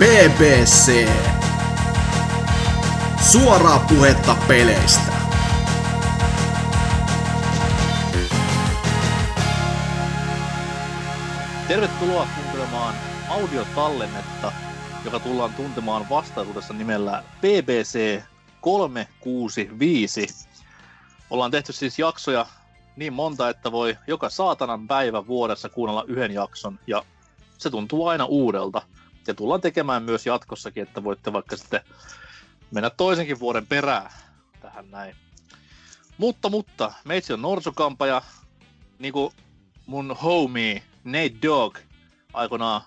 [0.00, 1.08] BBC.
[3.30, 5.12] Suoraa puhetta peleistä.
[11.68, 12.94] Tervetuloa kuuntelemaan
[13.28, 14.52] audiotallennetta,
[15.04, 18.22] joka tullaan tuntemaan vastaisuudessa nimellä BBC
[18.60, 20.26] 365.
[21.30, 22.46] Ollaan tehty siis jaksoja
[22.96, 27.02] niin monta, että voi joka saatanan päivä vuodessa kuunnella yhden jakson, ja
[27.58, 28.82] se tuntuu aina uudelta.
[29.26, 31.80] Ja tullaan tekemään myös jatkossakin, että voitte vaikka sitten
[32.70, 34.10] mennä toisenkin vuoden perään
[34.60, 35.16] tähän näin.
[36.18, 38.22] Mutta, mutta, meitsi on Norsukampa ja
[38.98, 39.32] niinku
[39.86, 41.78] mun homie Nate Dogg
[42.32, 42.82] aikoinaan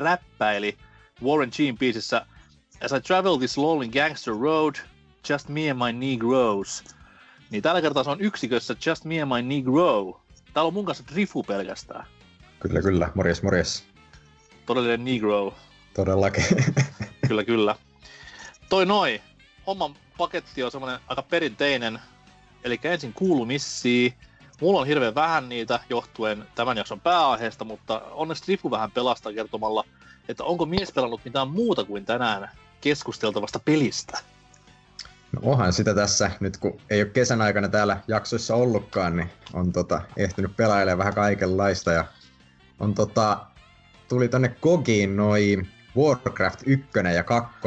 [0.00, 0.78] räppäili
[1.22, 2.26] Warren Gene biisissä
[2.84, 4.74] As I travel this lonely gangster road,
[5.28, 6.84] just me and my Negroes.
[7.50, 10.20] Niin tällä kertaa se on yksikössä Just me and my Negro.
[10.54, 12.06] Täällä on mun kanssa Drifu pelkästään.
[12.60, 13.10] Kyllä, kyllä.
[13.14, 13.89] Morjes, morjes.
[14.70, 15.54] Todellinen Negro.
[15.94, 16.44] Todellakin.
[17.28, 17.76] kyllä, kyllä.
[18.68, 19.20] Toi noi.
[19.66, 21.98] Homman paketti on semmonen aika perinteinen.
[22.64, 24.10] Eli ensin kuulumissia.
[24.60, 29.84] Mulla on hirveän vähän niitä johtuen tämän jakson pääaiheesta, mutta onneksi Drifu vähän pelastaa kertomalla,
[30.28, 34.18] että onko mies pelannut mitään muuta kuin tänään keskusteltavasta pelistä.
[35.32, 39.72] No onhan sitä tässä, nyt kun ei ole kesän aikana täällä jaksoissa ollutkaan, niin on
[39.72, 41.92] tota, ehtinyt pelailemaan vähän kaikenlaista.
[41.92, 42.04] Ja
[42.80, 43.49] on tota,
[44.10, 47.58] tuli tonne Kogiin noin Warcraft 1 ja 2.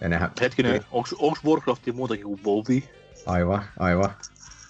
[0.00, 0.32] Ja nehän...
[0.40, 1.08] Hetkinen, onko
[1.46, 2.88] Warcraftia muutakin kuin WoWi?
[3.26, 4.10] Aivan, aivan.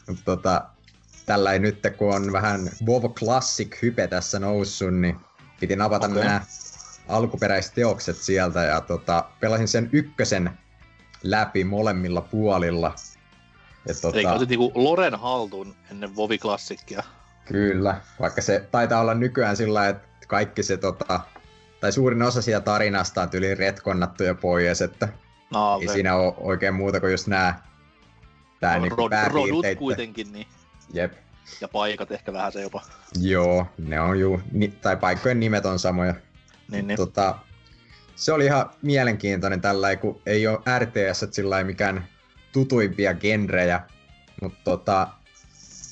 [0.09, 0.65] Mutta tota,
[1.27, 5.17] tällä ei nyt, kun on vähän WoW Classic hype tässä noussut, niin
[5.61, 6.25] piti napata okay.
[6.25, 6.41] nämä
[7.09, 10.51] alkuperäiset teokset sieltä ja tota, pelasin sen ykkösen
[11.23, 12.95] läpi molemmilla puolilla.
[13.89, 14.19] Ja tota...
[14.19, 17.03] Eli otit niinku Loren haltuun ennen Vovi Classicia.
[17.45, 21.21] Kyllä, vaikka se taitaa olla nykyään sillä että kaikki se tota,
[21.81, 25.09] tai suurin osa siitä tarinasta on yli retkonnattu jo pois, että
[25.53, 27.55] no, ei siinä ole oikein muuta kuin just nämä
[28.61, 30.47] tää no, niinku rod, rodut kuitenkin, niin.
[30.93, 31.13] Jep.
[31.61, 32.83] Ja paikat ehkä vähän se jopa.
[33.21, 36.15] Joo, ne on juu, ni, tai paikkojen nimet on samoja.
[36.71, 36.97] Niin, niin.
[36.97, 37.39] Tota,
[38.17, 42.09] se oli ihan mielenkiintoinen tällä, kun ei ole RTS sillä mikään
[42.53, 43.81] tutuimpia genrejä,
[44.43, 45.09] mutta tota,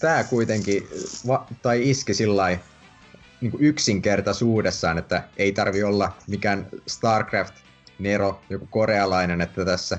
[0.00, 0.88] tämä kuitenkin
[1.26, 2.58] va- tai iski sillä
[3.40, 7.54] niin yksinkertaisuudessaan, että ei tarvi olla mikään StarCraft
[7.98, 9.98] Nero, joku korealainen, että tässä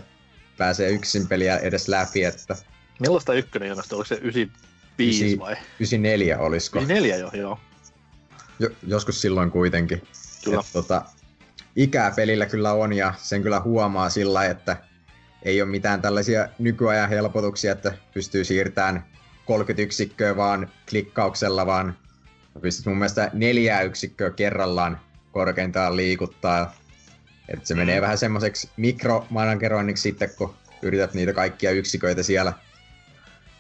[0.58, 2.24] pääsee yksin peliä edes läpi.
[2.24, 2.56] Että...
[3.00, 3.96] Millaista ykkönen jonosta?
[3.96, 5.52] Oliko se 95 vai?
[5.52, 6.80] 94 olisiko?
[6.80, 7.60] 94 jo, joo.
[8.60, 10.02] Jo, joskus silloin kuitenkin.
[10.44, 10.60] Kyllä.
[10.60, 11.06] Et, tota,
[11.76, 14.78] ikää pelillä kyllä on ja sen kyllä huomaa sillä, että
[15.44, 19.06] ei ole mitään tällaisia nykyajan helpotuksia, että pystyy siirtämään
[19.46, 21.98] 30 yksikköä vaan klikkauksella, vaan
[22.60, 25.00] pystyt mun mielestä neljää yksikköä kerrallaan
[25.32, 26.74] korkeintaan liikuttaa.
[27.48, 32.54] Että se menee vähän semmoiseksi mikromanageroinniksi sitten, kun yrität niitä kaikkia yksiköitä siellä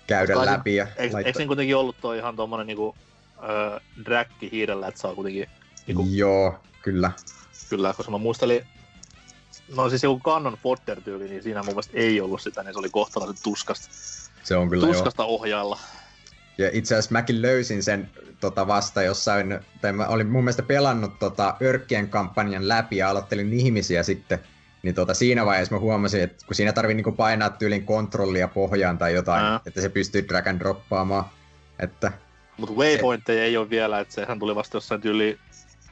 [0.08, 0.76] käydä Kai, läpi.
[0.76, 1.30] Ja eikö, laittaa...
[1.30, 2.96] eikö kuitenkin ollut tuo ihan tuommoinen niinku,
[3.38, 5.48] äh, dräkki hiirellä, että saa kuitenkin...
[5.88, 6.08] Niinku...
[6.12, 7.12] Joo, kyllä.
[7.70, 8.66] Kyllä, koska mä muistelin,
[9.76, 12.80] no siis joku Cannon Fodder tyyli, niin siinä mun mielestä ei ollut sitä, niin se
[12.80, 13.88] oli kohtalaisen tuskasta.
[14.44, 15.30] Se on kyllä Tuskasta joo.
[15.30, 15.80] ohjailla.
[16.62, 21.20] Ja itse asiassa mäkin löysin sen tota, vasta jossain, tai mä olin mun mielestä pelannut
[21.20, 24.40] tota, Örkkien kampanjan läpi ja aloittelin ihmisiä sitten,
[24.84, 28.98] niin tota, siinä vaiheessa mä huomasin, että kun siinä tarvii niinku painaa tyylin kontrollia pohjaan
[28.98, 29.60] tai jotain, Ää.
[29.66, 31.26] että se pystyy drag and droppaamaan.
[31.80, 32.12] Että,
[32.58, 35.40] Mutta waypointteja ei ole vielä, että sehän tuli vasta jossain tyyli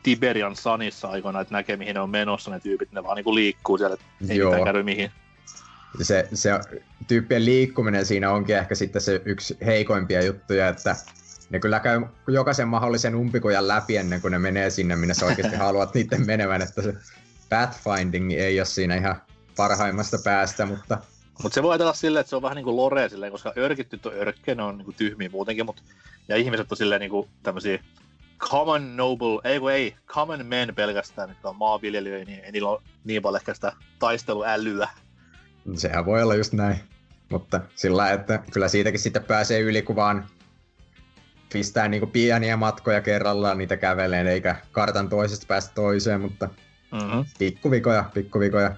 [0.04, 3.78] Tiberian Sanissa aikoina, että näkee mihin ne on menossa ne tyypit, ne vaan niinku liikkuu
[3.78, 3.98] siellä,
[4.30, 4.52] ei Joo.
[4.52, 5.12] mitään käy mihin.
[6.02, 6.52] Se, se
[7.08, 10.96] tyyppien liikkuminen siinä onkin ehkä sitten se yksi heikoimpia juttuja, että
[11.50, 15.56] ne kyllä käy jokaisen mahdollisen umpikujan läpi ennen kuin ne menee sinne, minne sä oikeasti
[15.66, 16.94] haluat niiden menevän, että se
[17.50, 19.22] pathfinding ei ole siinä ihan
[19.56, 20.98] parhaimmasta päästä, mutta...
[21.44, 24.00] Mutta se voi ajatella silleen, että se on vähän niin kuin lore silleen, koska örkitty
[24.06, 25.82] on örkke, ne on niin kuin tyhmiä muutenkin, mutta
[26.28, 27.80] ja ihmiset on silleen niin kuin tämmöisiä
[28.40, 32.82] common noble, ei kun ei, common men pelkästään, mitkä on maanviljelijöitä, niin ei niillä ole
[33.04, 34.90] niin paljon ehkä sitä taisteluälyä.
[35.76, 36.80] Sehän voi olla just näin.
[37.30, 40.28] Mutta sillä että kyllä siitäkin sitten pääsee yli, kun vaan
[41.54, 46.50] pistää niinku pieniä matkoja kerrallaan niitä käveleen, eikä kartan toisesta päästä toiseen, mutta
[46.92, 47.26] mm-hmm.
[47.40, 48.72] pikkuvikoja, pikkuvikoja.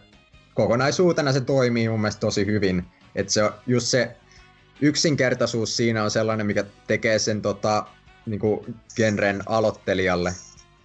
[0.54, 2.86] Kokonaisuutena se toimii mun mielestä tosi hyvin.
[3.16, 4.16] Että se on just se
[4.82, 7.86] yksinkertaisuus siinä on sellainen, mikä tekee sen tota,
[8.26, 8.66] niinku
[8.96, 10.34] genren aloittelijalle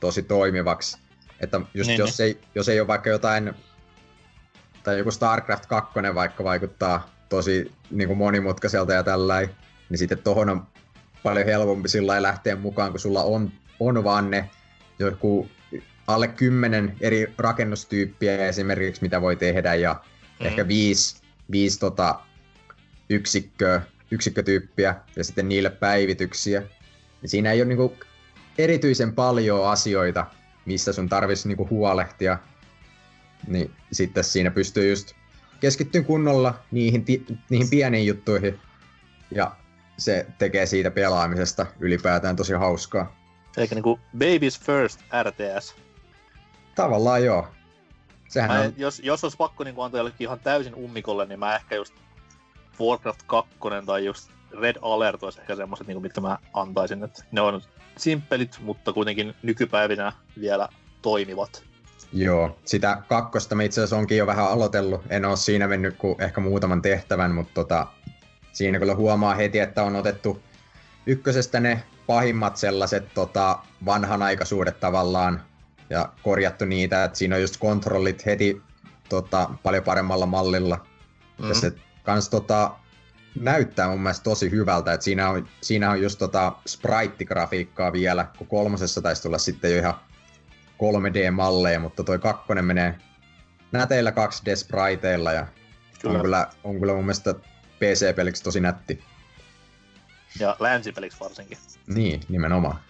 [0.00, 0.99] tosi toimivaksi.
[1.41, 2.26] Että just niin, jos, niin.
[2.26, 3.55] Ei, jos ei ole vaikka jotain,
[4.87, 9.41] tai joku StarCraft 2 vaikka vaikuttaa tosi niin kuin monimutkaiselta ja tällä
[9.91, 10.67] niin sitten tohon on
[11.23, 14.50] paljon helpompi sillä lähteä mukaan, kun sulla on, on vaan ne
[14.99, 15.49] joku
[16.06, 20.00] alle kymmenen eri rakennustyyppiä esimerkiksi, mitä voi tehdä, ja
[20.41, 20.47] mm.
[20.47, 22.21] ehkä viisi, viisi tota,
[23.11, 26.62] yksikköä, yksikkötyyppiä, ja sitten niille päivityksiä.
[27.23, 27.97] Ja siinä ei ole niinku
[28.59, 30.27] erityisen paljon asioita,
[30.67, 32.39] mistä sun tarvitsisi niinku huolehtia.
[33.47, 35.12] Niin sitten siinä pystyy just
[35.61, 37.05] keskittyä kunnolla niihin,
[37.50, 38.59] niihin pieniin juttuihin.
[39.31, 39.56] Ja
[39.99, 43.17] se tekee siitä pelaamisesta ylipäätään tosi hauskaa.
[43.56, 45.75] Eli niinku Babies First RTS.
[46.75, 47.49] Tavallaan joo.
[48.29, 48.73] Sehän mä, on...
[48.77, 51.94] jos, jos olisi pakko niin antaa jollekin ihan täysin ummikolle, niin mä ehkä just
[52.81, 53.50] Warcraft 2
[53.87, 54.31] tai just
[54.61, 57.05] Red Alert olisi ehkä semmoiset, niin mitkä mä antaisin.
[57.05, 57.62] Että ne on
[57.97, 60.69] simppelit, mutta kuitenkin nykypäivinä vielä
[61.03, 61.65] toimivat.
[62.12, 65.03] Joo, sitä kakkosta mä itse asiassa onkin jo vähän aloitellut.
[65.11, 67.87] En ole siinä mennyt kuin ehkä muutaman tehtävän, mutta tota,
[68.53, 70.43] siinä kyllä huomaa heti, että on otettu
[71.06, 75.43] ykkösestä ne pahimmat sellaiset tota, vanhanaikaisuudet tavallaan
[75.91, 78.62] ja korjattu niitä, että siinä on just kontrollit heti
[79.08, 80.87] tota, paljon paremmalla mallilla.
[81.43, 81.49] Mm.
[81.49, 81.73] Ja se
[82.03, 82.70] kans tota,
[83.41, 88.47] näyttää mun mielestä tosi hyvältä, että siinä on, siinä on just tota sprite-grafiikkaa vielä, kun
[88.47, 89.94] kolmosessa taisi tulla sitten jo ihan
[90.82, 92.99] 3D-malleja, mutta toi kakkonen menee
[93.73, 95.46] näteillä 2D-spriteilla ja
[96.00, 96.17] kyllä.
[96.17, 97.34] On, kyllä, on kyllä mun mielestä
[97.78, 99.05] PC-peliksi tosi nätti.
[100.40, 101.58] Ja länsipeliksi varsinkin.
[101.87, 102.81] Niin, nimenomaan.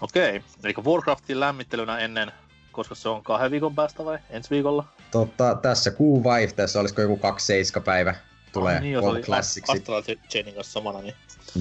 [0.00, 0.50] Okei, okay.
[0.64, 2.32] eli Warcraftin lämmittelynä ennen,
[2.72, 4.84] koska se on kahden viikon päästä vai ensi viikolla?
[5.10, 8.14] Totta, tässä kuun vaihteessa, olisiko joku 27 päivä,
[8.52, 9.72] tulee oh, niin, All Classicsi.
[9.72, 11.14] Astral Chainin kanssa samana, niin...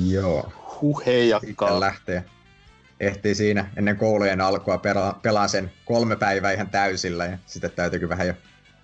[0.10, 0.52] Joo.
[0.82, 1.80] Huh, heijakkaa.
[1.80, 2.26] lähtee.
[3.00, 8.10] Ehtii siinä ennen koulujen alkua pela- pelaa sen kolme päivää ihan täysillä ja sitten täytyykin
[8.10, 8.34] vähän jo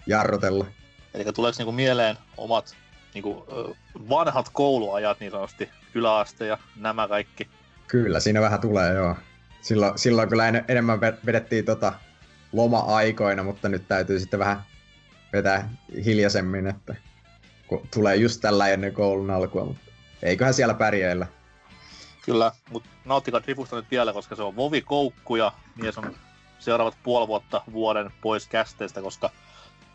[0.07, 0.65] jarrutella.
[1.13, 2.75] Eli tuleeko niinku mieleen omat
[3.13, 3.45] niinku,
[4.09, 7.49] vanhat kouluajat niin sanotusti, yläaste ja nämä kaikki?
[7.87, 9.15] Kyllä, siinä vähän tulee joo.
[9.61, 11.93] Silloin, silloin kyllä en, enemmän vedettiin tota
[12.51, 14.63] loma-aikoina, mutta nyt täytyy sitten vähän
[15.33, 15.69] vetää
[16.05, 16.95] hiljaisemmin, että
[17.67, 19.81] kun tulee just tällä ennen koulun alkua, mutta
[20.23, 21.27] eiköhän siellä pärjäillä.
[22.25, 26.15] Kyllä, mutta nauttikaa Drifusta nyt vielä, koska se on Vovi Koukku ja mies on
[26.59, 29.29] seuraavat puoli vuotta vuoden pois kästeestä, koska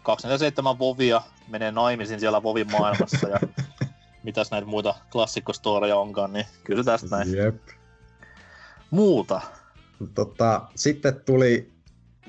[0.02, 3.38] 27 Vovia menee naimisiin siellä Vovin maailmassa ja
[4.22, 7.36] mitäs näitä muita klassikkostoreja onkaan, niin kyllä tästä näin.
[7.36, 7.62] Jep.
[8.90, 9.40] Muuta.
[10.14, 11.72] Tota, sitten tuli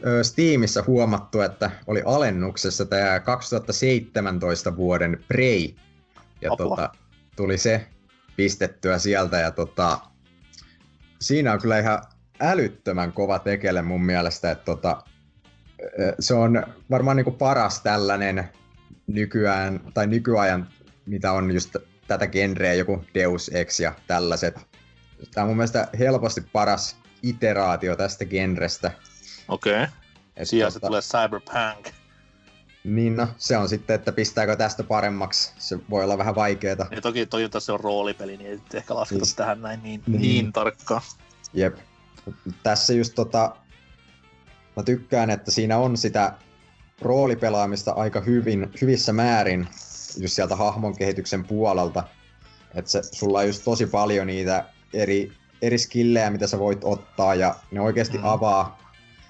[0.05, 5.69] ö, Steamissa huomattu, että oli alennuksessa tämä 2017 vuoden Prey.
[6.41, 6.89] Ja tota,
[7.35, 7.87] tuli se
[8.39, 9.99] pistettyä sieltä ja tota,
[11.21, 12.03] siinä on kyllä ihan
[12.39, 15.03] älyttömän kova tekele mun mielestä, että tota,
[16.19, 18.49] se on varmaan niin kuin paras tällainen
[19.07, 20.69] nykyään, tai nykyajan,
[21.05, 21.75] mitä on just
[22.07, 24.55] tätä genreä, joku Deus Ex ja tällaiset.
[25.33, 28.91] Tämä on mun mielestä helposti paras iteraatio tästä genrestä.
[29.47, 29.83] Okei.
[29.83, 29.87] Okay.
[30.35, 31.98] Tota, se tulee Cyberpunk.
[32.89, 35.53] Niin no, se on sitten, että pistääkö tästä paremmaksi.
[35.57, 36.85] Se voi olla vähän vaikeeta.
[36.91, 39.35] Ja toki toi tässä on roolipeli, niin ei ehkä lasketa niin.
[39.35, 40.21] tähän näin niin, niin.
[40.21, 41.01] niin tarkkaan.
[41.53, 41.77] Jep.
[42.63, 43.55] Tässä just tota,
[44.75, 46.33] mä tykkään, että siinä on sitä
[47.01, 49.67] roolipelaamista aika hyvin, hyvissä määrin
[50.17, 52.03] just sieltä hahmon kehityksen puolelta.
[52.75, 55.31] Että se, sulla on just tosi paljon niitä eri,
[55.61, 58.23] eri skillejä, mitä sä voit ottaa, ja ne oikeasti mm.
[58.23, 58.88] avaa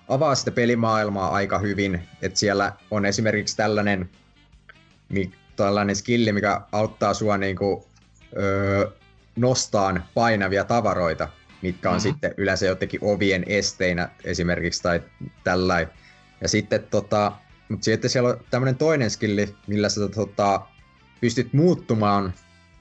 [0.09, 2.07] avaa sitä pelimaailmaa aika hyvin.
[2.21, 4.09] että siellä on esimerkiksi tällainen,
[5.55, 7.87] tällainen skilli, mikä auttaa sua niinku,
[8.37, 8.91] öö,
[9.35, 11.29] nostaan painavia tavaroita,
[11.61, 12.01] mitkä on mm-hmm.
[12.01, 15.01] sitten yleensä jotenkin ovien esteinä esimerkiksi tai
[15.43, 15.93] tällainen.
[16.41, 17.31] Ja sitten tota,
[17.69, 20.61] mutta sitten siellä on tämmöinen toinen skilli, millä sä tota,
[21.21, 22.33] pystyt muuttumaan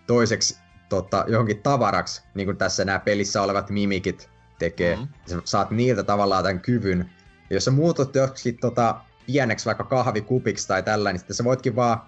[0.06, 0.58] toiseksi
[0.88, 4.96] tota, johonkin tavaraksi, niin kuin tässä nämä pelissä olevat mimikit tekee.
[4.96, 5.10] Mm-hmm.
[5.26, 7.10] sä saat niiltä tavallaan tämän kyvyn,
[7.50, 12.02] jos sä muutut joksikin tota, pieneksi vaikka kahvikupiksi tai tällä, niin sitten sä voitkin vaan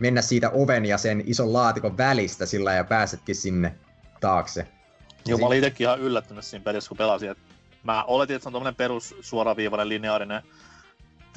[0.00, 3.74] mennä siitä oven ja sen ison laatikon välistä sillä ja pääsetkin sinne
[4.20, 4.68] taakse.
[5.26, 7.30] Joo, mä olin itsekin ihan yllättynyt siinä pelissä, kun pelasin.
[7.30, 7.42] Että
[7.82, 10.42] mä oletin, että se on tommonen perus suoraviivainen lineaarinen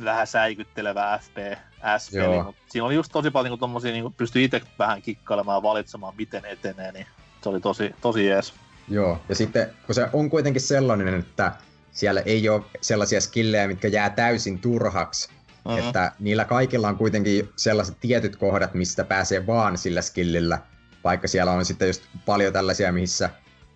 [0.04, 5.02] vähän säikyttelevä FPS-peli, mutta siinä oli just tosi paljon niin tommosia, niin pystyi itse vähän
[5.02, 7.06] kikkailemaan ja valitsemaan, miten etenee, niin
[7.42, 8.54] se oli tosi, tosi jees.
[8.88, 11.52] Joo, ja sitten kun se on kuitenkin sellainen, että
[11.92, 15.30] siellä ei ole sellaisia skillejä, mitkä jää täysin turhaksi.
[15.66, 15.80] Uh-huh.
[15.80, 20.60] Että niillä kaikilla on kuitenkin sellaiset tietyt kohdat, mistä pääsee vaan sillä skillillä.
[21.04, 23.30] Vaikka siellä on sitten just paljon tällaisia, missä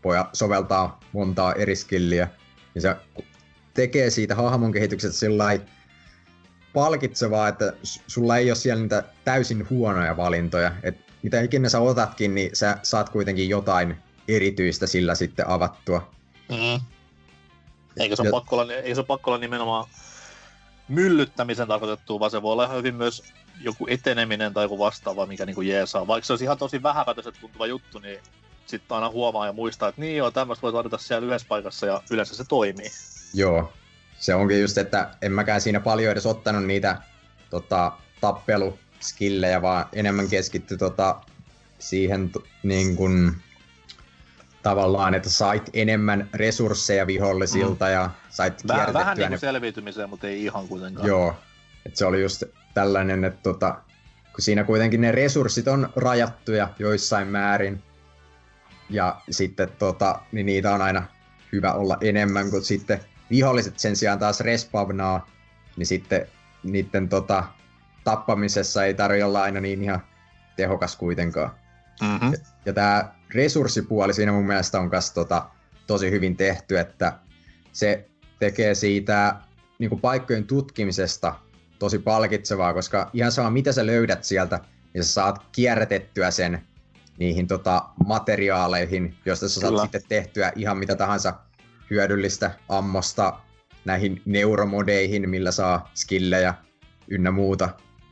[0.04, 2.28] voi soveltaa montaa eri skilliä.
[2.76, 2.96] Ja se
[3.74, 5.60] tekee siitä hahmon kehityksestä sillä
[6.74, 7.74] palkitsevaa, että
[8.08, 10.72] sulla ei ole siellä niitä täysin huonoja valintoja.
[10.84, 16.12] Et mitä ikinä sä otatkin, niin sä saat kuitenkin jotain erityistä sillä sitten avattua.
[16.50, 16.86] Mm.
[18.00, 19.88] Eikä se ole Ja- pakko olla, ei se ole pakko olla nimenomaan
[20.88, 23.24] myllyttämisen tarkoitettu, vaan se voi olla ihan hyvin myös
[23.62, 26.08] joku eteneminen tai joku vastaava, mikä niinku jeesaa.
[26.08, 28.20] Vaikka se olisi ihan tosi vähäpätöiset tuntuva juttu, niin
[28.66, 32.02] sitten aina huomaa ja muistaa, että niin joo, tämmöistä voi tarvita siellä yhdessä paikassa ja
[32.12, 32.92] yleensä se toimii.
[33.34, 33.74] Joo,
[34.20, 37.02] se onkin just, että en mäkään siinä paljon edes ottanut niitä
[37.50, 41.22] tota, tappeluskillejä, vaan enemmän keskitty tota,
[41.80, 43.36] siihen t- niin kun,
[44.64, 47.92] tavallaan, että sait enemmän resursseja vihollisilta mm.
[47.92, 51.08] ja sait Vähän, kierrätettyä vähän niin ne kuin selviytymiseen, mutta ei ihan kuitenkaan.
[51.08, 51.36] Joo,
[51.86, 52.44] että se oli just
[52.74, 53.76] tällainen, että tota,
[54.34, 57.84] kun siinä kuitenkin ne resurssit on rajattuja joissain määrin,
[58.90, 61.04] ja sitten tota, niin niitä on aina
[61.52, 65.28] hyvä olla enemmän, kun sitten viholliset sen sijaan taas respawnaa,
[65.78, 66.28] niin sitten
[66.64, 67.44] niiden tota,
[68.04, 70.04] tappamisessa ei tarvitse olla aina niin ihan
[70.56, 71.52] tehokas kuitenkaan.
[72.02, 72.34] Mm-hmm.
[72.66, 75.50] Ja tämä resurssipuoli siinä mun mielestä on kas tota,
[75.88, 77.20] tosi hyvin tehty, että
[77.72, 78.10] se
[78.40, 79.36] tekee siitä
[79.80, 81.36] niin kuin paikkojen tutkimisesta
[81.80, 84.60] tosi palkitsevaa, koska ihan sama mitä sä löydät sieltä,
[84.94, 86.68] niin sä saat kierrätettyä sen
[87.20, 89.84] niihin tota, materiaaleihin, joista sä saat Kyllä.
[89.84, 91.34] sitten tehtyä ihan mitä tahansa
[91.90, 93.40] hyödyllistä ammosta
[93.86, 96.54] näihin neuromodeihin, millä saa skillejä
[97.08, 97.70] ynnä muuta.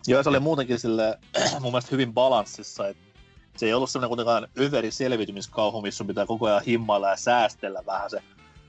[0.07, 1.19] Joo, se oli muutenkin sille
[1.61, 3.10] mun mielestä hyvin balanssissa, että
[3.57, 7.83] se ei ollut semmoinen kuitenkaan överi selviytymiskauhu, missä sun pitää koko ajan himmailla ja säästellä
[7.85, 8.23] vähän se.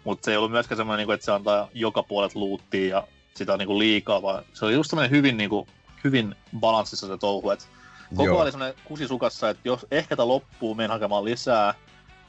[0.04, 3.52] Mutta se ei ollut myöskään semmoinen, niinku, että se antaa joka puolet luuttia ja sitä
[3.52, 5.66] on niinku liikaa, vaan se oli just semmoinen hyvin, niinku,
[6.04, 7.50] hyvin balanssissa se touhu.
[7.50, 7.68] Et
[8.10, 11.74] koko ajan oli semmoinen kusisukassa, että jos ehkä tämä loppuu, menen hakemaan lisää,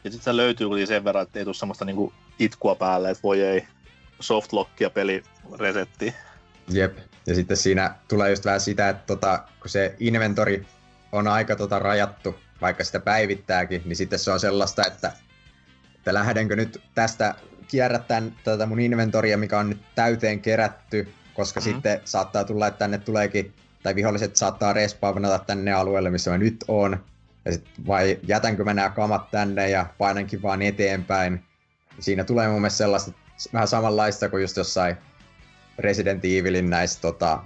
[0.04, 3.24] ja sitten se löytyy kuitenkin sen verran, että ei tule semmoista niinku itkua päälle, että
[3.24, 3.68] voi ei,
[4.20, 5.24] softlockia peli
[5.60, 6.14] resetti.
[6.68, 6.98] Jep.
[7.28, 10.66] Ja sitten siinä tulee just vähän sitä, että tota, kun se inventori
[11.14, 15.12] on aika tota rajattu, vaikka sitä päivittääkin, niin sitten se on sellaista, että,
[15.96, 17.36] että lähdenkö nyt tästä
[17.68, 21.74] kierrättämään tätä mun inventoria, mikä on nyt täyteen kerätty, koska mm-hmm.
[21.74, 23.54] sitten saattaa tulla, että tänne tuleekin,
[23.84, 27.04] tai viholliset saattaa respawnata tänne alueelle, missä mä nyt on,
[27.46, 31.44] ja sit, vai jätänkö mä nämä kamat tänne ja painankin vaan eteenpäin.
[32.00, 33.12] Siinä tulee mun mielestä sellaista
[33.54, 34.98] vähän samanlaista kuin just jossain
[35.80, 37.44] Resident Evilin näissä tota,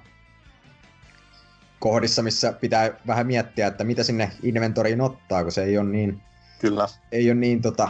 [1.80, 6.22] kohdissa, missä pitää vähän miettiä, että mitä sinne inventoriin ottaa, kun se ei ole niin,
[6.60, 6.88] Kyllä.
[7.12, 7.90] ei ole niin tota,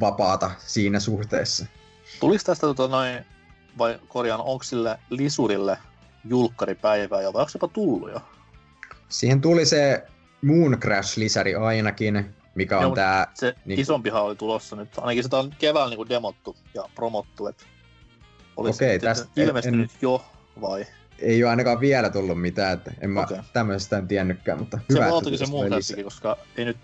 [0.00, 1.66] vapaata siinä suhteessa.
[2.20, 3.24] Tuliko tästä tota noin,
[3.78, 5.78] vai korjaan, onko sille lisurille
[6.24, 8.20] julkkaripäivää jo, vai onko jopa tullut jo?
[9.08, 10.04] Siihen tuli se
[10.42, 13.26] Moon Crash-lisäri ainakin, mikä on Joo, tää...
[13.34, 13.56] Se Niin.
[13.64, 13.80] niin.
[13.80, 17.64] isompihan oli tulossa nyt, ainakin sitä on keväällä niinku demottu ja promottu, että
[18.56, 20.24] olisi Okei, sitten tästä en- ilmestynyt jo,
[20.60, 20.86] vai?
[21.18, 23.38] Ei ole ainakaan vielä tullut mitään, että en mä Okei.
[23.52, 26.76] tämmöisestä en tiennytkään, mutta Se hyvä, että se muun tässäkin, koska ei nyt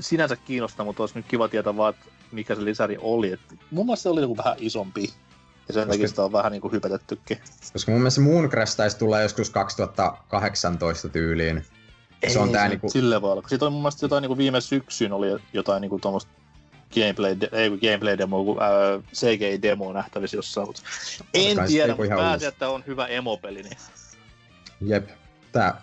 [0.00, 3.32] sinänsä kiinnosta, mutta olisi nyt kiva tietää vaan, että mikä se lisäri oli.
[3.32, 5.12] Et mun mielestä se oli joku vähän isompi.
[5.68, 7.38] Ja sen takia sitä on vähän niinku hypetettykin.
[7.72, 11.64] Koska mun mielestä Moon Crash taisi tulla joskus 2018 tyyliin.
[12.28, 12.90] Se on tää niinku...
[12.90, 13.42] Silleen voi olla.
[13.42, 16.32] kun Siitä oli mun mielestä jotain niinku viime syksyyn oli jotain niinku tuommoista
[16.94, 18.70] gameplay, de- ei kun gameplay demo, kun ää,
[19.14, 20.82] CGI demo nähtävissä jossain, mutta
[21.34, 22.46] en kai tiedä, mutta uusi.
[22.46, 23.76] että on hyvä emopeli, niin
[24.80, 25.08] Jep.
[25.52, 25.82] Tää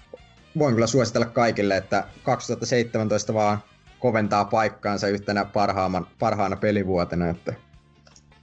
[0.59, 3.63] voin kyllä suositella kaikille, että 2017 vaan
[3.99, 7.53] koventaa paikkaansa yhtenä parhaana, parhaana pelivuotena, että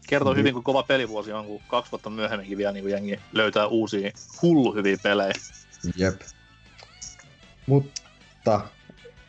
[0.08, 0.38] kertoo Mhm.
[0.38, 4.10] hyvin, kun kova pelivuosi on, kun kaksi vuotta myöhemminkin vielä niin jengi löytää uusia
[4.42, 5.32] hullu hyviä pelejä.
[5.96, 6.20] jep.
[7.66, 8.60] Mutta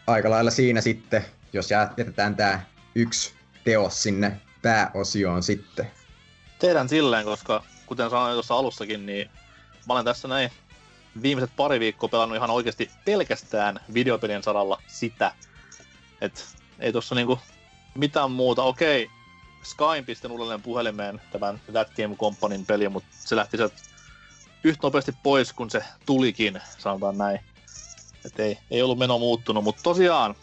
[0.07, 2.65] aika lailla siinä sitten, jos jätetään tää
[2.97, 5.91] yksi teos sinne pääosioon sitten.
[6.59, 9.29] Tehdään silleen, koska kuten sanoin tuossa alussakin, niin
[9.87, 10.51] mä olen tässä näin
[11.21, 15.31] viimeiset pari viikkoa pelannut ihan oikeasti pelkästään videopelien saralla sitä.
[16.21, 16.45] Et
[16.79, 17.39] ei tossa niinku
[17.95, 18.63] mitään muuta.
[18.63, 19.09] Okei,
[19.63, 23.75] Skyn pistin uudelleen puhelimeen tämän That Game Companyn peli, mutta se lähti sieltä
[24.63, 27.39] yhtä nopeasti pois, kun se tulikin, sanotaan näin.
[28.25, 30.35] Et ei, ei ollut meno muuttunut, mutta tosiaan,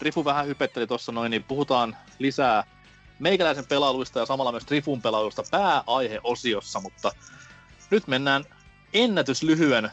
[0.00, 2.64] Rifu vähän hypetteli tuossa noin, niin puhutaan lisää
[3.18, 7.12] meikäläisen pelailuista ja samalla myös Trifun pelailuista pääaiheosiossa, mutta
[7.90, 8.44] nyt mennään
[8.94, 9.90] ennätyslyhyen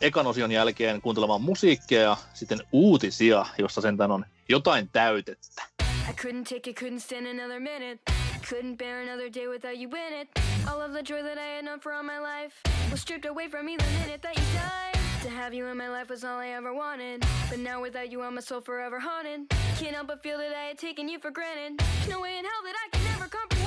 [0.00, 5.62] ekan osion jälkeen kuuntelemaan musiikkia ja sitten uutisia, jossa sentään on jotain täytettä.
[6.10, 7.98] I couldn't take it, couldn't stand another minute.
[8.42, 10.28] Couldn't bear another day without you in it.
[10.66, 12.54] All of the joy that I had known for all my life
[12.90, 14.97] was stripped away from me the minute that you died.
[15.22, 17.24] To have you in my life was all I ever wanted.
[17.50, 19.48] But now without you, I'm my soul forever haunted.
[19.76, 21.84] Can't help but feel that I had taken you for granted.
[22.08, 23.57] No way in hell that I can ever comprehend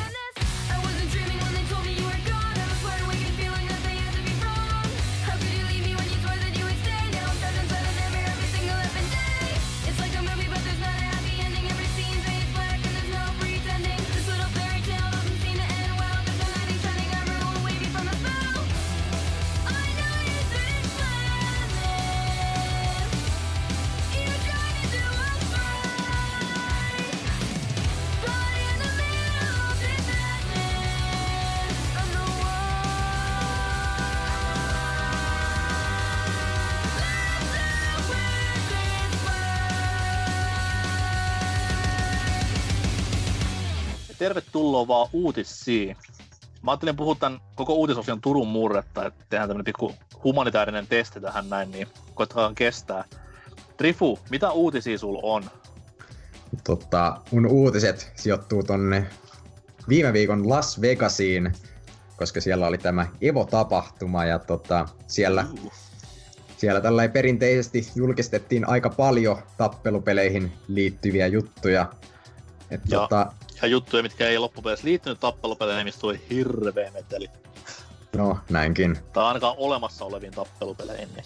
[44.21, 45.97] tervetuloa vaan uutisiin.
[46.63, 51.49] Mä ajattelin puhua tämän koko uutisosion Turun murretta, että tehdään tämmönen pikku humanitaarinen testi tähän
[51.49, 53.03] näin, niin koettakaa kestää.
[53.77, 55.43] Trifu, mitä uutisia sul on?
[56.63, 59.05] Tota, mun uutiset sijoittuu tonne
[59.89, 61.53] viime viikon Las Vegasiin,
[62.17, 65.71] koska siellä oli tämä Evo-tapahtuma ja tota, siellä, Uh.
[66.57, 71.93] siellä tällä perinteisesti julkistettiin aika paljon tappelupeleihin liittyviä juttuja.
[72.71, 77.29] Et Ja- tota, Ja juttuja, mitkä ei loppupeleissä liittynyt tappelupeleihin, mistä tuli hirveä meteli.
[78.15, 78.97] no näinkin.
[79.13, 81.09] Tai ainakaan olemassa oleviin tappelupeleihin.
[81.15, 81.25] Niin.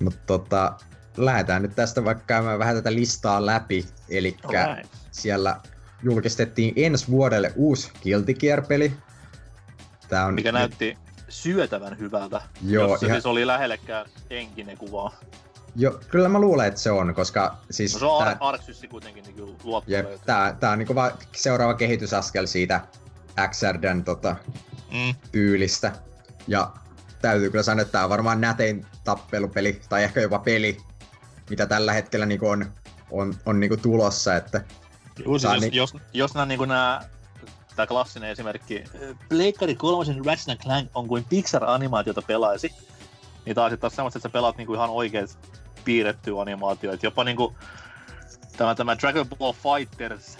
[0.00, 0.72] Mutta tota,
[1.16, 3.86] lähdetään nyt tästä vaikka käymään vähän tätä listaa läpi.
[4.08, 4.94] Eli Alright.
[5.10, 5.60] siellä
[6.02, 8.92] julkistettiin ensi vuodelle uusi Guilty Gear-peli.
[10.08, 10.98] Tää on Mikä näytti
[11.28, 15.12] syötävän hyvältä, Joo, jos se ihan- siis oli lähellekään henkinen kuva.
[15.80, 18.88] Jo, kyllä mä luulen, että se on, koska siis No se on tää, Ar- Arksyssi
[18.88, 22.80] kuitenkin, niin kyllä luotto jep, tää, tää on niinku vaan seuraava kehitysaskel siitä
[23.50, 24.36] XRDn tota,
[24.92, 25.14] Mm.
[25.32, 25.92] tyylistä.
[26.46, 26.70] Ja
[27.22, 30.76] täytyy kyllä sanoa, että tää on varmaan nätein tappelupeli, tai ehkä jopa peli,
[31.50, 32.72] mitä tällä hetkellä niinku on,
[33.10, 34.36] on, on niinku tulossa.
[34.36, 34.60] Että,
[35.24, 37.00] Juu, siis niin- jos, jos nämä niin nämä
[37.76, 38.84] tämä klassinen esimerkki,
[39.28, 42.74] Pleikkari kolmosen Ratchet Clank on kuin Pixar-animaatiota pelaisi,
[43.44, 45.38] niin taas sitten taas semmoista, että sä pelaat niinku ihan oikeet
[45.88, 47.06] piirrettyä animaatioita.
[47.06, 47.54] Jopa niinku
[48.56, 50.38] tämä, tämä Dragon Ball Fighters,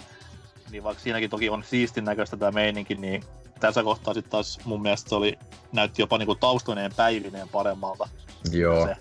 [0.71, 3.25] niin vaikka siinäkin toki on siistin näköistä tämä meininki, niin
[3.61, 5.39] tässä kohtaa sitten taas mun mielestä se oli,
[5.73, 8.09] näytti jopa niinku taustoineen päivineen paremmalta.
[8.53, 8.87] joo.
[8.87, 8.97] Se.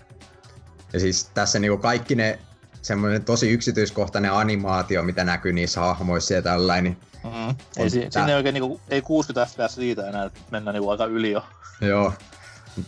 [0.92, 2.38] Ja siis tässä niinku kaikki ne
[2.82, 7.54] semmoinen tosi yksityiskohtainen animaatio, mitä näkyy niissä hahmoissa ja tällainen, niin Mm-hmm.
[7.76, 11.04] Ei, si- sinne ei oikein niinku, ei 60 fps riitä enää, että mennään niinku aika
[11.04, 11.44] yli jo.
[11.80, 12.12] Joo,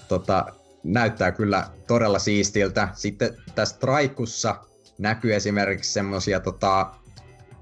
[0.08, 0.46] tota,
[0.82, 2.88] näyttää kyllä todella siistiltä.
[2.94, 4.56] Sitten tässä traikussa
[4.98, 6.90] näkyy esimerkiksi semmosia tota,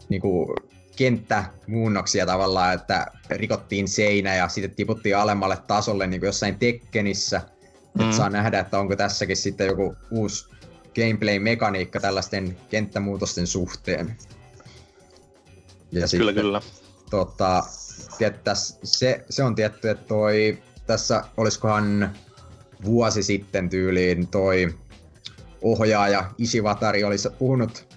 [0.09, 0.55] niinku
[0.97, 7.41] kenttämuunnoksia tavallaan, että rikottiin seinä ja sitten tiputtiin alemmalle tasolle niin kuin jossain Tekkenissä.
[7.99, 8.09] Mm.
[8.09, 10.49] Et saa nähdä, että onko tässäkin sitten joku uusi
[10.95, 14.17] gameplay-mekaniikka tällaisten kenttämuutosten suhteen.
[15.93, 16.63] Ja Kyllä, kyllä.
[17.11, 17.65] tota,
[18.19, 22.17] tiet, täs, se, se on tietty, että toi, tässä olisikohan
[22.85, 24.75] vuosi sitten tyyliin toi
[25.63, 27.97] ohjaaja Isivatari olisi puhunut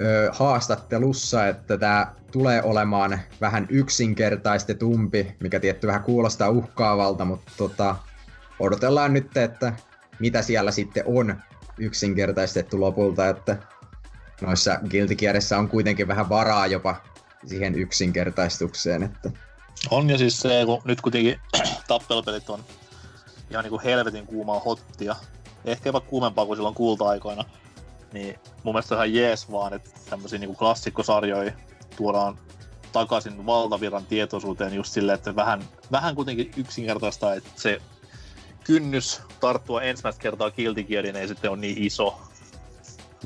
[0.00, 7.96] ö, haastattelussa, että tämä tulee olemaan vähän yksinkertaistetumpi, mikä tietty vähän kuulostaa uhkaavalta, mutta tota,
[8.58, 9.72] odotellaan nyt, että
[10.18, 11.36] mitä siellä sitten on
[11.78, 13.56] yksinkertaistettu lopulta, että
[14.40, 16.96] noissa Guilty Gearissa on kuitenkin vähän varaa jopa
[17.46, 19.30] siihen yksinkertaistukseen, että
[19.90, 21.40] On ja siis se, kun nyt kuitenkin
[21.88, 22.64] tappelupelit on
[23.50, 25.16] ihan niinku helvetin kuumaa hottia,
[25.64, 27.44] ehkä jopa kuumempaa kuin silloin kulta-aikoina,
[28.12, 31.52] niin mun mielestä ihan jees vaan, että tämmöisiä niinku klassikkosarjoja
[31.96, 32.38] tuodaan
[32.92, 37.80] takaisin valtavirran tietoisuuteen just silleen, että vähän, vähän kuitenkin yksinkertaista, että se
[38.64, 40.50] kynnys tarttua ensimmäistä kertaa
[40.88, 42.20] Geariin ei sitten ole niin iso.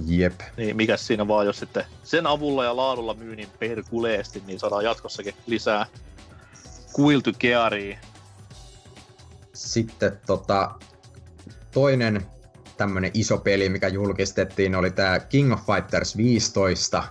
[0.06, 0.40] jep.
[0.56, 4.84] Niin mikä siinä vaan, jos sitten sen avulla ja laadulla myy niin perkuleesti, niin saadaan
[4.84, 5.86] jatkossakin lisää
[6.94, 7.98] Guilty Gearia.
[9.54, 10.70] Sitten tota,
[11.72, 12.22] toinen
[12.76, 17.04] tämmönen iso peli, mikä julkistettiin, oli tämä King of Fighters 15,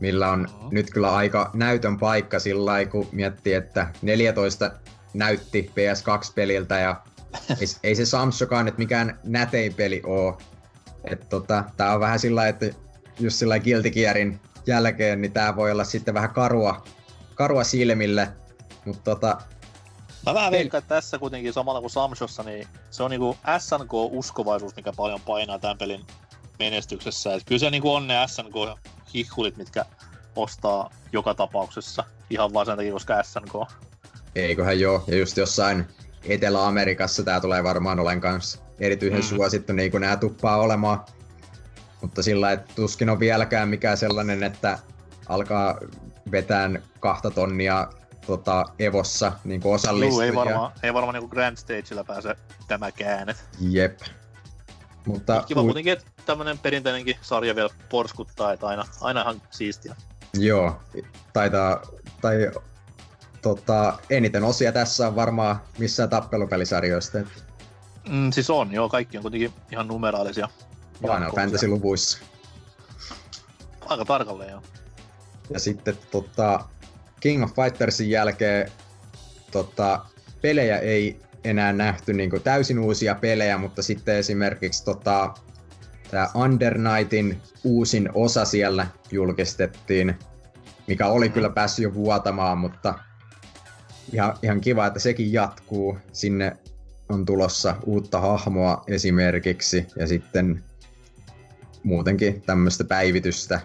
[0.00, 0.66] millä on Mhm.
[0.74, 4.70] nyt kyllä aika näytön paikka sillä lailla, kun miettii, että 14
[5.14, 7.02] näytti PS2-peliltä ja
[7.60, 10.38] ei, ei se Samsokaan nyt mikään nätein peli oo.
[11.04, 12.66] Et tota, tää on vähän sillä että
[13.18, 13.58] just sillä
[13.92, 16.84] Gearin jälkeen, niin tää voi olla sitten vähän karua,
[17.34, 18.28] karua silmille.
[18.84, 19.38] Mutta tota,
[20.26, 20.58] Mä vähän Ei.
[20.58, 25.58] veikkaan, että tässä kuitenkin samalla kuin Samsossa, niin se on niinku SNK-uskovaisuus, mikä paljon painaa
[25.58, 26.06] tämän pelin
[26.58, 27.34] menestyksessä.
[27.34, 29.84] Et kyllä se niinku on ne SNK-hihhulit, mitkä
[30.36, 32.04] ostaa joka tapauksessa.
[32.30, 33.52] Ihan vaan sen takia, koska SNK.
[34.34, 35.84] Eiköhän joo, ja just jossain
[36.24, 39.22] Etelä-Amerikassa tää tulee varmaan olen kanssa erityisen Mm.
[39.26, 41.04] suosittu, niin kuin nää tuppaa olemaan.
[42.00, 44.78] Mutta sillä että tuskin on vieläkään mikään sellainen, että
[45.28, 45.78] alkaa
[46.30, 47.88] vetään kahta tonnia
[48.26, 52.36] tota, Evossa niin kuin Juu, ei varmaan, ei varmaan niinku Grand Stagella pääse
[52.68, 53.34] tämäkään.
[53.60, 54.00] Jep.
[55.06, 59.96] Mutta Kiva u- kuitenkin, että tämmönen perinteinenkin sarja vielä porskuttaa, että aina, aina ihan siistiä.
[60.34, 60.80] joo,
[61.32, 61.82] taitaa,
[62.20, 62.50] tai
[63.42, 67.18] tota, eniten osia tässä on varmaan missään tappelupelisarjoista.
[68.08, 70.48] Mm, siis on, joo, kaikki on kuitenkin ihan numeraalisia.
[71.00, 71.32] Final.
[71.34, 72.18] Fantasy-luvuissa.
[73.86, 74.62] Aika tarkalleen, joo.
[75.50, 76.64] Ja sitten tota,
[77.20, 78.70] King of Fightersin jälkeen
[79.50, 80.06] tota,
[80.42, 85.34] pelejä ei enää nähty niin kuin täysin uusia pelejä, mutta sitten esimerkiksi tota,
[86.10, 90.14] tämä Under Nightin uusin osa siellä julkistettiin,
[90.86, 92.94] mikä oli kyllä päässyt jo vuotamaan, mutta
[94.12, 95.98] ihan, ihan kiva, että sekin jatkuu.
[96.12, 96.56] Sinne
[97.08, 100.64] on tulossa uutta hahmoa esimerkiksi ja sitten
[101.82, 103.60] muutenkin tämmöistä päivitystä.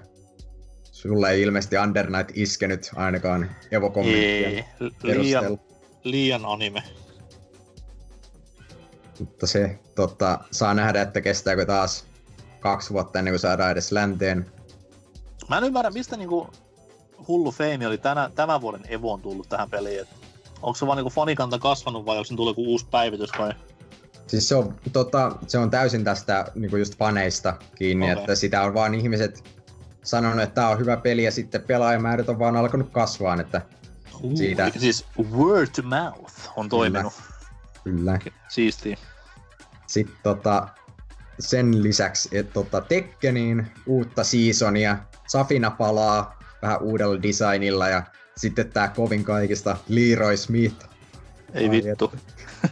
[1.08, 4.66] Sulle ei ilmeisesti Under Night iskenyt ainakaan evo Ei,
[5.04, 5.60] liian,
[6.04, 6.84] liian anime.
[9.20, 12.06] Mutta se tota, saa nähdä, että kestääkö taas
[12.60, 14.52] kaksi vuotta ennen kuin saadaan edes länteen.
[15.50, 16.48] Mä en ymmärrä, mistä niinku
[17.28, 20.00] hullu feimi oli tänä, tämän vuoden Evoon tullut tähän peliin.
[20.00, 20.10] Et
[20.62, 23.52] onko se vaan niinku fanikanta kasvanut vai onko se tullut joku uusi päivitys vai?
[24.28, 28.22] Siis se on, tota, se on täysin tästä niinku just faneista kiinni, okay.
[28.22, 29.55] että sitä on vaan ihmiset
[30.06, 33.62] sanonut, että tämä on hyvä peli ja sitten pelaajamäärät on vaan alkanut kasvaa, että
[34.24, 34.72] uh, siitä...
[34.78, 37.14] Siis word to mouth on toiminut.
[37.84, 38.18] Kyllä.
[38.18, 38.36] Kyllä.
[38.48, 38.98] Siistiä.
[39.88, 40.68] Sitten tota,
[41.40, 48.04] sen lisäksi, että tota, Tekkeniin uutta seasonia, Safina palaa vähän uudella designilla ja
[48.38, 50.86] sitten tää kovin kaikista Leroy Smith.
[51.54, 52.14] Ei vittu.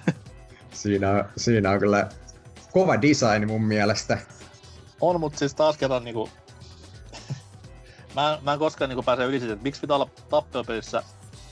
[0.73, 2.09] siinä, on, siinä on kyllä
[2.71, 4.17] kova design mun mielestä.
[5.01, 6.29] On, mutta siis taas kerran niinku...
[8.15, 11.03] mä, mä en koskaan niinku pääse yli siitä, että miksi pitää olla tappelupelissä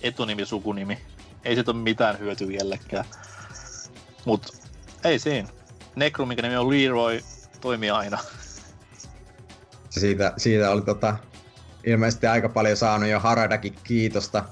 [0.02, 0.98] etunimi, sukunimi.
[1.46, 3.06] Ei siitä ole mitään hyötyä jellekään.
[4.26, 4.48] Mut
[5.04, 5.50] ei siinä.
[5.96, 7.22] Necro, minkä nimi on Leroy,
[7.62, 8.18] toimii aina.
[9.90, 11.18] Siitä, siitä oli tota,
[11.86, 14.44] ilmeisesti aika paljon saanut jo Haradakin kiitosta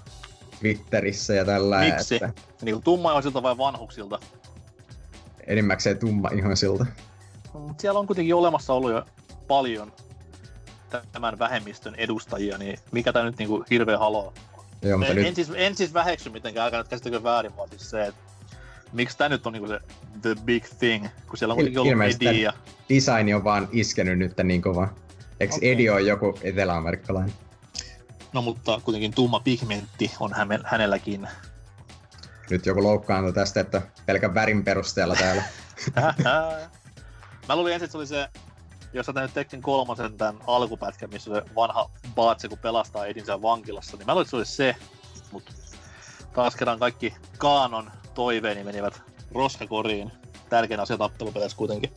[0.60, 1.80] Twitterissä ja tällä.
[1.80, 2.16] Miksi?
[2.16, 2.32] Että...
[2.62, 4.20] Niin tummaihoisilta vai vanhuksilta?
[5.48, 6.86] Enimmäkseen tummaihoisilta.
[7.78, 9.06] Siellä on kuitenkin olemassa ollut jo
[9.48, 9.94] paljon
[11.12, 14.34] tämän vähemmistön edustajia, niin mikä tämä nyt niinku hirveä haloo?
[14.82, 15.28] Joo, mutta en, nyt...
[15.28, 18.22] en, siis, en siis väheksy mitenkään, älkää nyt käsittäkö väärin, vaan siis se, että
[18.94, 19.80] miksi tämä nyt on niinku se
[20.22, 22.54] the big thing, kun siellä on kuitenkin ollut Edi ja...
[22.90, 24.90] design on vaan iskenyt nyt niin kova.
[25.40, 25.70] Eikö okay.
[25.70, 27.36] Edi ole joku eteläamerikkalainen?
[28.34, 30.32] No mutta kuitenkin tumma pigmentti on
[30.64, 31.28] hänelläkin.
[32.50, 35.44] Nyt joku loukkaantui tästä, että pelkän värin perusteella täällä.
[37.48, 38.28] Mä luulin ensin, että se oli se,
[38.94, 43.98] jos sä nyt Tekken kolmosen tämän alkupätkän, missä se vanha Baatse, kun pelastaa Edinsä vankilassa,
[43.98, 44.76] niin mä luulin, että se olisi se,
[45.32, 45.52] mutta
[46.34, 49.02] taas kerran kaikki Kaanon toiveeni menivät
[49.36, 50.12] roskakoriin.
[50.50, 51.92] Tärkein asia tappelupeleissä kuitenkin.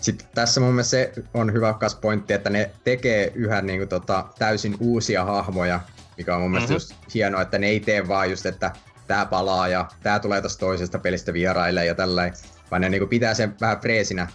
[0.00, 3.88] Sitten tässä mun mielestä se on hyvä kas pointti, että ne tekee yhä niin kuin,
[3.88, 5.80] tota, täysin uusia hahmoja,
[6.16, 6.76] mikä on mun mielestä mm-hmm.
[6.76, 8.70] just hienoa, että ne ei tee vaan just, että
[9.06, 12.30] tää palaa ja tää tulee tosta toisesta pelistä vieraille ja tällä
[12.70, 14.28] vaan ne niin kuin, pitää sen vähän freesinä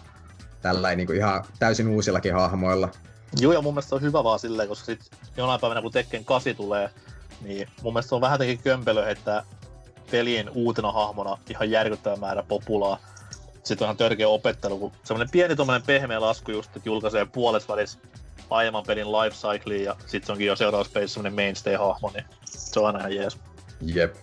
[0.65, 2.89] tällä niin kuin, ihan täysin uusillakin hahmoilla.
[3.39, 6.25] Joo, ja mun mielestä se on hyvä vaan silleen, koska sit jonain päivänä kun Tekken
[6.25, 6.89] 8 tulee,
[7.41, 9.43] niin mun mielestä se on vähän tekin kömpelö, että
[10.11, 12.99] pelien uutena hahmona ihan järkyttävä määrä populaa.
[13.63, 17.69] Sitten on ihan törkeä opettelu, kun semmoinen pieni tuommoinen pehmeä lasku just, että julkaisee puolet
[17.69, 17.99] välissä
[18.49, 22.85] aiemman pelin life cycleen ja sitten onkin jo seuraavassa pelissä semmoinen mainstay-hahmo, niin se on
[22.85, 23.37] aina ihan jees.
[23.81, 24.15] Jep.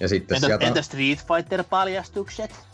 [0.00, 0.66] Ja sitten entä, sieltä...
[0.66, 2.73] entä Street Fighter-paljastukset?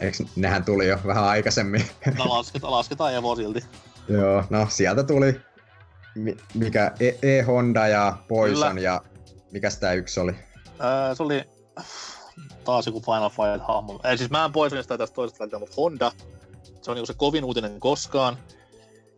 [0.00, 1.84] Eikö nehän tuli jo vähän aikaisemmin?
[2.18, 3.64] No lasketaan, lasketaan Evo silti.
[4.08, 5.40] Joo, no sieltä tuli
[6.54, 8.80] mikä E- E-Honda ja Poison Kyllä.
[8.80, 9.02] ja
[9.52, 10.32] mikä tämä yksi oli?
[10.84, 11.44] Öö, se oli
[12.64, 14.00] taas joku Final Fight-hahmo.
[14.04, 16.12] Ei siis mä en Poisonista tästä toisesta välillä, mutta Honda,
[16.82, 18.38] se on niinku se kovin uutinen koskaan.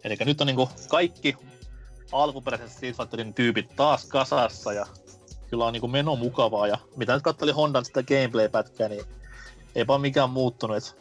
[0.04, 1.36] Eli nyt on niinku kaikki
[2.12, 4.86] alkuperäiset Street Fighterin tyypit taas kasassa ja
[5.50, 6.66] kyllä on niinku meno mukavaa.
[6.66, 9.04] Ja mitä nyt katselin Hondan sitä gameplay-pätkää, niin
[9.74, 10.76] eipä mikään muuttunut.
[10.76, 10.96] Et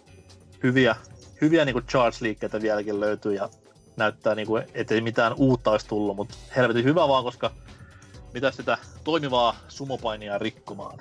[0.64, 0.96] hyviä,
[1.42, 3.50] hyviä niinku charge-liikkeitä vieläkin löytyy ja
[3.98, 7.52] näyttää, niinku, ettei mitään uutta olisi tullut, mutta helvetin hyvä vaan, koska
[8.34, 11.00] mitä sitä toimivaa sumopainia rikkomaan.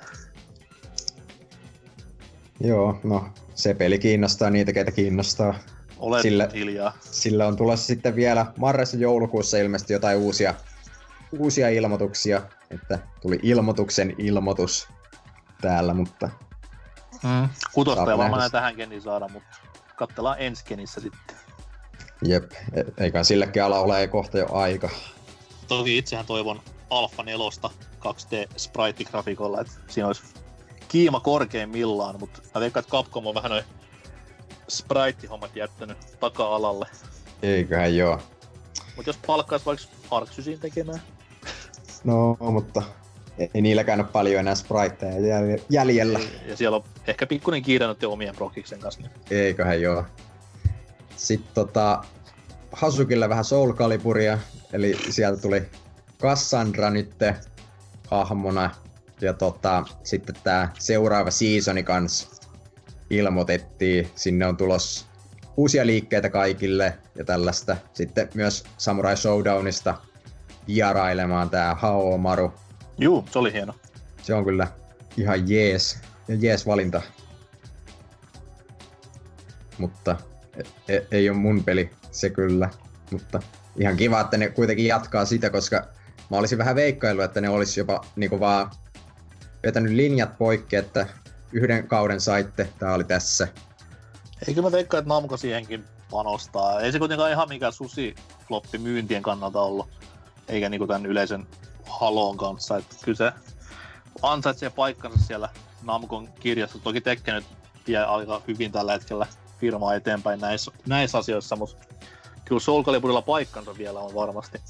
[2.59, 5.59] Joo, no se peli kiinnostaa niitä, keitä kiinnostaa.
[5.97, 6.97] Olet sillä, hiljaa.
[7.01, 10.53] Sillä on tulossa sitten vielä marras joulukuussa ilmeisesti jotain uusia,
[11.39, 14.87] uusia ilmoituksia, että tuli ilmoituksen ilmoitus
[15.61, 16.29] täällä, mutta...
[17.23, 17.49] Mm.
[17.73, 19.57] Kutosta ei varmaan tähän keniin saada, mutta
[19.95, 21.37] katsellaan ensi kenissä sitten.
[22.25, 24.89] Jep, e- eikä sillekin ala ole kohta jo aika.
[25.67, 27.45] Toki itsehän toivon Alpha 4
[27.99, 30.23] 2D sprite-grafikolla, että siinä olisi
[30.87, 33.63] kiima korkeimmillaan, mutta mä veikkaan, että Capcom on vähän noin
[34.67, 36.85] sprite-hommat jättänyt taka-alalle.
[37.41, 38.19] Eiköhän joo.
[38.95, 41.01] Mutta jos palkkaisi vaikka Arxysin tekemään.
[42.03, 42.83] No, mutta
[43.37, 46.19] ei niilläkään ole paljon enää spriteja jäljellä.
[46.47, 49.01] Ja siellä on ehkä pikkuinen kiire noiden omien prokiksen kanssa.
[49.31, 50.05] Eiköhän joo.
[51.15, 52.03] Sitten tota,
[52.71, 54.37] Hasukille vähän Soul Caliburia,
[54.73, 55.63] eli sieltä tuli
[56.21, 57.15] Cassandra nyt
[58.07, 58.69] hahmona.
[59.21, 62.41] Ja tota, sitten tämä seuraava seasoni kans
[63.09, 64.09] ilmoitettiin.
[64.15, 65.07] Sinne on tulos
[65.57, 67.77] uusia liikkeitä kaikille ja tällaista.
[67.93, 69.95] Sitten myös Samurai Showdownista
[70.67, 72.53] vierailemaan tää Haomaru.
[72.97, 73.73] Juu, se oli hieno.
[74.21, 74.67] Se on kyllä
[75.17, 77.01] ihan jees, ja jees valinta.
[79.77, 80.17] Mutta
[80.57, 82.69] e- e- ei ole mun peli, se kyllä.
[83.11, 83.39] Mutta
[83.77, 85.87] ihan kiva, että ne kuitenkin jatkaa sitä, koska
[86.31, 88.71] mä olisin vähän veikkailu, että ne olisi jopa niinku vaan
[89.63, 91.07] vetänyt linjat poikki, että
[91.51, 93.47] yhden kauden saitte, tää oli tässä.
[94.47, 96.81] Eikö mä veikkaa, että Namco siihenkin panostaa.
[96.81, 98.15] Ei se kuitenkaan ihan mikään susi
[98.47, 99.89] floppi myyntien kannalta ollut,
[100.47, 101.47] eikä niinku tämän yleisen
[101.99, 102.77] haloon kanssa.
[102.77, 103.31] Että kyllä se
[104.21, 105.49] ansaitsee paikkansa siellä
[105.83, 106.79] Namcon kirjassa.
[106.79, 107.45] Toki Tekke nyt
[107.87, 109.27] vie aika hyvin tällä hetkellä
[109.59, 111.85] firmaa eteenpäin näissä, näissä asioissa, mutta
[112.45, 114.61] kyllä Soul Caliburilla paikkansa vielä on varmasti.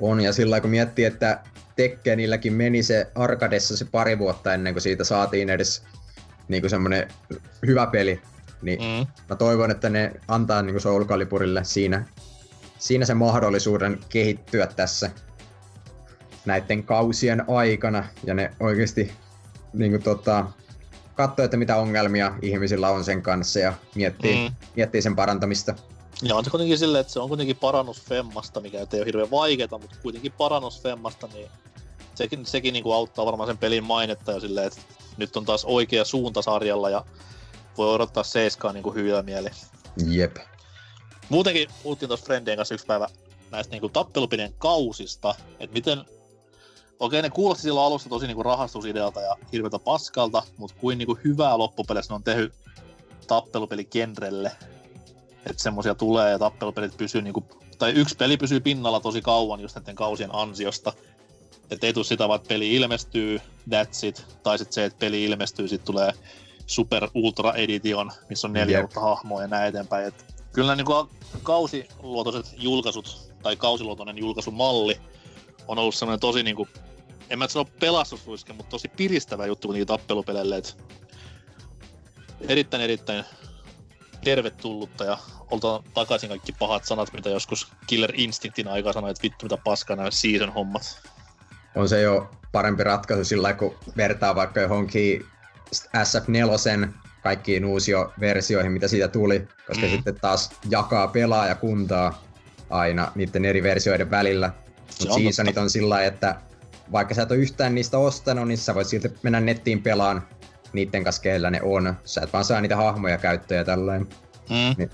[0.00, 1.40] On, ja sillä kun miettii, että
[1.76, 5.82] Tekkenilläkin meni se Arkadessa se pari vuotta ennen kuin siitä saatiin edes
[6.48, 7.08] niin semmoinen
[7.66, 8.22] hyvä peli,
[8.62, 9.06] niin mm.
[9.28, 12.04] mä toivon, että ne antaa niin Soul Caliburille siinä,
[12.78, 15.10] siinä sen mahdollisuuden kehittyä tässä
[16.48, 19.12] näiden kausien aikana, ja ne oikeasti
[19.72, 20.46] niin kuin, tota,
[21.14, 24.54] katsoo, että mitä ongelmia ihmisillä on sen kanssa ja miettii, mm.
[24.76, 25.74] miettii sen parantamista.
[26.22, 29.30] Ja on se kuitenkin silleen, että se on kuitenkin parannus Femmasta, mikä ei ole hirveän
[29.30, 31.48] vaikeaa, mutta kuitenkin parannus Femmasta, niin
[32.14, 34.80] sekin, sekin niin kuin auttaa varmaan sen pelin mainetta jo silleen, että
[35.16, 37.04] nyt on taas oikea suunta sarjalla ja
[37.78, 39.50] voi odottaa seiskaa niin kuin hyvillä mieli.
[40.06, 40.36] Jep.
[41.28, 43.08] Muutenkin puhuttiin tuossa Friendien kanssa yksi päivä
[43.50, 46.04] näistä niin kuin tappelupelien kausista, että miten
[47.00, 51.58] Okei, ne kuulosti silloin alussa tosi niinku rahastusidealta ja hirveältä paskalta, mutta kuin niinku hyvää
[51.58, 52.52] loppupeleissä ne on tehty
[53.26, 54.52] tappelupelikenrelle.
[55.46, 57.44] Että semmosia tulee ja tappelupelit pysyy niinku,
[57.78, 60.92] tai yksi peli pysyy pinnalla tosi kauan just näiden kausien ansiosta.
[61.70, 65.24] Että ei tule sitä vaan, että peli ilmestyy, that's it, tai sitten se, että peli
[65.24, 66.12] ilmestyy, sitten tulee
[66.66, 70.06] Super Ultra Edition, missä on neljä uutta hahmoa ja näin eteenpäin.
[70.06, 71.08] Et kyllä niinku
[71.42, 75.00] kausiluotoiset julkaisut, tai kausiluotoinen julkaisumalli,
[75.68, 76.68] on ollut semmoinen tosi niinku
[77.30, 80.56] en mä sano pelastusruiske, mutta tosi piristävä juttu kuitenkin tappelupeleille.
[80.56, 80.76] Et
[82.48, 83.24] erittäin erittäin
[84.24, 85.18] tervetullutta ja
[85.50, 89.96] oltaan takaisin kaikki pahat sanat, mitä joskus Killer Instinctin aikaa sanoi, että vittu mitä paskaa
[89.96, 91.00] nämä season hommat.
[91.74, 95.26] On se jo parempi ratkaisu sillä kun vertaa vaikka johonkin
[95.96, 96.88] SF4
[97.22, 99.92] kaikkiin uusio versioihin, mitä siitä tuli, koska mm.
[99.92, 102.22] sitten taas jakaa pelaajakuntaa
[102.70, 104.52] aina niiden eri versioiden välillä.
[105.00, 106.40] Mutta seasonit on sillä että
[106.92, 110.28] vaikka sä et ole yhtään niistä ostanut, niin sä voit silti mennä nettiin pelaan
[110.72, 111.94] niiden kanssa, keillä ne on.
[112.04, 114.08] Sä et vaan saa niitä hahmoja käyttöön ja tällainen.
[114.50, 114.74] Mm.
[114.78, 114.90] Niin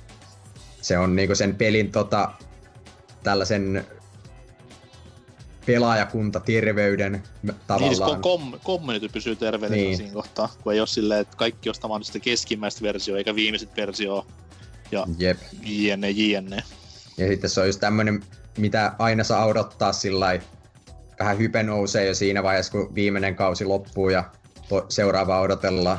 [0.83, 2.31] se on niinku sen pelin tota,
[3.23, 3.87] tällaisen
[5.67, 7.23] pelaajakunta terveyden
[7.67, 7.91] tavallaan.
[7.91, 9.97] Niin, siis kom- community pysyy terveydenä niin.
[9.97, 14.27] siinä kohtaa, kun ei ole silleen, että kaikki ostamaan sitä keskimmäistä versiota eikä viimeiset versio
[14.91, 15.39] ja Jep.
[15.63, 16.63] jne, jne.
[17.19, 18.23] Ja sitten se on just tämmönen,
[18.59, 20.41] mitä aina saa odottaa sillä
[21.25, 24.25] vähän hype nousee jo siinä vaiheessa, kun viimeinen kausi loppuu ja
[24.69, 25.99] to- seuraavaa odotellaan.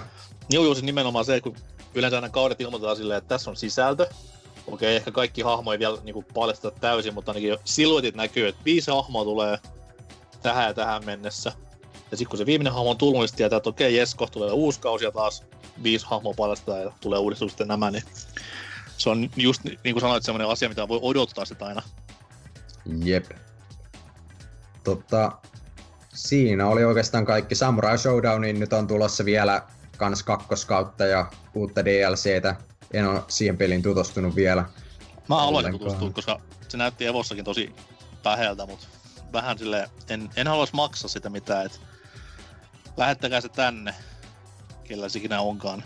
[0.50, 1.56] Joo, joo, siis nimenomaan se, kun
[1.96, 4.08] yleensä aina kaudet ilmoitetaan silleen, että tässä on sisältö.
[4.68, 8.92] Okei, ehkä kaikki hahmoja ei vielä niin paljasteta täysin, mutta ainakin siluetit näkyy, että viisi
[8.92, 9.58] hahmoa tulee
[10.42, 11.52] tähän ja tähän mennessä.
[12.12, 14.52] Ja sitten kun se viimeinen hahmo on tullut, niin tietää, että okei, jes, kohta tulee
[14.52, 15.44] uusi kausi ja taas
[15.84, 18.04] viisi hahmoa paljastetaan ja tulee uudistukset nämä, niin
[18.98, 21.82] se on just niin kuin sanoit, semmoinen asia, mitä voi odottaa sitä aina.
[23.04, 23.26] Jep.
[24.86, 25.32] Tota,
[26.14, 27.56] siinä oli oikeastaan kaikki.
[27.56, 29.62] Samurai Showdownin nyt on tulossa vielä
[29.98, 32.56] kans kakkoskautta ja uutta DLCtä.
[32.94, 34.66] En ole siihen peliin tutustunut vielä.
[35.30, 37.76] Mä aloin tutustua, koska se näytti Evossakin tosi
[38.24, 38.88] päheltä, mutta
[39.34, 41.78] vähän sille en, en haluaisi maksaa sitä mitään, että
[42.98, 43.94] lähettäkää se tänne,
[44.84, 45.84] kellä se ikinä onkaan.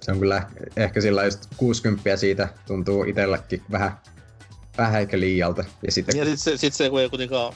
[0.00, 3.98] Se on kyllä ehkä sillä just 60 siitä tuntuu itsellekin vähän,
[4.78, 5.64] vähän eikä liialta.
[5.86, 7.52] Ja sitten ja sit se, sit se kun ei kuitenkaan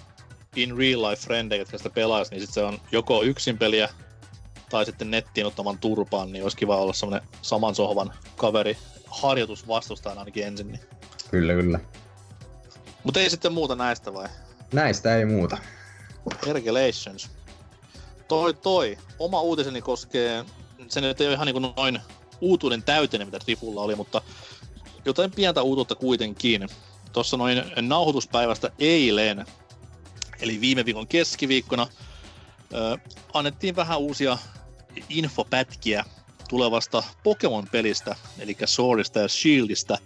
[0.57, 3.88] in real life frendejä, jotka sitä pelaisi, niin sit se on joko yksin peliä
[4.71, 10.19] tai sitten nettiin ottaman turpaan, niin olisi kiva olla semmonen saman sohvan kaveri harjoitus vastustaan
[10.19, 10.73] ainakin ensin.
[10.73, 10.81] Niin.
[11.31, 11.81] Kyllä, kyllä.
[13.05, 14.29] Mutta ei sitten muuta näistä vai?
[14.73, 15.59] Näistä ei muuta.
[16.47, 17.31] Ergelations.
[18.29, 18.99] Toi toi.
[19.19, 20.45] Oma uutiseni koskee,
[20.88, 21.99] se nyt ei ole ihan niin noin
[22.41, 24.23] uutuuden täyteinen, mitä Trifulla oli, mutta
[25.05, 26.69] jotain pientä uutuutta kuitenkin.
[27.12, 29.47] Tuossa noin nauhoituspäivästä eilen
[30.42, 31.87] eli viime viikon keskiviikkona,
[32.74, 32.98] ö,
[33.35, 34.38] annettiin vähän uusia
[35.09, 36.05] infopätkiä
[36.48, 39.98] tulevasta Pokemon-pelistä, eli Swordista ja Shieldistä.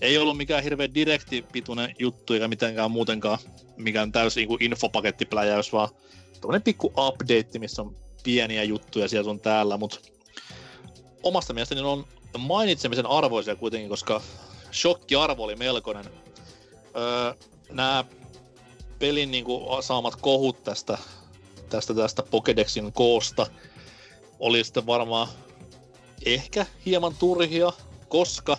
[0.00, 3.38] Ei ollut mikään hirveä direktipituinen juttu eikä mitenkään muutenkaan
[3.76, 5.88] mikään täysin niin infopakettipläjäys, vaan
[6.40, 9.98] tämmöinen pikku update, missä on pieniä juttuja siellä on täällä, mutta
[11.22, 12.06] omasta mielestäni on
[12.38, 14.22] mainitsemisen arvoisia kuitenkin, koska
[14.72, 16.04] shokkiarvo oli melkoinen.
[16.96, 17.34] Öö,
[17.70, 18.04] nämä
[18.98, 20.98] pelin niin kuin, saamat kohut tästä,
[21.68, 23.46] tästä, tästä Pokedexin koosta
[24.38, 25.28] oli sitten varmaan
[26.26, 27.72] ehkä hieman turhia,
[28.08, 28.56] koska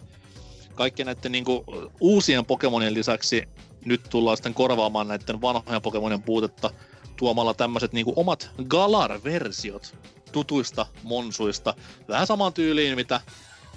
[0.75, 1.63] kaikkien näiden niin kuin,
[1.99, 3.43] uusien Pokemonien lisäksi
[3.85, 6.69] nyt tullaan sitten korvaamaan näiden vanhojen Pokemonien puutetta
[7.15, 9.95] tuomalla tämmöiset niin omat Galar-versiot
[10.31, 11.73] tutuista monsuista.
[12.07, 13.21] Vähän samaan tyyliin, mitä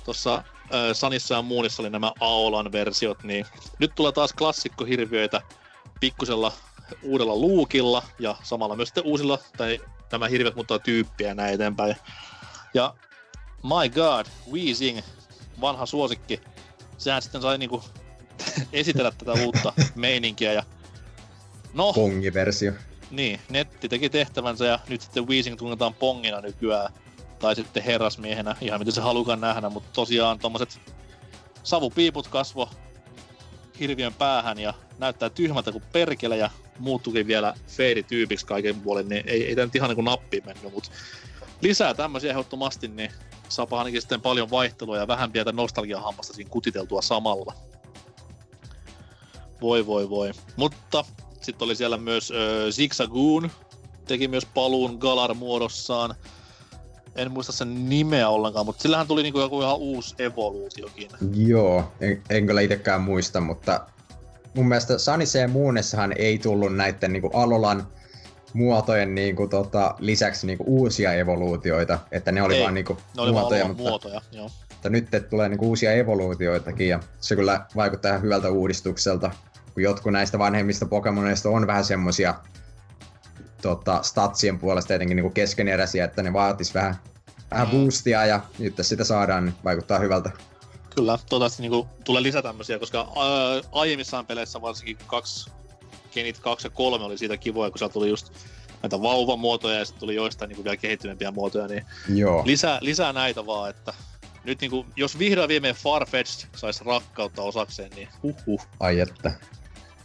[0.04, 0.44] tuossa
[0.92, 3.46] Sanissa ja Muunissa oli nämä Aolan versiot, niin
[3.78, 5.42] nyt tulee taas klassikkohirviöitä
[6.00, 6.52] pikkusella
[7.02, 9.80] uudella luukilla ja samalla myös sitten uusilla, tai
[10.12, 11.96] nämä hirvet muuttaa tyyppiä näin eteenpäin.
[12.74, 12.94] Ja
[13.62, 15.00] my god, Weezing,
[15.60, 16.40] vanha suosikki,
[16.98, 17.84] sehän sitten sai niinku
[18.72, 20.62] esitellä tätä uutta meininkiä ja
[21.72, 22.72] no, Pongi-versio.
[23.10, 26.92] niin, netti teki tehtävänsä ja nyt sitten Weezing tunnetaan pongina nykyään.
[27.38, 30.80] Tai sitten herrasmiehenä, ihan miten se halukaan nähdä, mutta tosiaan tommoset
[31.62, 32.70] savupiiput kasvo
[33.80, 39.46] hirviön päähän ja näyttää tyhmältä kuin perkele ja muuttukin vielä feidityypiksi kaiken puolin, niin ei,
[39.46, 40.90] ei tämä nyt ihan niin kuin nappiin mennyt, mutta
[41.60, 43.10] lisää tämmöisiä ehdottomasti, niin
[43.48, 47.54] saapa ainakin sitten paljon vaihtelua ja vähän pientä nostalgiahammasta siinä kutiteltua samalla.
[49.60, 50.32] Voi voi voi.
[50.56, 51.04] Mutta
[51.40, 53.50] sitten oli siellä myös äh, Zigzagoon,
[54.06, 56.14] teki myös paluun Galar-muodossaan.
[57.16, 61.10] En muista sen nimeä ollenkaan, mutta sillähän tuli niinku joku ihan uusi evoluutiokin.
[61.34, 63.80] Joo, en, en kyllä itsekään muista, mutta
[64.54, 67.86] mun mielestä Sanissa ja Muunessahan ei tullut näiden niinku Alolan
[68.52, 73.32] muotojen niinku, tota, lisäksi niinku uusia evoluutioita, että ne oli Ei, vaan niinku Ne oli
[73.32, 74.50] muotoja, vaan mutta, muotoja, joo.
[74.72, 79.30] mutta nyt tulee niinku uusia evoluutioitakin ja se kyllä vaikuttaa ihan hyvältä uudistukselta,
[79.74, 82.34] kun jotkut näistä vanhemmista Pokemoneista on vähän semmosia
[83.62, 86.96] tota, statsien puolesta jotenkin niinku keskeneräisiä, että ne vaatis vähän,
[87.50, 87.70] vähän Mm.
[87.70, 90.30] boostia ja nyt sitä saadaan, niin vaikuttaa hyvältä.
[90.94, 95.50] Kyllä, toivottavasti niinku tulee lisää tämmöisiä, koska ää, aiemmissaan peleissä varsinkin kaksi,
[96.12, 98.32] Genit 2 ja 3 oli siitä kivoja, kun sieltä tuli just
[98.82, 102.42] näitä vauvamuotoja ja sitten tuli joistain niinku vielä kehittyneempiä muotoja, niin Joo.
[102.46, 103.94] lisää, lisää näitä vaan, että
[104.44, 109.32] nyt niinku, jos vihdoin viimein Farfetch'd saisi rakkautta osakseen, niin huhhuh, Ai että.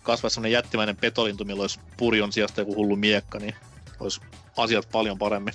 [0.05, 3.55] Kasvaisi semmonen jättimäinen petolintu, millä olisi purjon sijasta joku hullu miekka, niin
[3.99, 4.21] olisi
[4.57, 5.53] asiat paljon paremmin.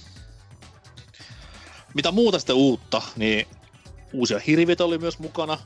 [1.95, 3.47] Mitä muuta sitten uutta, niin
[4.13, 5.59] uusia hirviöitä oli myös mukana.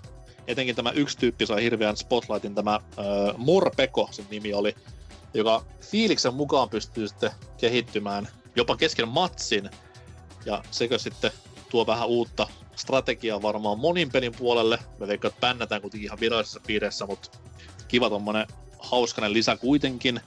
[0.46, 4.74] Etenkin tämä yksi tyyppi sai hirveän spotlightin, tämä äh, Morpeko sen nimi oli,
[5.34, 9.70] joka fiiliksen mukaan pystyy sitten kehittymään jopa kesken matsin.
[10.44, 11.30] Ja sekö sitten
[11.70, 14.78] tuo vähän uutta strategiaa varmaan monin pelin puolelle.
[14.98, 17.38] Me veikkaan, että bännätään kuitenkin ihan virallisessa piirissä, mutta
[17.88, 18.46] kiva tommonen
[18.84, 20.20] hauskanen lisä kuitenkin.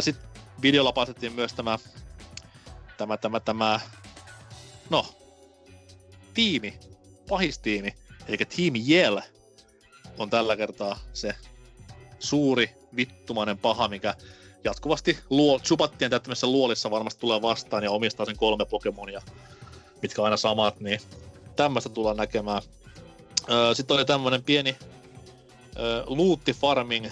[0.00, 0.28] Sitten
[0.62, 1.78] videolla päätettiin myös tämä,
[2.96, 3.80] tämä, tämä, tämä,
[4.90, 5.06] no,
[6.34, 6.78] tiimi,
[7.28, 7.94] pahistiimi,
[8.28, 9.18] eli Team Yell
[10.18, 11.34] on tällä kertaa se
[12.18, 14.14] suuri vittumainen paha, mikä
[14.64, 19.22] jatkuvasti luo, chupattien täyttämässä luolissa varmasti tulee vastaan ja omistaa sen kolme Pokemonia,
[20.02, 21.00] mitkä on aina samat, niin
[21.56, 22.62] tämmöistä tullaan näkemään.
[23.74, 24.76] Sitten oli tämmönen pieni
[25.78, 27.06] ö, lootti farming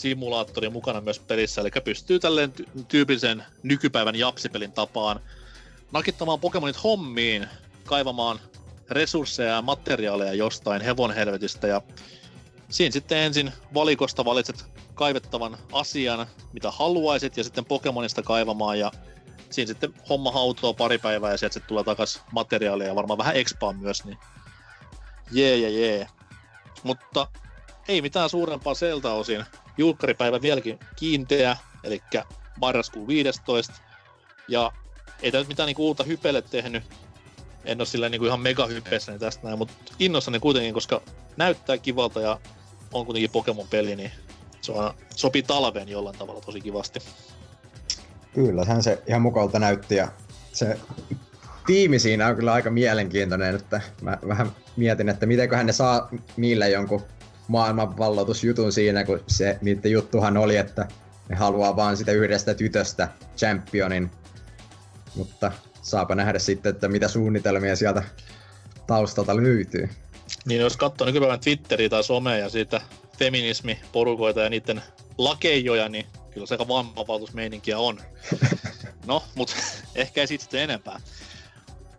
[0.00, 5.20] simulaattori mukana myös pelissä, eli pystyy tälleen ty- tyypillisen nykypäivän japsipelin tapaan
[5.92, 7.46] nakittamaan Pokemonit hommiin,
[7.84, 8.40] kaivamaan
[8.90, 11.82] resursseja ja materiaaleja jostain hevon helvetistä ja
[12.68, 18.92] siinä sitten ensin valikosta valitset kaivettavan asian, mitä haluaisit, ja sitten Pokemonista kaivamaan, ja
[19.50, 23.36] siinä sitten homma hautoo pari päivää, ja sieltä sitten tulee takas materiaalia, ja varmaan vähän
[23.36, 24.18] expaa myös, niin
[25.32, 26.06] jee, jee, jee.
[26.82, 27.26] Mutta
[27.88, 29.44] ei mitään suurempaa seltä osin.
[29.78, 32.02] Julkkaripäivä vieläkin kiinteä, eli
[32.60, 33.72] marraskuun 15.
[34.48, 34.72] Ja
[35.22, 36.82] ei tämä nyt mitään niinku uutta hypelle tehnyt.
[37.64, 41.02] En ole sillä niinku ihan mega hypeessäni tästä näin, mutta innossani kuitenkin, koska
[41.36, 42.40] näyttää kivalta ja
[42.92, 44.10] on kuitenkin Pokemon-peli, niin
[44.60, 47.00] se on, sopii talveen jollain tavalla tosi kivasti.
[48.34, 50.08] Kyllä, hän se ihan mukavalta näytti ja
[50.52, 50.78] se
[51.66, 56.70] tiimi siinä on kyllä aika mielenkiintoinen, että mä vähän mietin, että mitenköhän ne saa niille
[56.70, 57.02] jonkun
[57.48, 60.88] maailmanvalloitusjutun siinä, kun se niiden juttuhan oli, että
[61.28, 64.10] ne haluaa vaan sitä yhdestä tytöstä championin,
[65.14, 68.02] mutta saapa nähdä sitten, että mitä suunnitelmia sieltä
[68.86, 69.88] taustalta löytyy.
[70.44, 72.80] Niin jos katsoo nykypäivän Twitteriä tai somea ja siitä
[73.18, 74.82] feminismiporukoita ja niiden
[75.18, 78.00] lakeijoja, niin kyllä se aika vammanvaltuusmeininkiä on.
[79.06, 79.54] No, mutta
[79.94, 81.00] ehkä ei siitä sitten enempää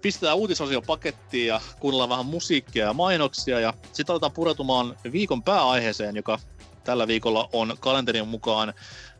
[0.01, 6.15] pistetään uutisosio pakettiin ja kuunnellaan vähän musiikkia ja mainoksia ja sitten aletaan pureutumaan viikon pääaiheeseen,
[6.15, 6.39] joka
[6.83, 8.73] tällä viikolla on kalenterin mukaan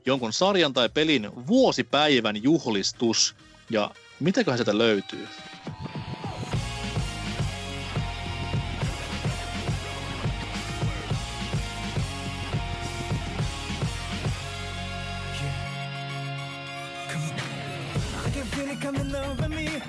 [0.05, 3.35] jonkun sarjan tai pelin vuosipäivän juhlistus.
[3.69, 5.27] Ja mitäköhän sieltä löytyy?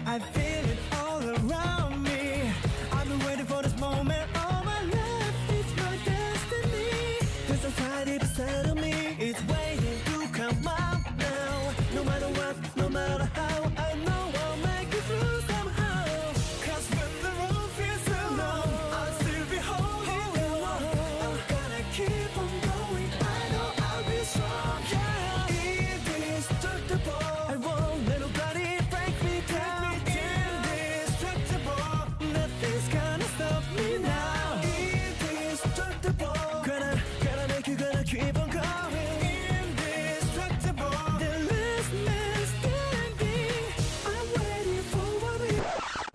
[0.08, 0.57] I feel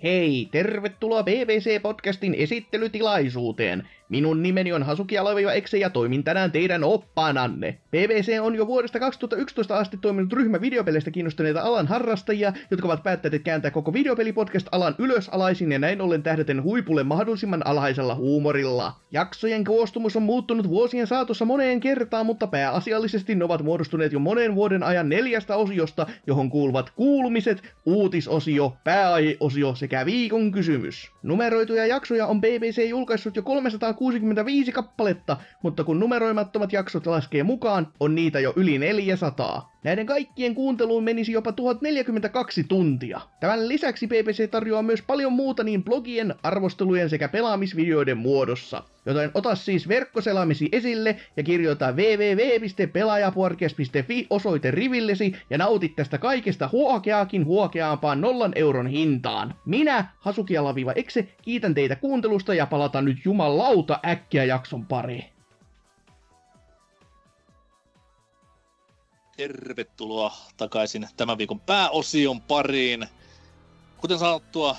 [0.04, 3.90] Hei, tervetuloa BBC-podcastin esittelytilaisuuteen.
[4.14, 7.78] Minun nimeni on Hasuki Alaviva Exe ja toimin tänään teidän oppaananne.
[7.92, 13.44] BBC on jo vuodesta 2011 asti toiminut ryhmä videopeleistä kiinnostuneita alan harrastajia, jotka ovat päättäneet
[13.44, 18.94] kääntää koko videopelipodcast-alan ylösalaisin ja näin ollen tähdäten huipulle mahdollisimman alhaisella huumorilla.
[19.12, 24.56] Jaksojen koostumus on muuttunut vuosien saatossa moneen kertaan, mutta pääasiallisesti ne ovat muodostuneet jo monen
[24.56, 31.12] vuoden ajan neljästä osiosta, johon kuuluvat kuulumiset, uutisosio, pääaiheosio sekä viikon kysymys.
[31.24, 33.44] Numeroituja jaksoja on BBC julkaissut jo
[34.04, 39.74] 365 kappaletta, mutta kun numeroimattomat jaksot laskee mukaan, on niitä jo yli 400.
[39.84, 43.22] Näiden kaikkien kuunteluun menisi jopa 1042 tuntia.
[43.40, 48.84] Tämän lisäksi BBC tarjoaa myös paljon muuta niin blogien, arvostelujen sekä pelaamisvideoiden muodossa.
[49.06, 57.46] Joten ota siis verkkoselaamisi esille ja kirjoita www.pelaajapuarkes.fi osoite rivillesi ja nautit tästä kaikesta huokeaakin
[57.46, 59.56] huokeaampaan nollan euron hintaan.
[59.66, 65.26] Minä, Hasukialaviva Exe, kiitän teitä kuuntelusta ja palataan nyt jumalauta äkkiä jakson pariin.
[69.38, 73.08] Tervetuloa takaisin tämän viikon pääosion pariin.
[73.98, 74.76] Kuten sanottua,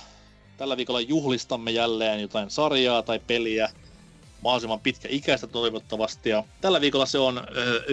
[0.57, 3.69] tällä viikolla juhlistamme jälleen jotain sarjaa tai peliä
[4.45, 6.31] mahdollisimman pitkä ikäistä toivottavasti.
[6.31, 7.45] Ja tällä viikolla se on äh,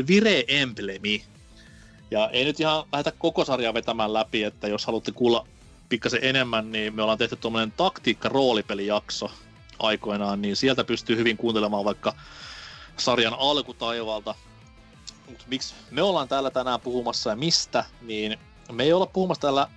[0.08, 1.24] Vire Emblemi.
[2.12, 5.48] Ja ei nyt ihan lähdetä koko sarjaa vetämään läpi, että jos haluatte kuulla
[5.90, 9.32] pikkasen enemmän, niin me ollaan tehty tuommoinen taktiikka-roolipelijakso
[9.80, 12.16] aikoinaan, niin sieltä pystyy hyvin kuuntelemaan vaikka
[12.98, 14.36] sarjan alkutaivalta.
[15.28, 18.38] Mutta miksi me ollaan täällä tänään puhumassa ja mistä, niin
[18.72, 19.68] me ei olla puhumassa täällä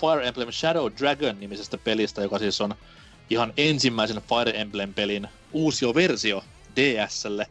[0.00, 2.74] Fire Emblem Shadow Dragon nimisestä pelistä, joka siis on
[3.30, 6.44] ihan ensimmäisen Fire Emblem-pelin uusio versio
[6.76, 7.46] DSlle,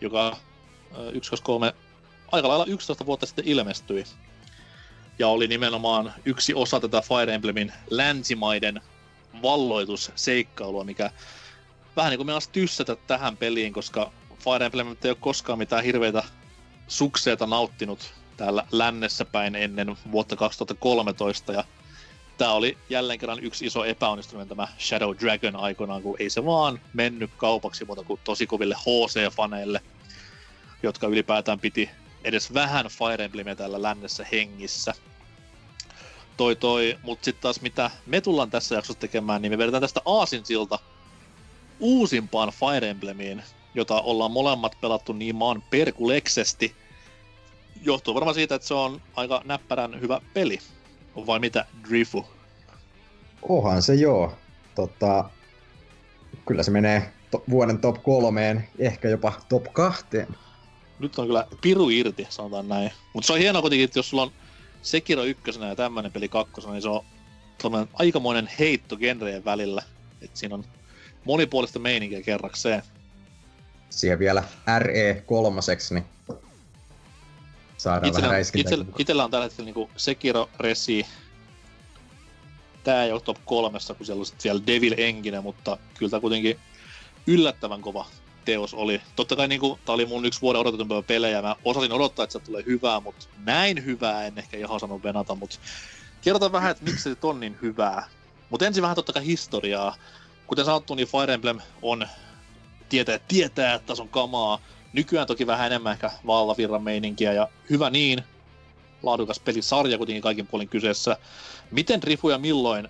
[0.00, 0.36] joka
[1.12, 1.74] 1, 2, 3,
[2.32, 4.04] aika lailla 11 vuotta sitten ilmestyi.
[5.18, 8.80] Ja oli nimenomaan yksi osa tätä Fire Emblemin länsimaiden
[9.42, 11.10] valloitusseikkailua, mikä
[11.96, 16.24] vähän niin kuin me tyssätä tähän peliin, koska Fire Emblem ei ole koskaan mitään hirveitä
[16.88, 21.64] sukseita nauttinut täällä lännessä päin ennen vuotta 2013 ja
[22.38, 26.80] tämä oli jälleen kerran yksi iso epäonnistuminen tämä Shadow Dragon aikoinaan, kun ei se vaan
[26.92, 29.80] mennyt kaupaksi muuta kuin tosi koville HC-faneille,
[30.82, 31.90] jotka ylipäätään piti
[32.24, 34.94] edes vähän Fire Emblemia täällä lännessä hengissä.
[36.36, 40.00] Toi toi, mutta sitten taas mitä me tullaan tässä jaksossa tekemään, niin me vedetään tästä
[40.04, 40.78] Aasinsilta
[41.80, 43.42] uusimpaan Fire Emblemiin,
[43.74, 46.74] jota ollaan molemmat pelattu niin maan perkuleksesti.
[47.82, 50.58] Johtuu varmaan siitä, että se on aika näppärän hyvä peli.
[51.16, 52.26] Vai mitä, Drifu?
[53.42, 54.32] Onhan se joo.
[54.74, 55.30] Tota,
[56.46, 60.28] kyllä se menee to- vuoden top kolmeen, ehkä jopa top kahteen.
[60.98, 62.92] Nyt on kyllä piru irti, sanotaan näin.
[63.12, 64.32] Mutta se on hienoa kuitenkin, että jos sulla on
[64.82, 69.82] Sekiro ykkösenä ja tämmönen peli kakkosena, niin se on aikamoinen heitto genreen välillä.
[70.22, 70.64] Et siinä on
[71.24, 72.82] monipuolista meininkiä kerrakseen.
[73.90, 74.42] Siihen vielä
[74.78, 76.04] RE kolmoseksi, niin
[77.82, 78.70] saadaan Itsellä, vähän räiskintää.
[78.70, 81.06] itsellä, itsellä on tällä hetkellä niinku Sekiro, Resi,
[82.84, 86.20] tää ei ole top kolmessa, kun siellä on sit siellä Devil Engine, mutta kyllä tää
[86.20, 86.58] kuitenkin
[87.26, 88.06] yllättävän kova
[88.44, 89.00] teos oli.
[89.16, 92.38] Totta kai niinku, tää oli mun yksi vuoden odotetumpia pelejä, mä osasin odottaa, että se
[92.38, 95.58] tulee hyvää, mutta näin hyvää en ehkä ihan osannut venata, mutta
[96.22, 98.08] kerrotaan vähän, että miksi se on niin hyvää.
[98.50, 99.96] Mutta ensin vähän totta kai historiaa.
[100.46, 102.08] Kuten sanottu, niin Fire Emblem on
[102.88, 104.58] tietää, tietää, että tässä on kamaa.
[104.92, 108.22] Nykyään toki vähän enemmän ehkä vallavirran meininkiä ja hyvä niin.
[109.02, 111.16] Laadukas pelisarja kuitenkin kaikin puolin kyseessä.
[111.70, 112.88] Miten Rifu ja milloin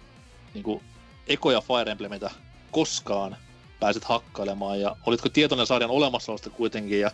[0.54, 0.82] niin kuin,
[1.26, 2.30] ekoja Fire Emblemitä
[2.70, 3.36] koskaan
[3.80, 7.10] pääsit hakkailemaan ja olitko tietoinen sarjan olemassaolosta kuitenkin ja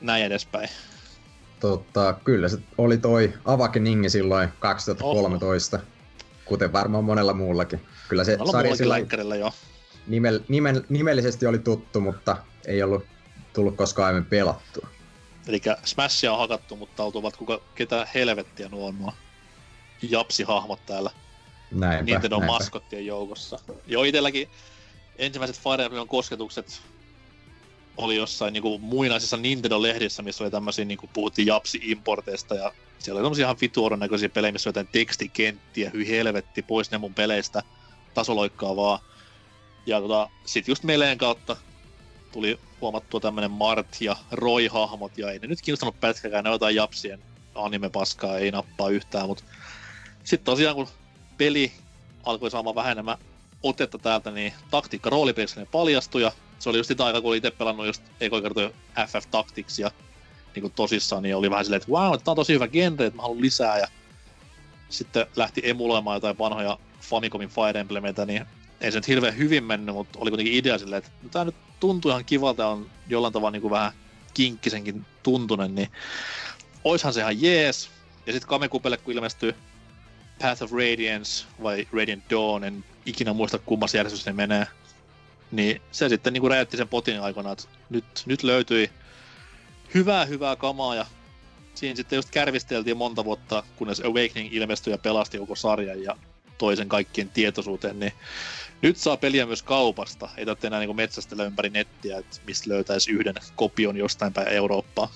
[0.00, 0.68] näin edespäin.
[1.60, 5.86] Tota, kyllä se oli toi Avake Ningi silloin 2013, Oho.
[6.44, 7.80] kuten varmaan monella muullakin.
[8.08, 9.52] Kyllä se Ollaan sarja jo.
[10.06, 12.36] nimel, nimel, nimellisesti oli tuttu, mutta
[12.66, 13.04] ei ollut
[13.54, 14.88] tullut koskaan aiemmin pelattua.
[15.48, 19.12] Eli Smashia on hakattu, mutta oltuvat kuka, ketä helvettiä nuo nuo
[20.02, 21.10] japsi-hahmot täällä
[21.70, 22.52] Näinpä, Nintendo näinpä.
[22.52, 23.58] maskottien joukossa.
[23.86, 24.48] Jo itselläkin
[25.18, 26.82] ensimmäiset Fire Emblemin kosketukset
[27.96, 33.44] oli jossain niinku muinaisissa Nintendo-lehdissä, missä oli tämmöisiä, niinku puhuttiin japsi-importeista ja siellä oli tämmöisiä
[33.44, 37.62] ihan vituoron näköisiä pelejä, missä oli jotain tekstikenttiä, hyi helvetti, pois ne mun peleistä,
[38.14, 38.98] tasoloikkaa vaan.
[39.86, 41.56] Ja tota, sit just meleen kautta
[42.34, 47.20] tuli huomattua tämmönen Mart ja Roy-hahmot, ja ei ne nyt kiinnostanut pätkäkään, ne jotain japsien
[47.54, 49.44] anime-paskaa, ei nappaa yhtään, mutta
[50.24, 50.88] sitten tosiaan kun
[51.36, 51.72] peli
[52.24, 53.18] alkoi saamaan vähän enemmän
[53.62, 57.50] otetta täältä, niin taktiikka roolipeliksi paljastui, ja se oli just sitä aikaa, kun oli itse
[57.50, 58.74] pelannut just ekoi kertoi
[59.08, 59.90] FF Tactics ja
[60.54, 63.16] niin kuin tosissaan, niin oli vähän silleen, että wow, tämä on tosi hyvä genre, että
[63.16, 63.86] mä haluan lisää, ja
[64.88, 68.46] sitten lähti emuloimaan jotain vanhoja Famicomin Fire Emblemeitä, niin
[68.80, 71.54] ei se nyt hirveän hyvin mennyt, mutta oli kuitenkin idea silleen, että no, tämä nyt
[71.86, 73.92] tuntuu ihan kivalta on jollain tavalla niin kuin vähän
[74.34, 75.88] kinkkisenkin tuntunen, niin
[76.84, 77.90] oishan se ihan jees.
[78.26, 79.54] Ja sitten Kamekupelle, kun ilmestyy
[80.40, 84.66] Path of Radiance vai Radiant Dawn, en ikinä muista kummassa järjestys ne menee,
[85.50, 88.90] niin se sitten niin kuin räjäytti sen potin aikana, että nyt, nyt löytyi
[89.94, 91.06] hyvää hyvää kamaa ja
[91.74, 96.16] siinä sitten just kärvisteltiin monta vuotta, kunnes Awakening ilmestyi ja pelasti koko sarjan ja
[96.58, 98.12] toisen kaikkien tietoisuuteen, niin
[98.82, 100.28] nyt saa peliä myös kaupasta.
[100.36, 105.12] Ei tarvitse enää niin metsästellä ympäri nettiä, että mistä löytäisi yhden kopion jostain päin Eurooppaa.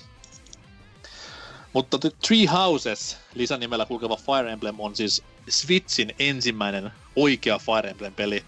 [1.73, 8.45] Mutta The Three Houses lisänimellä kulkeva Fire Emblem on siis Switchin ensimmäinen oikea Fire Emblem-peli.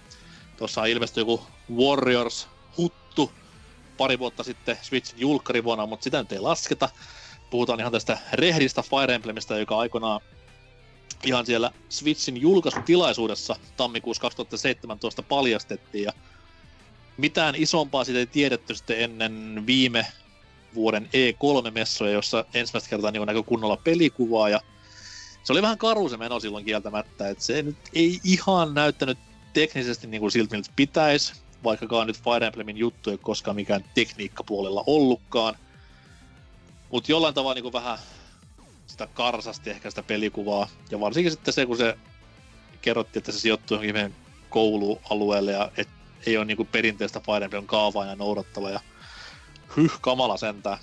[0.58, 3.32] Tuossa ilmestyi joku Warriors huttu
[3.98, 6.90] pari vuotta sitten Switchin julkkarivuonna, mutta sitä nyt ei lasketa.
[7.50, 10.22] Puhutaan ihan tästä rehdistä Fire Emblemistä, joka aikoinaan
[11.26, 16.04] ihan siellä Switchin julkaisutilaisuudessa tammikuussa 2017 paljastettiin.
[16.04, 16.14] Ja
[17.18, 20.06] mitään isompaa siitä ei tiedetty sitten ennen viime
[20.76, 24.50] vuoden E3-messuja, jossa ensimmäistä kertaa niin näkö kunnolla pelikuvaa.
[24.50, 24.62] Ja
[25.44, 29.18] se oli vähän karu se meno silloin kieltämättä, että se nyt ei ihan näyttänyt
[29.54, 34.84] teknisesti niin kuin siltä, miltä pitäisi, vaikkakaan nyt Fire Emblemin juttu ei koskaan mikään tekniikkapuolella
[34.88, 35.56] ollutkaan.
[36.92, 37.98] Mutta jollain tavalla niin kuin vähän
[39.02, 40.68] sitä karsasti ehkä sitä pelikuvaa.
[40.92, 41.98] Ja varsinkin sitten se, kun se
[42.82, 44.16] kerrottiin, että se sijoittuu johonkin meidän
[44.50, 45.90] koulualueelle ja et
[46.26, 48.80] ei ole niinku perinteistä Fire Emblem kaavaa ja noudattava ja
[49.78, 50.78] hyh, kamala sentään.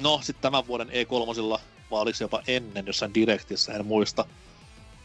[0.00, 4.24] No, sitten tämän vuoden E3, vai oliko se jopa ennen jossain Directissä, en muista,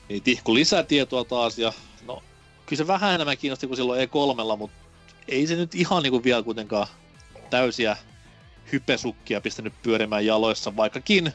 [0.09, 1.73] niin tihku lisätietoa taas ja
[2.07, 2.23] no,
[2.65, 4.77] kyllä se vähän enemmän kiinnosti kuin silloin E3, mutta
[5.27, 6.87] ei se nyt ihan niinku vielä kuitenkaan
[7.49, 7.97] täysiä
[8.71, 11.33] hypesukkia pistänyt pyörimään jaloissa, vaikkakin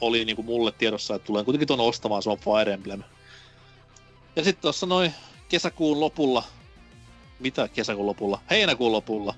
[0.00, 3.02] oli niinku mulle tiedossa, että tulen kuitenkin tuon ostamaan, se on Fire Emblem.
[4.36, 5.14] Ja sitten tuossa noin
[5.48, 6.44] kesäkuun lopulla,
[7.38, 8.40] mitä kesäkuun lopulla?
[8.50, 9.34] Heinäkuun lopulla,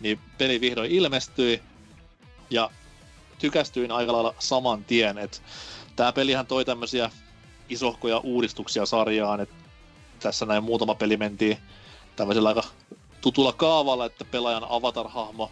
[0.00, 1.62] niin peli vihdoin ilmestyi,
[2.50, 2.70] ja
[3.38, 5.38] tykästyin aika lailla saman tien, että
[5.96, 7.10] tämä pelihän toi tämmöisiä
[7.68, 9.54] isohkoja uudistuksia sarjaan, että
[10.20, 11.58] tässä näin muutama peli mentiin
[12.16, 12.64] tämmöisellä aika
[13.20, 15.50] tutulla kaavalla, että pelaajan avatar-hahmo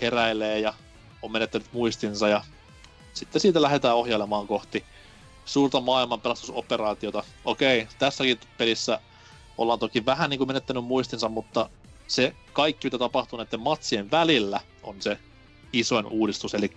[0.00, 0.74] heräilee ja
[1.22, 2.44] on menettänyt muistinsa ja
[3.14, 4.84] sitten siitä lähdetään ohjailemaan kohti
[5.44, 7.24] suurta maailman pelastusoperaatiota.
[7.44, 9.00] Okei, tässäkin pelissä
[9.58, 11.70] ollaan toki vähän niin kuin menettänyt muistinsa, mutta
[12.06, 15.18] se kaikki, mitä tapahtuu näiden matsien välillä, on se
[15.72, 16.54] isoin uudistus.
[16.54, 16.70] Eli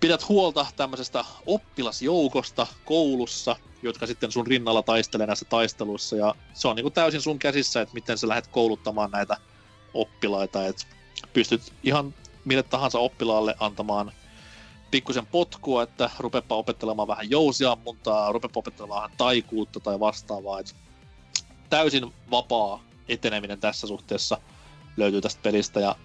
[0.00, 6.16] pidät huolta tämmöisestä oppilasjoukosta koulussa, jotka sitten sun rinnalla taistelee näissä taisteluissa.
[6.16, 9.36] Ja se on niin kuin täysin sun käsissä, että miten sä lähdet kouluttamaan näitä
[9.94, 10.66] oppilaita.
[10.66, 10.86] Et
[11.32, 12.14] pystyt ihan
[12.44, 14.12] mille tahansa oppilaalle antamaan
[14.90, 20.60] pikkusen potkua, että rupepa opettelemaan vähän jousiammuntaa, rupepa opettelemaan vähän taikuutta tai vastaavaa.
[20.60, 20.76] Et
[21.70, 24.38] täysin vapaa eteneminen tässä suhteessa
[24.96, 25.96] löytyy tästä pelistä ja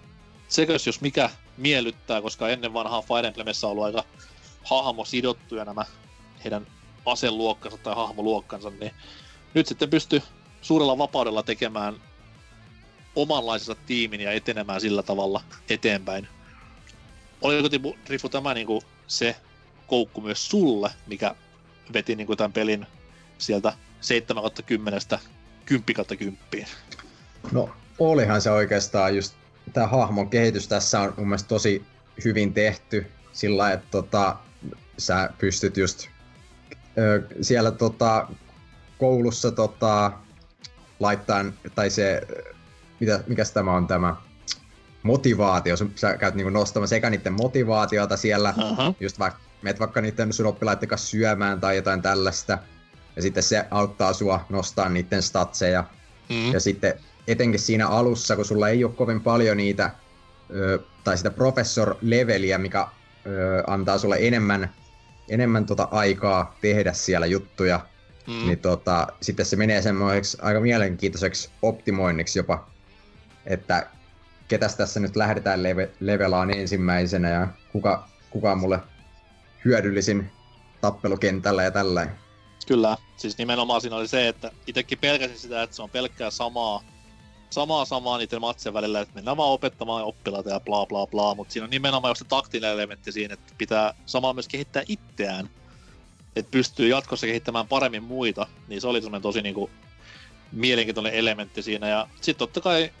[0.48, 4.04] sekös jos mikä miellyttää, koska ennen vanhaa Fire Emblemissä on ollut aika
[4.64, 5.84] hahmo sidottuja nämä
[6.44, 6.66] heidän
[7.06, 8.92] aseluokkansa tai hahmoluokkansa, niin
[9.54, 10.22] nyt sitten pystyy
[10.62, 11.96] suurella vapaudella tekemään
[13.16, 16.28] omanlaisensa tiimin ja etenemään sillä tavalla eteenpäin.
[17.42, 19.36] Oliko Tipu tämä niinku se
[19.86, 21.34] koukku myös sulle, mikä
[21.92, 22.86] veti niinku tämän pelin
[23.38, 25.00] sieltä 7 10
[25.64, 26.68] 10 10?
[27.52, 29.34] No olihan se oikeastaan just,
[29.72, 31.84] tämä hahmon kehitys tässä on mun mielestä tosi
[32.24, 34.36] hyvin tehty sillä, että tota,
[34.98, 36.08] sä pystyt just
[36.98, 38.28] ö, siellä tota,
[38.98, 40.12] koulussa tota,
[41.00, 42.22] laittaa, tai se,
[43.00, 44.16] mitä, mikäs tämä on tämä,
[45.02, 48.94] motivaatio, sä käyt niinku nostamaan sekä niiden motivaatiota siellä, Aha.
[49.00, 52.58] just vaikka meet vaikka niiden sun oppilaiden kanssa syömään tai jotain tällaista,
[53.16, 55.84] ja sitten se auttaa sua nostaa niiden statseja,
[56.28, 56.52] Mm.
[56.52, 56.94] ja sitten
[57.28, 59.90] etenkin siinä alussa, kun sulla ei ole kovin paljon niitä,
[60.54, 62.86] ö, tai sitä professor-leveliä, mikä
[63.26, 64.70] ö, antaa sulle enemmän
[65.28, 67.80] enemmän tota aikaa tehdä siellä juttuja,
[68.26, 68.46] mm.
[68.46, 72.66] niin tota, sitten se menee semmoiseksi aika mielenkiintoiseksi optimoinniksi jopa,
[73.46, 73.86] että
[74.48, 78.80] ketäs tässä nyt lähdetään leve, levelaan ensimmäisenä ja kuka, kuka on mulle
[79.64, 80.30] hyödyllisin
[80.80, 82.06] tappelukentällä ja tällä.
[82.66, 86.82] Kyllä, siis nimenomaan siinä oli se, että itsekin pelkäsin sitä, että se on pelkkää samaa,
[87.50, 91.52] samaa samaa niiden matsien välillä, että mennään vaan opettamaan oppilaita ja bla bla bla, mutta
[91.52, 95.50] siinä on nimenomaan just se taktinen elementti siinä, että pitää samalla myös kehittää itseään,
[96.36, 99.70] että pystyy jatkossa kehittämään paremmin muita, niin se oli semmoinen tosi niinku
[100.52, 102.92] mielenkiintoinen elementti siinä, ja sitten totta kai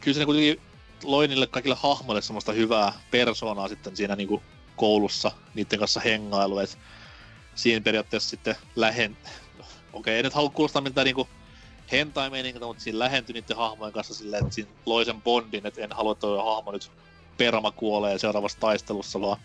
[0.00, 0.69] kyllä se kuitenkin
[1.04, 4.42] loi niille kaikille hahmoille semmoista hyvää persoonaa sitten siinä niinku
[4.76, 6.76] koulussa niiden kanssa hengailu, että
[7.54, 9.16] siinä periaatteessa sitten lähen...
[9.92, 11.28] Okei, ei nyt halua kuulostaa miltä niinku
[11.92, 12.30] hentai
[12.60, 16.12] mutta siinä lähentyi niiden hahmojen kanssa silleen, että siinä loi sen bondin, että en halua,
[16.12, 16.90] että hahmo nyt
[17.36, 19.40] perma kuolee seuraavassa taistelussa, vaan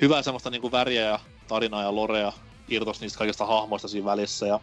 [0.00, 2.32] hyvää semmoista niinku väriä ja tarinaa ja lorea
[2.68, 4.60] irtos niistä kaikista hahmoista siinä välissä, ja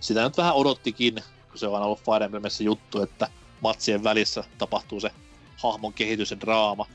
[0.00, 1.14] sitä nyt vähän odottikin,
[1.48, 3.28] kun se on ollut Fire Emblemissä juttu, että
[3.60, 5.10] matsien välissä tapahtuu se
[5.56, 6.86] hahmon kehitys ja draama.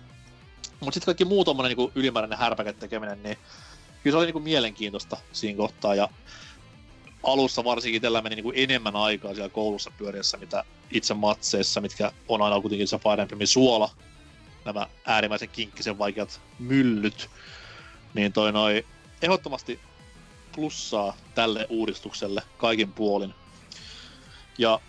[0.79, 3.37] Mutta sitten kaikki muu tommonen niinku ylimääräinen härpäket tekeminen, niin
[4.03, 5.95] kyllä se oli niinku mielenkiintoista siinä kohtaa.
[5.95, 6.09] Ja
[7.23, 12.41] alussa varsinkin tällä meni niinku enemmän aikaa siellä koulussa pyöriessä, mitä itse matseissa, mitkä on
[12.41, 13.89] aina kuitenkin se Fire Emblemin suola.
[14.65, 17.29] Nämä äärimmäisen kinkkisen vaikeat myllyt.
[18.13, 18.85] Niin toi noi
[19.21, 19.79] ehdottomasti
[20.55, 23.33] plussaa tälle uudistukselle kaikin puolin.
[24.57, 24.79] Ja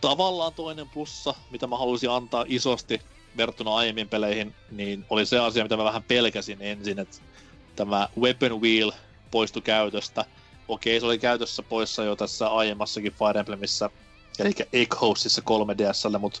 [0.00, 3.00] tavallaan toinen plussa, mitä mä haluaisin antaa isosti
[3.36, 7.16] verrattuna aiemmin peleihin, niin oli se asia, mitä mä vähän pelkäsin ensin, että
[7.76, 8.92] tämä Weapon Wheel
[9.30, 10.24] poistui käytöstä.
[10.68, 13.90] Okei, se oli käytössä poissa jo tässä aiemmassakin Fire Emblemissa,
[14.38, 16.40] eli Egg Hostissa 3DSlle, mutta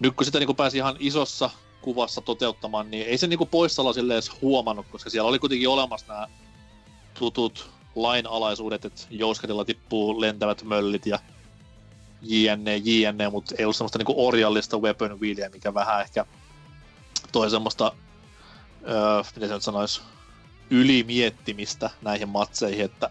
[0.00, 1.50] nyt kun sitä niin pääsi ihan isossa
[1.82, 6.12] kuvassa toteuttamaan, niin ei se niin poissaolo silleen edes huomannut, koska siellä oli kuitenkin olemassa
[6.12, 6.28] nämä
[7.18, 11.18] tutut lainalaisuudet, että jouskatilla tippuu lentävät möllit ja
[12.24, 16.26] JNE, JNE, mutta ei ollut semmoista niinku orjallista weapon wheelia, mikä vähän ehkä
[17.32, 17.92] toi semmoista,
[18.88, 20.02] öö, miten se nyt sanois,
[20.70, 23.10] ylimiettimistä näihin matseihin, että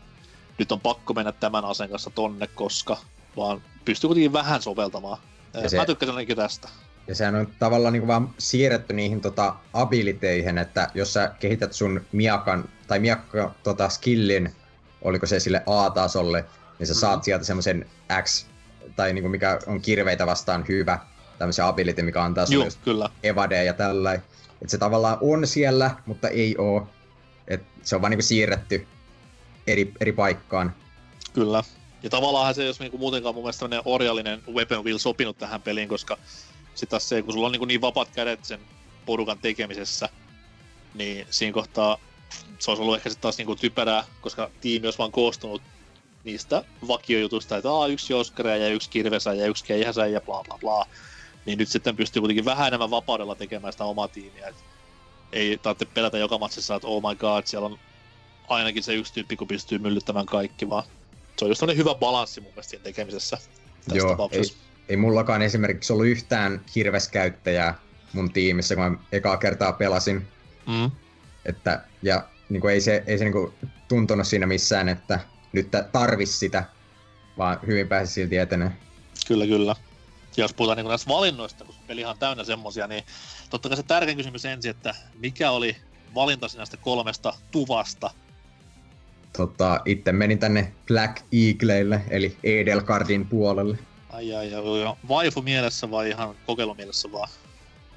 [0.57, 2.97] nyt on pakko mennä tämän aseen kanssa tonne, koska
[3.37, 5.17] vaan pystyy kuitenkin vähän soveltamaan.
[5.53, 6.69] Ja se, Mä tykkäsin ainakin tästä.
[7.07, 12.01] Ja sehän on tavallaan niin vaan siirretty niihin tota, abiliteihin, että jos sä kehität sun
[12.11, 14.55] miakan, tai miakka tota, skillin,
[15.01, 16.45] oliko se sille A-tasolle,
[16.79, 16.99] niin sä mm-hmm.
[16.99, 17.89] saat sieltä semmoisen
[18.23, 18.45] X
[18.95, 20.99] tai niinku mikä on kirveitä vastaan hyvä,
[21.37, 23.09] tämmöisen ability, mikä antaa sulle just kyllä.
[23.23, 24.13] evade ja tällä.
[24.13, 26.87] Et se tavallaan on siellä, mutta ei oo.
[27.47, 28.87] Et se on vaan niinku siirretty
[29.67, 30.75] eri, eri paikkaan.
[31.33, 31.63] Kyllä.
[32.03, 36.17] Ja tavallaan se, jos niinku muutenkaan mun mielestä orjallinen weapon wheel sopinut tähän peliin, koska
[36.75, 38.59] sit taas se, kun sulla on niinku niin vapaat kädet sen
[39.05, 40.09] porukan tekemisessä,
[40.93, 41.97] niin siinä kohtaa
[42.59, 45.61] se olisi ollut ehkä sitten taas niinku typerää, koska tiimi olisi vaan koostunut
[46.23, 50.57] niistä vakiojutusta, että Aa, yksi Joskare ja yksi Kirvesä ja yksi Keihäsä ja bla bla
[50.61, 50.85] bla.
[51.45, 54.47] Niin nyt sitten pystyy kuitenkin vähän enemmän vapaudella tekemään sitä omaa tiimiä.
[54.47, 54.55] Et
[55.31, 57.79] ei tarvitse pelätä joka matsissa, että oh my god, siellä on
[58.47, 60.83] ainakin se yksi tyyppi, kun pystyy myllyttämään kaikki, vaan
[61.37, 63.37] se on just hyvä balanssi mun mielestä siinä tekemisessä.
[63.93, 64.41] Joo, ei,
[64.89, 67.75] ei mullakaan esimerkiksi ollut yhtään kirveskäyttäjää
[68.13, 70.27] mun tiimissä, kun mä ekaa kertaa pelasin.
[70.67, 70.91] Mm.
[71.45, 73.53] Että, ja niin kuin ei se, ei se niin kuin
[73.87, 75.19] tuntunut siinä missään, että
[75.53, 76.63] nyt tarvis sitä,
[77.37, 78.71] vaan hyvin pääsi silti etenee.
[79.27, 79.75] Kyllä, kyllä.
[80.37, 83.03] Ja jos puhutaan niin näistä valinnoista, kun peli on täynnä semmosia, niin
[83.49, 85.75] totta kai se tärkein kysymys ensin, että mikä oli
[86.15, 88.09] valinta näistä kolmesta tuvasta?
[89.37, 93.77] Tota, itse menin tänne Black Eagleille, eli Edelgardin puolelle.
[94.09, 94.63] Ai ai ai,
[95.07, 97.29] vaifu mielessä vai ihan kokeilumielessä vaan?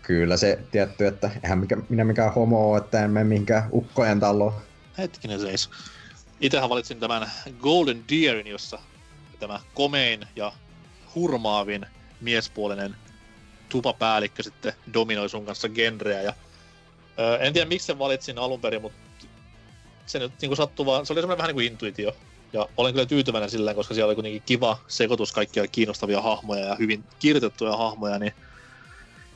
[0.02, 4.20] Kyllä se tietty, että eihän mikä, minä mikään homo ole, että en mene mihinkään ukkojen
[4.20, 4.52] taloon.
[4.98, 5.70] Hetkinen seis.
[6.41, 7.30] Itsehän valitsin tämän
[7.61, 8.78] Golden Deerin, jossa
[9.39, 10.53] tämä komein ja
[11.14, 11.87] hurmaavin
[12.20, 12.97] miespuolinen
[13.68, 16.22] tupapäällikkö sitten dominoi sun kanssa genreä.
[16.22, 16.34] Ja,
[17.18, 18.99] ö, en tiedä miksi sen valitsin alun perin, mutta
[20.07, 22.16] se nyt niin sattuu vaan, se oli semmoinen vähän niin kuin intuitio.
[22.53, 26.74] Ja olen kyllä tyytyväinen sillä, koska siellä oli kuitenkin kiva sekoitus kaikkia kiinnostavia hahmoja ja
[26.74, 28.32] hyvin kirjoitettuja hahmoja, niin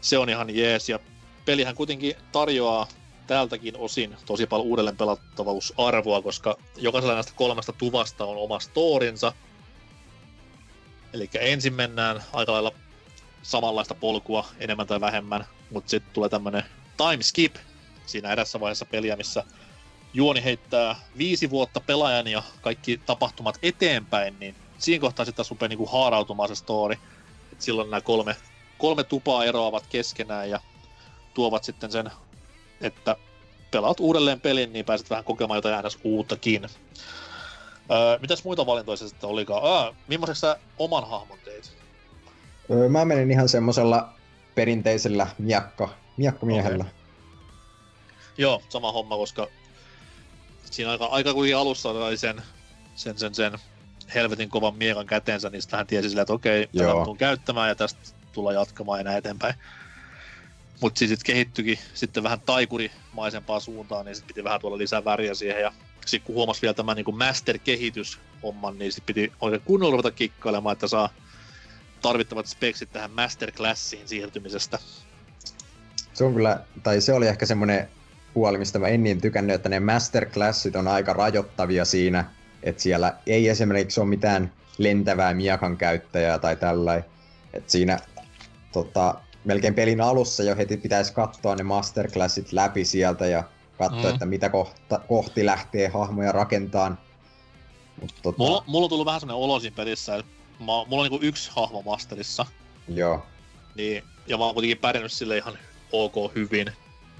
[0.01, 0.88] se on ihan jees.
[0.88, 0.98] Ja
[1.44, 2.88] pelihän kuitenkin tarjoaa
[3.31, 9.33] tältäkin osin tosi paljon uudelleen pelattavuusarvoa, koska jokaisella näistä kolmesta tuvasta on oma storinsa.
[11.12, 12.72] Eli ensin mennään aika lailla
[13.43, 16.62] samanlaista polkua enemmän tai vähemmän, mutta sitten tulee tämmönen
[16.97, 17.57] time skip
[18.07, 19.45] siinä edessä vaiheessa peliä, missä
[20.12, 25.68] juoni heittää viisi vuotta pelaajan ja kaikki tapahtumat eteenpäin, niin siinä kohtaa sitten taas rupeaa
[25.68, 26.97] niinku haarautumaan se story.
[27.53, 28.37] Et silloin nämä kolme,
[28.78, 30.61] kolme tupaa eroavat keskenään ja
[31.35, 32.11] tuovat sitten sen
[32.81, 33.16] että
[33.70, 35.99] pelaat uudelleen pelin, niin pääset vähän kokemaan jotain ns.
[36.05, 36.64] uuttakin.
[37.91, 39.64] Öö, mitäs muita valintoja sitten olikaan?
[39.64, 41.72] Öö, millaiseksi sä oman hahmon teit?
[42.70, 44.12] Öö, Mä menin ihan semmosella
[44.55, 46.85] perinteisellä miakko, miakkomiehellä.
[46.85, 46.95] Okay.
[48.39, 49.47] Joo, sama homma, koska
[50.70, 52.43] siinä aika, aika kuitenkin alussa oli sen,
[52.95, 53.59] sen, sen, sen
[54.14, 57.68] helvetin kovan miekan käteensä, niin sitten hän tiesi silleen, että okei, tätä mä tuun käyttämään
[57.68, 58.01] ja tästä
[58.33, 59.55] tullaan jatkamaan ja näin eteenpäin.
[60.81, 65.35] Mutta siis sitten kehittyikin sitten vähän taikurimaisempaan suuntaan, niin sitten piti vähän tuolla lisää väriä
[65.35, 65.61] siihen.
[65.61, 65.72] Ja
[66.07, 70.89] sitten kun huomasi vielä tämän niin master-kehityshomman, niin sitten piti oikein kunnolla ruveta kikkailemaan, että
[70.89, 71.09] saa
[72.03, 74.78] tarvittavat speksit tähän master-classiin siirtymisestä.
[76.12, 77.89] Se on kyllä, tai se oli ehkä semmonen
[78.35, 82.24] puoli, mistä mä en niin tykännyt, että ne masterclassit on aika rajoittavia siinä,
[82.62, 87.05] että siellä ei esimerkiksi ole mitään lentävää miakan käyttäjää tai tällainen.
[87.53, 87.99] Että siinä
[88.72, 89.14] tota,
[89.45, 93.45] melkein pelin alussa jo heti pitäisi katsoa ne masterclassit läpi sieltä ja
[93.78, 94.09] katsoa, Mm.
[94.09, 96.99] että mitä kohta, kohti lähtee hahmoja rakentamaan.
[98.01, 101.03] Mut, tota, Mulla, mulla on tullut vähän semmonen olo siinä pelissä, että mä, mulla on
[101.03, 102.47] niinku yksi hahmo masterissa,
[102.88, 103.22] Joo,
[103.74, 105.59] niin, ja mä oon kuitenkin pärjännyt sille ihan
[105.93, 106.72] ok hyvin.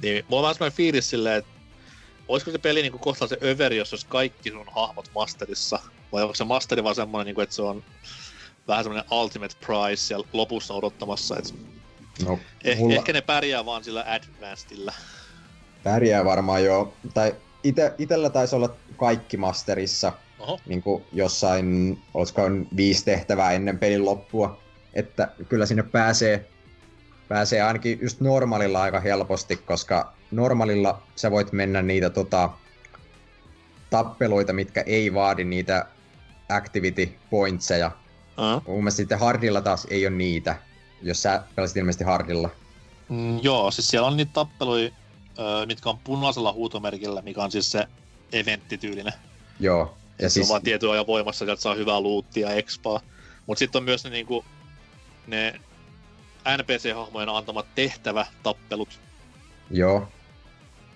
[0.03, 1.51] Niin mulla on vähän semmoinen fiilis silleen, että
[2.29, 5.79] olisiko se peli niinku kohta se överi, jos olisi kaikki sun hahmot masterissa,
[6.13, 7.85] vai onko se masteri vaan semmoinen, niinku, että se on
[8.69, 11.55] vähän semmoinen ultimate prize siellä lopussa odottamassa, että
[12.25, 14.93] no eh, Mulla- ehkä ne pärjää vaan sillä advancedilla.
[15.83, 16.95] pärjää varmaan jo.
[17.15, 22.43] Tai ite, itellä taisi olla kaikki masterissa, Oho, niin kuin jossain, olisiko
[22.77, 24.61] viisi tehtävää ennen pelin loppua.
[24.95, 26.49] Että kyllä sinne pääsee,
[27.29, 32.51] pääsee ainakin just normaalilla aika helposti, koska normaalilla sä voit mennä niitä tota,
[33.91, 35.87] tappeluita, mitkä ei vaadi niitä
[36.49, 37.91] activity pointseja.
[38.57, 40.57] uh, Mun mielestä sitten hardilla taas ei ole niitä,
[41.03, 42.51] jos sä pelasit ilmeisesti hardilla.
[43.09, 44.91] mm, joo, siis siellä on niitä tappeluja,
[45.67, 47.87] mitkä on punaisella huutomerkillä, mikä on siis se
[48.33, 49.13] eventtityylinen.
[49.61, 49.97] Joo.
[50.19, 50.35] Ja siis...
[50.35, 53.01] Se on siis, vaan tietyn ajan voimassa, sieltä saa hyvää luuttia ja expaa.
[53.47, 54.45] Mut sitten on myös ne, niinku,
[55.27, 55.61] ne
[56.57, 59.01] NPC-hahmojen antamat tehtävätappelut,
[59.71, 60.09] joo,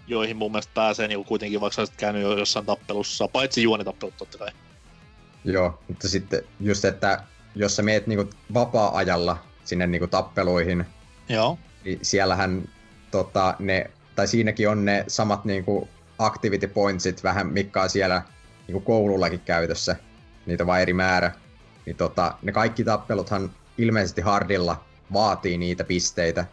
[0.07, 4.17] joihin mun mielestä pääsee niinku kuitenkin, vaikka sä olisit käynyt jo jossain tappelussa, paitsi juonitappelut
[4.17, 4.49] totta kai.
[5.45, 7.25] Joo, mutta sitten just, että
[7.55, 10.85] jos sä meet niinku vapaa-ajalla sinne niinku tappeluihin,
[11.29, 11.59] Joo.
[11.85, 12.69] niin siellähän
[13.11, 15.89] tota, ne, tai siinäkin on ne samat niinku
[16.19, 18.23] activity pointsit vähän, mitkä on siellä
[18.67, 19.97] niinku koulullakin käytössä,
[20.47, 21.33] niitä on vaan eri määrä.
[21.87, 26.45] Niin tota, ne kaikki tappeluthan ilmeisesti hardilla vaatii niitä pisteitä,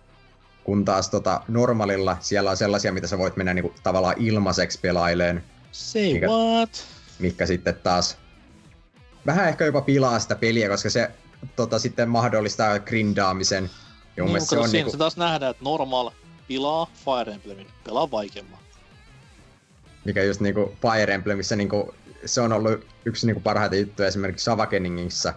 [0.63, 5.43] kun taas tota, normaalilla siellä on sellaisia, mitä sä voit mennä niinku tavallaan ilmaiseksi pelaileen,
[5.71, 6.85] Say Mikä- what?
[7.19, 8.17] mikä sitten taas
[9.25, 11.11] vähän ehkä jopa pilaa sitä peliä, koska se
[11.55, 13.63] tota, sitten mahdollistaa grindaamisen.
[14.17, 16.11] Ja Niin, mielestä se on siinä niinku, se taas nähdään, että normal
[16.47, 18.59] pilaa Fire Emblemin, pelaa vaikeamman.
[20.05, 21.93] mikä just niinku Fire Emblemissä niinku,
[22.25, 25.33] se on ollut yksi niinku parhaita juttuja esimerkiksi Savakeningissa.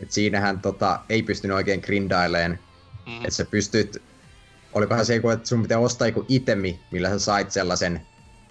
[0.00, 2.58] Et siinähän tota, ei pystynyt oikein grindaileen.
[3.06, 3.16] Mm.
[3.16, 4.02] Että sä pystyt,
[4.72, 8.06] olikohan se joku, että sun pitää ostaa joku itemi, millä sä sait sellaisen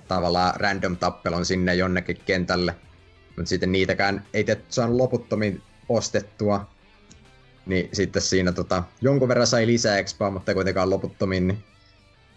[0.08, 2.76] tavallaan random tappelon sinne jonnekin kentälle.
[3.38, 6.70] Mutta sitten niitäkään ei te saanut loputtomiin ostettua.
[7.66, 11.48] Niin sitten siinä tota, jonkun verran sai lisää expaa, mutta kuitenkaan loputtomiin.
[11.48, 11.64] Niin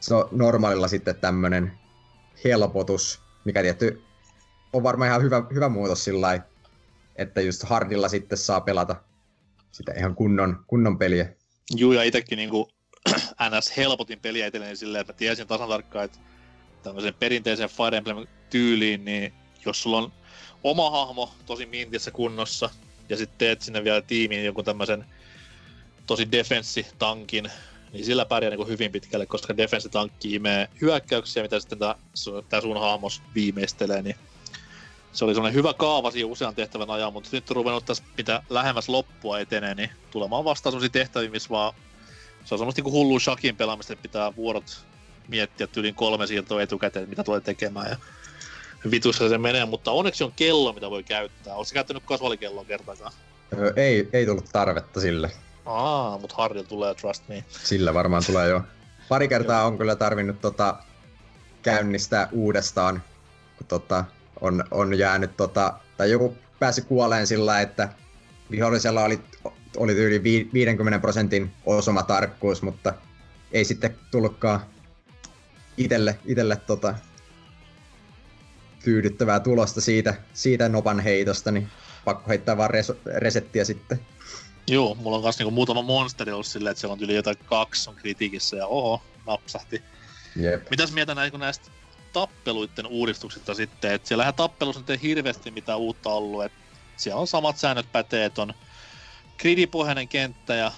[0.00, 1.72] se on normaalilla sitten tämmönen
[2.44, 4.02] helpotus, mikä tietty
[4.72, 6.40] on varmaan ihan hyvä, hyvä muutos sillä
[7.16, 8.96] että just hardilla sitten saa pelata
[9.72, 11.32] sitä ihan kunnon, kunnon peliä.
[11.76, 12.68] Juu, ja itekin niinku
[13.50, 16.18] NS helpotin peliä itselleni silleen, että tiesin tasan tarkkaan, että
[16.82, 19.32] tämmöisen perinteisen Fire Emblem tyyliin, niin
[19.66, 20.12] jos sulla on
[20.64, 22.70] oma hahmo tosi mintissä kunnossa,
[23.08, 25.04] ja sitten teet sinne vielä tiimiin jonkun tämmöisen
[26.07, 27.50] tosi defenssitankin,
[27.92, 31.78] niin sillä pärjää niinku hyvin pitkälle, koska defenssitankki imee hyökkäyksiä, mitä sitten
[32.48, 34.16] tää sun hahmos viimeistelee, niin
[35.12, 38.42] se oli semmoinen hyvä kaava siihen usean tehtävän ajan, mutta nyt on ruvennut tässä, mitä
[38.50, 41.74] lähemmäs loppua etenee, niin tulemaan vastaan semmoisia tehtäviä, missä vaan
[42.44, 44.84] se on semmoista niinku hullua shakin pelaamista, että pitää vuorot
[45.28, 47.96] miettiä tyyliin kolme siirtoa etukäteen, mitä tulee tekemään ja
[48.90, 51.55] vitussa se menee, mutta onneksi on kello, mitä voi käyttää.
[51.55, 53.12] Oletko käyttänyt kasvalikelloa kertaakaan?
[53.59, 55.30] Öö, ei, ei tullut tarvetta sille.
[55.66, 57.44] Aa, mutta Hardilla tulee, trust me.
[57.48, 58.62] Sillä varmaan tulee jo.
[59.08, 60.76] Pari kertaa on kyllä tarvinnut tota,
[61.62, 63.02] käynnistää uudestaan,
[63.58, 64.04] kun tota,
[64.40, 67.88] on, on jäänyt, tota, tai joku pääsi kuoleen sillä, että
[68.50, 69.20] vihollisella oli,
[69.76, 72.94] oli yli vi- 50 prosentin osumatarkkuus, mutta
[73.52, 74.60] ei sitten tullutkaan
[75.76, 76.94] itelle, itelle tota,
[78.84, 81.68] tyydyttävää tulosta siitä, siitä nopan heitosta, niin
[82.04, 84.00] pakko heittää vaan res- resettiä sitten.
[84.68, 87.90] Joo, mulla on kanssa niinku muutama monsteri ollut silleen, että siellä on yli jotain kaksi
[87.90, 89.82] on kritiikissä ja oho, napsahti.
[90.36, 90.70] Jep.
[90.70, 91.70] Mitäs mieltä näin, kun näistä
[92.12, 96.58] tappeluiden uudistuksista sitten, että siellä tappelussa nyt ei hirveästi mitään uutta ollut, että
[96.96, 98.54] siellä on samat säännöt pätee, että on
[99.38, 100.72] gridipohjainen kenttä ja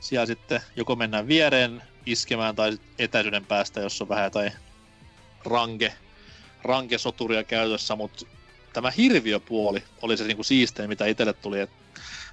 [0.00, 4.52] siellä sitten joko mennään viereen iskemään tai etäisyyden päästä, jos on vähän jotain
[5.44, 5.94] ranke,
[6.62, 8.26] rankesoturia käytössä, mutta
[8.72, 11.60] tämä hirviöpuoli oli se niinku siistein, mitä itselle tuli.
[11.60, 11.70] Et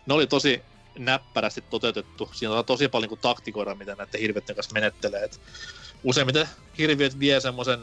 [0.05, 0.61] ne oli tosi
[0.97, 2.29] näppärästi toteutettu.
[2.33, 5.23] Siinä on tosi paljon niinku taktikoida, miten näiden hirviöiden kanssa menettelee.
[5.23, 5.41] Et
[6.03, 7.79] useimmiten hirviöt vie semmoisen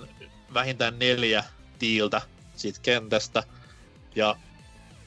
[0.55, 1.45] vähintään neljä
[1.79, 2.23] tiiltä
[2.57, 3.43] siitä kentästä
[4.15, 4.37] ja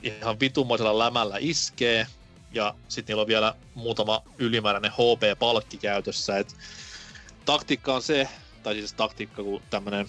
[0.03, 2.07] ihan vitumoisella lämällä iskee
[2.51, 6.37] ja sitten niillä on vielä muutama ylimääräinen HP-palkki käytössä.
[6.37, 6.55] Et
[7.45, 8.29] taktiikka on se,
[8.63, 10.07] tai siis taktiikka kun tämmönen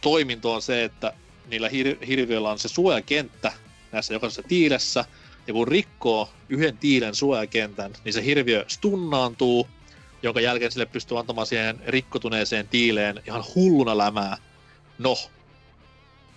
[0.00, 1.12] toiminto on se, että
[1.46, 3.52] niillä hir- hirviöillä on se suojakenttä
[3.92, 5.04] näissä jokaisessa tiilessä,
[5.46, 9.68] ja kun rikkoo yhden tiilen suojakentän, niin se hirviö stunnaantuu,
[10.22, 14.36] jonka jälkeen sille pystyy antamaan siihen rikkotuneeseen tiileen ihan hulluna lämää.
[14.98, 15.16] No,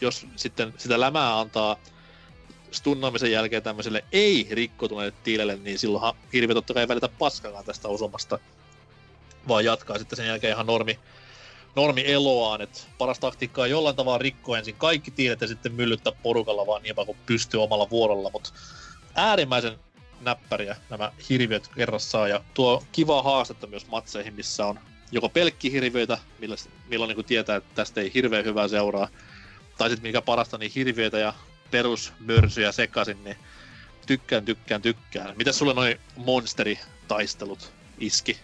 [0.01, 1.77] jos sitten sitä lämää antaa
[2.71, 8.39] stunnaamisen jälkeen tämmöiselle ei-rikkotuneelle tiilelle, niin silloinhan hirviö totta kai ei välitä paskakaan tästä osumasta,
[9.47, 10.99] vaan jatkaa sitten sen jälkeen ihan normi,
[11.75, 16.13] normi eloaan, että paras taktiikka on jollain tavalla rikkoa ensin kaikki tiilet ja sitten myllyttää
[16.23, 18.49] porukalla vaan niin kuin pystyy omalla vuorolla, mutta
[19.19, 19.75] äärimmäisen
[20.21, 24.79] näppäriä nämä hirviöt kerrassaan ja tuo kiva haastetta myös matseihin, missä on
[25.11, 26.55] joko pelkkihirviöitä, millä,
[26.89, 29.07] milloin niin tietää, että tästä ei hirveän hyvää seuraa,
[29.77, 31.33] tai sitten mikä parasta, niin hirviöitä ja
[31.71, 33.37] perusmörsyjä sekaisin, niin
[34.07, 35.37] tykkään, tykkään, tykkään.
[35.37, 38.39] Mitä sulle noin monsteritaistelut iski?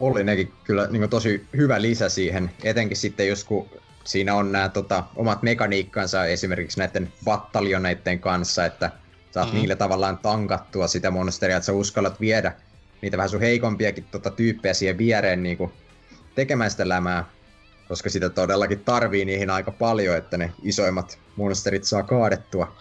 [0.00, 3.68] Oli nekin kyllä niin tosi hyvä lisä siihen, etenkin sitten jos kun
[4.04, 8.90] siinä on nämä tota, omat mekaniikkansa esimerkiksi näiden battalioneiden kanssa, että
[9.30, 9.54] saat mm.
[9.54, 12.52] niille tavallaan tankattua sitä monsteria, että sä uskallat viedä
[13.02, 15.72] niitä vähän sun heikompiakin tota, tyyppejä siihen viereen niin kuin,
[16.34, 17.24] tekemään sitä lämää,
[17.88, 22.76] koska sitä todellakin tarvii niihin aika paljon, että ne isoimmat monsterit saa kaadettua.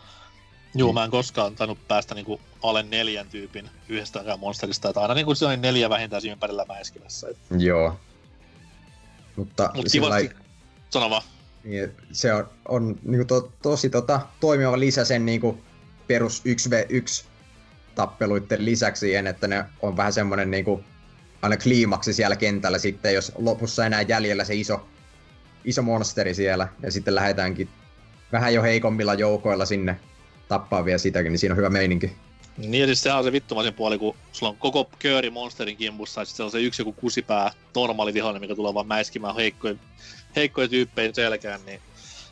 [0.75, 5.35] Joo, mä en koskaan tainnut päästä niinku alle neljän tyypin yhdestäkään monsterista, että aina niinku
[5.35, 7.27] se on neljä vähintään siinä ympärillä mäiskilässä.
[7.57, 7.99] Joo.
[9.35, 10.29] Mutta Mut kivasti,
[10.89, 11.21] sano vaan.
[11.63, 15.63] Niin, se on, on niin to, tosi tota, toimiva lisä sen niin kuin
[16.09, 17.25] perus 1v1
[17.95, 20.85] tappeluiden lisäksi siihen, että ne on vähän semmoinen niin kuin,
[21.41, 24.87] aina kliimaksi siellä kentällä sitten, jos lopussa enää jäljellä se iso,
[25.65, 27.69] iso monsteri siellä, ja sitten lähdetäänkin
[28.31, 29.99] vähän jo heikommilla joukoilla sinne
[30.47, 32.11] tappaa vielä sitäkin, niin siinä on hyvä meininki.
[32.57, 36.21] Niin ja siis sehän on se vittumaisen puoli, kun sulla on koko kööri monsterin kimpussa,
[36.21, 39.75] ja sitten on se yksi joku kusipää normaali vihollinen, mikä tulee vaan mäiskimään heikkoja,
[40.35, 41.81] heikkoja tyyppejä selkään, niin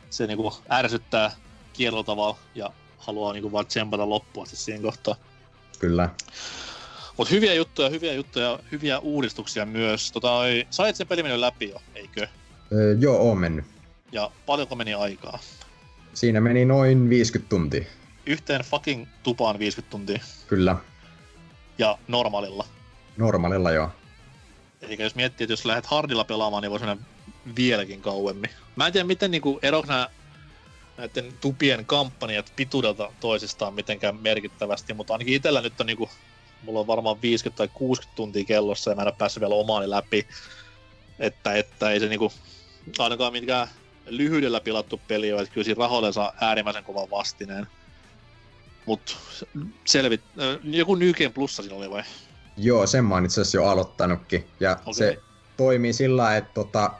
[0.10, 1.32] se niinku ärsyttää
[1.74, 5.18] kielolla tavalla ja haluaa niinku vaan tsempata loppua siihen kohtaan.
[5.80, 6.10] Kyllä.
[7.18, 10.12] Mutta hyviä juttuja, hyviä juttuja, hyviä uudistuksia myös.
[10.12, 12.28] Tota, sait sen pelin läpi jo, eikö?
[12.72, 13.66] Öö, joo, oon mennyt.
[14.12, 15.40] Ja paljonko meni aikaa?
[16.14, 17.86] Siinä meni noin 50 tuntia.
[18.26, 20.20] Yhteen fucking tupaan 50 tuntia.
[20.48, 20.76] Kyllä.
[21.78, 22.66] Ja normaalilla.
[23.18, 23.90] Normaalilla joo.
[24.82, 27.04] Eli jos miettii, että jos lähdet hardilla pelaamaan, niin voisi mennä
[27.56, 28.50] vieläkin kauemmin.
[28.76, 30.10] Mä en tiedä, miten niinku eroksi nämä
[30.98, 36.10] näiden tupien kampanjat pituudelta toisistaan mitenkään merkittävästi, mutta ainakin itsellä nyt on niinku,
[36.64, 39.90] mulla on varmaan 50 tai 60 tuntia kellossa ja mä en ole päässyt vielä omaani
[39.90, 40.28] läpi.
[41.20, 42.32] Että, että ei se niinku,
[43.00, 43.68] ainakaan mitkään
[44.06, 47.68] lyhyydellä pilattu peli ole, että kyllä siinä rahoille saa äärimmäisen kovan vastineen.
[48.86, 49.18] Mut
[49.86, 50.22] selvit,
[50.64, 52.04] joku Nyken plussa siinä oli vai?
[52.58, 54.48] Joo, sen mä oon itse asiassa jo aloittanutkin.
[54.60, 54.94] Ja okay.
[54.94, 55.18] se
[55.58, 56.92] toimii sillä että tota,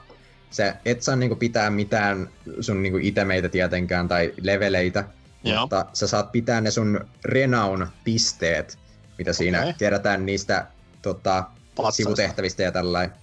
[0.50, 2.28] sä et saa niinku pitää mitään
[2.60, 5.04] sun niinku itemeitä tietenkään tai leveleitä,
[5.44, 5.60] Joo.
[5.60, 8.78] mutta sä saat pitää ne sun renown-pisteet,
[9.18, 9.72] mitä siinä okay.
[9.78, 10.66] kerätään niistä
[11.02, 11.44] tota,
[11.90, 13.16] sivutehtävistä ja tällainen.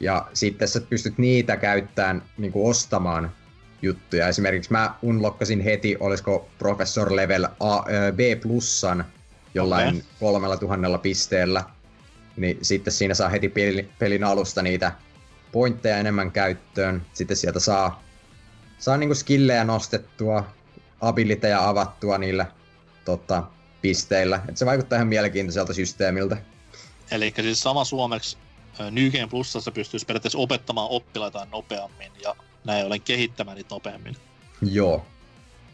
[0.00, 3.30] Ja sitten sä pystyt niitä käyttämään niinku ostamaan
[3.82, 4.28] juttuja.
[4.28, 7.82] Esimerkiksi mä unlokkasin heti, olisiko Professor Level A,
[8.12, 9.04] B plussan
[9.54, 10.00] jollain okay.
[10.20, 11.64] kolmella tuhannella pisteellä.
[12.36, 13.52] Niin sitten siinä saa heti
[13.98, 14.92] pelin alusta niitä
[15.52, 17.06] pointteja enemmän käyttöön.
[17.12, 18.02] Sitten sieltä saa,
[18.78, 20.44] saa niinku skillejä nostettua,
[21.00, 22.46] abiliteja avattua niillä
[23.04, 23.42] tota,
[23.82, 24.42] pisteillä.
[24.48, 26.36] Et se vaikuttaa ihan mielenkiintoiselta systeemiltä.
[27.10, 28.36] Eli siis sama suomeksi
[28.90, 34.16] New Game Plusassa pystyisi periaatteessa opettamaan oppilaitaan nopeammin ja näin ollen kehittämään niitä nopeammin.
[34.62, 35.06] Joo.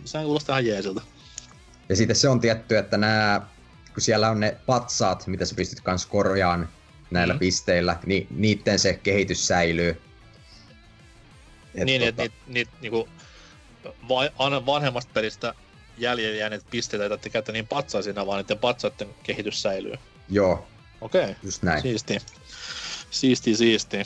[0.05, 1.01] Sehän kuulostaa ihan jeesiltä.
[1.89, 3.41] Ja sitten se on tietty, että nämä,
[3.95, 6.68] kun siellä on ne patsaat, mitä sä pystyt kans korjaan
[7.15, 7.41] näillä mm.
[7.41, 10.01] pisteillä, niin niiden se kehitys säilyy.
[11.75, 12.23] Et niin, tota...
[12.23, 13.09] että niitä niit, niinku,
[14.09, 15.55] va- vanhemmasta pelistä
[15.99, 19.95] jäljellä jääneet pisteitä ei tarvitse käyttää niin patsaisina, vaan niiden patsaiden kehitys säilyy.
[20.29, 20.67] Joo.
[21.01, 21.23] Okei.
[21.23, 21.35] Okay.
[21.43, 21.83] Just näin.
[21.83, 22.19] Siisti.
[23.11, 23.97] Siisti, siisti.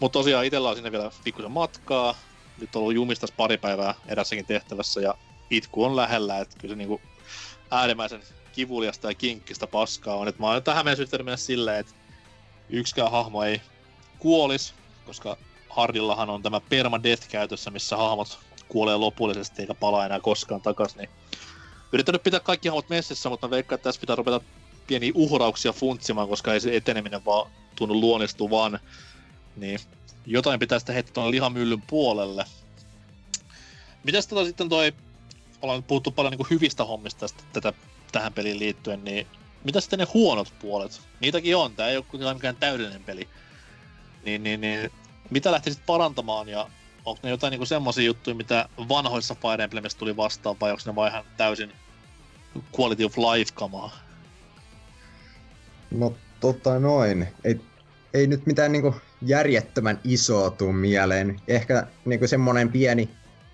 [0.00, 2.18] Mutta tosiaan itsellä on sinne vielä pikkusen matkaa.
[2.60, 5.14] Nyt on ollut jumistas pari päivää erässäkin tehtävässä ja
[5.50, 7.00] itku on lähellä, että kyllä se niinku
[7.70, 10.28] äärimmäisen kivuliasta ja kinkkistä paskaa on.
[10.28, 11.92] Et mä oon tähän mennessä yrittänyt mennä silleen, että
[12.70, 13.62] yksikään hahmo ei
[14.18, 14.74] kuolis,
[15.06, 15.36] koska
[15.68, 18.38] Hardillahan on tämä permadeath käytössä, missä hahmot
[18.68, 21.08] kuolee lopullisesti eikä palaa enää koskaan takas, niin
[21.92, 24.40] yrittänyt pitää kaikki hahmot messissä, mutta veikkaan, että tässä pitää ruveta
[24.86, 28.78] pieniä uhrauksia funtsimaan, koska ei se eteneminen vaan tunnu luonnistuvan.
[29.56, 29.80] Niin
[30.26, 32.44] jotain pitää sitten heittää tuonne lihamyllyn puolelle.
[34.04, 34.92] Mitäs tota sitten toi,
[35.62, 37.72] ollaan puhuttu paljon niin hyvistä hommista tästä, tätä,
[38.12, 39.26] tähän peliin liittyen, niin
[39.64, 41.00] mitä sitten ne huonot puolet?
[41.20, 43.28] Niitäkin on, tää ei ole mikään täydellinen peli.
[44.24, 44.90] Niin, niin, niin
[45.30, 46.68] mitä lähtisit parantamaan ja
[47.04, 50.94] onko ne jotain niinku semmoisia juttuja, mitä vanhoissa Fire Emblemissa tuli vastaan vai onko ne
[50.94, 51.72] vaan ihan täysin
[52.80, 53.98] quality of life kamaa?
[55.90, 57.28] No tota noin.
[57.44, 57.60] Ei,
[58.14, 61.40] ei nyt mitään niinku järjettömän isoa tuu mieleen.
[61.48, 63.10] Ehkä niinku semmonen pieni,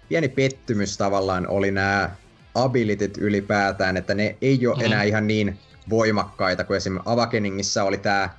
[0.08, 2.10] pieni pettymys tavallaan oli nämä
[2.54, 4.84] abilityt ylipäätään, että ne ei ole Mhm.
[4.84, 5.58] enää ihan niin
[5.90, 8.30] voimakkaita kuin esimerkiksi Awakeningissa oli tämä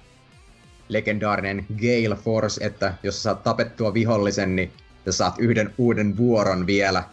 [0.89, 4.73] legendaarinen Gale Force, että jos saat tapettua vihollisen, niin
[5.05, 7.03] sä saat yhden uuden vuoron vielä,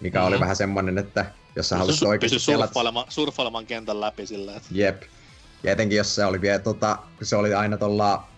[0.00, 0.40] mikä oli Mhm.
[0.42, 1.26] vähän semmonen, että
[1.56, 5.02] jos sä pysty oikeasti pelata surffailemaan, surffailemaan kentän läpi silleen, että Jep.
[5.62, 8.28] Ja etenkin jos se oli vielä tota, kun se oli aina tuolla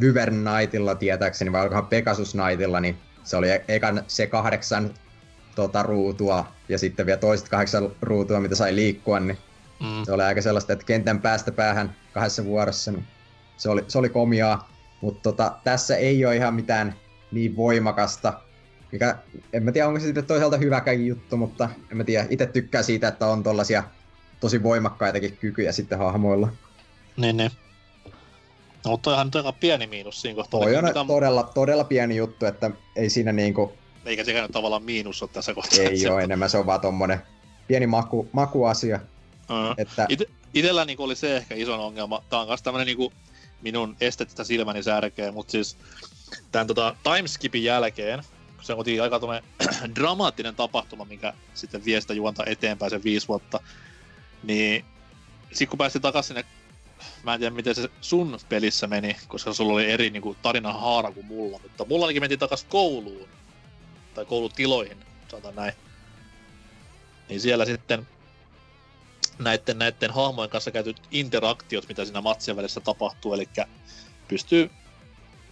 [0.00, 4.94] Wyvern Knightilla tietääkseni, vai olikohan Pegasus Knightilla, niin se oli e- ekan se kahdeksan
[5.54, 9.38] tota, ruutua ja sitten vielä toiset kahdeksan ruutua, mitä sai liikkua, niin
[9.80, 13.04] mm, se oli aika sellaista, että kentän päästä päähän kahdessa vuorossa, niin
[13.56, 14.68] se oli, se oli komiaa.
[15.00, 16.94] Mutta tota, tässä ei ole ihan mitään
[17.32, 18.40] niin voimakasta,
[18.92, 19.16] mikä,
[19.52, 22.82] en mä tiedä onko se sitten toisaalta hyväkään juttu, mutta en mä tiedä, itse tykkää
[22.82, 23.84] siitä, että on tollasia
[24.40, 26.48] tosi voimakkaitakin kykyjä sitten hahmoilla.
[27.16, 27.50] niin, niin.
[28.84, 30.60] No, mutta toihan nyt aika pieni miinus siinä kohtaa.
[30.60, 33.72] Toi on Mitä- todella, todella pieni juttu, että ei siinä niinku,
[34.04, 35.78] Eikä sekään tavallaan miinus ole tässä kohtaa.
[35.84, 37.22] ei ole enemmän, se on vaan tommonen
[37.68, 39.00] pieni maku, makuasia,
[39.50, 42.22] Uh, että Ite, itellä niinku oli se ehkä iso ongelma.
[42.30, 43.12] Tää on myös tämmönen niinku
[43.62, 45.76] minun estettä silmäni särkee, mutta siis
[46.52, 48.22] tämän tota, timeskipin jälkeen,
[48.56, 49.20] kun se oli aika
[49.94, 53.60] dramaattinen tapahtuma, mikä sitten vie sitä juonta eteenpäin sen viisi vuotta,
[54.42, 54.84] niin
[55.48, 56.44] sitten kun päästiin takaisin sinne,
[57.22, 61.12] mä en tiedä miten se sun pelissä meni, koska sulla oli eri niinku, tarinan haara
[61.12, 63.28] kuin mulla, mutta mulla ainakin mentiin takaisin kouluun,
[64.14, 64.96] tai koulutiloihin,
[65.28, 65.72] sanotaan näin.
[67.28, 68.06] Niin siellä sitten
[69.38, 73.48] näiden, näiden hahmojen kanssa käytyt interaktiot, mitä siinä matsien välissä tapahtuu, eli
[74.28, 74.70] pystyy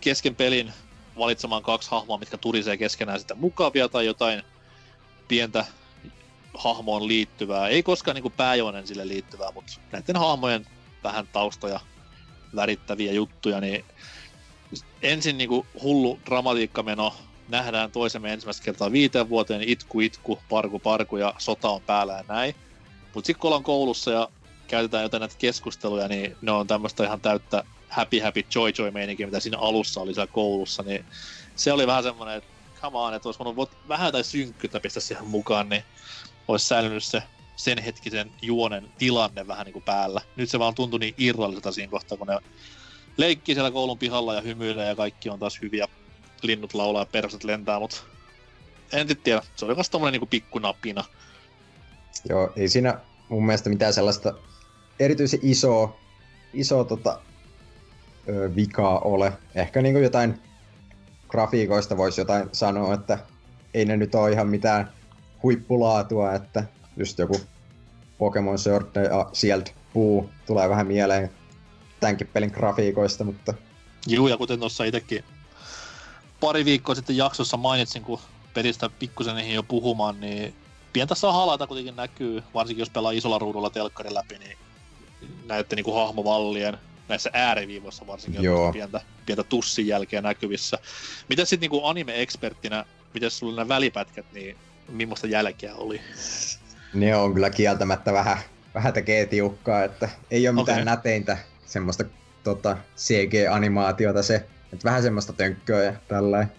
[0.00, 0.72] kesken pelin
[1.18, 4.42] valitsemaan kaksi hahmoa, mitkä turisee keskenään sitä mukavia tai jotain
[5.28, 5.64] pientä
[6.54, 10.66] hahmoon liittyvää, ei koskaan niin pääjoinen sille liittyvää, mutta näiden hahmojen
[11.04, 11.80] vähän taustoja
[12.56, 13.84] värittäviä juttuja, niin
[15.02, 15.50] ensin niin
[15.82, 17.14] hullu dramatiikkameno,
[17.48, 22.24] nähdään toisemme ensimmäistä kertaa viiteen vuoteen, itku, itku, parku, parku ja sota on päällä ja
[22.28, 22.54] näin.
[23.14, 24.28] Mutta sitten kun ollaan koulussa ja
[24.66, 29.26] käytetään jotain näitä keskusteluja, niin ne on tämmöistä ihan täyttä happy happy joy joy meininkiä,
[29.26, 31.04] mitä siinä alussa oli siellä koulussa, niin
[31.56, 32.50] se oli vähän semmoinen, että
[32.80, 35.82] come on, että olisi voinut vähän jotain synkkyyttä pistää siihen mukaan, niin
[36.48, 37.22] olisi säilynyt se
[37.56, 40.20] sen hetkisen juonen tilanne vähän niin kuin päällä.
[40.36, 42.38] Nyt se vaan tuntui niin irralliselta siinä kohtaa, kun ne
[43.16, 45.88] leikkii siellä koulun pihalla ja hymyilee ja kaikki on taas hyviä.
[46.42, 47.96] Linnut laulaa ja perset lentää, mutta
[48.92, 49.42] en tiedä.
[49.56, 51.04] Se oli vasta tommonen niinku pikkunapina.
[52.28, 52.98] Joo, ei siinä
[53.28, 54.34] mun mielestä mitään sellaista
[55.00, 55.96] erityisen isoa,
[56.52, 57.18] isoa tota,
[58.28, 59.32] ö, vikaa ole.
[59.54, 60.40] Ehkä niinku jotain
[61.28, 63.18] grafiikoista voisi jotain sanoa, että
[63.74, 64.92] ei ne nyt ole ihan mitään
[65.42, 66.64] huippulaatua, että
[66.96, 67.40] just joku
[68.18, 71.30] Pokemon Sword ja Shield Puu tulee vähän mieleen
[72.00, 73.54] tämänkin pelin grafiikoista, mutta
[74.06, 75.24] Juu, ja kuten tuossa itsekin
[76.40, 78.18] pari viikkoa sitten jaksossa mainitsin, kun
[78.54, 80.54] pelistä pikkusen niihin jo puhumaan, niin
[80.94, 84.58] pientä sahalata kuitenkin näkyy, varsinkin jos pelaa isolla ruudulla telkkarin läpi, niin
[85.46, 86.78] näette niinku hahmovallien
[87.08, 88.72] näissä ääriviivoissa varsinkin Joo.
[88.72, 90.78] pientä, pientä tussin jälkeä näkyvissä.
[91.28, 92.84] Miten sitten niinku anime-eksperttinä,
[93.14, 94.56] miten sulla nämä välipätkät, niin
[94.88, 96.00] millaista jälkeä oli?
[96.94, 98.38] ne on kyllä kieltämättä vähän,
[98.74, 100.84] vähän tekee tiukkaa, että ei ole mitään Okei.
[100.84, 102.04] näteintä semmoista
[102.44, 104.34] tota, CG-animaatiota se,
[104.72, 106.52] että vähän semmoista tönkköä ja tällainen.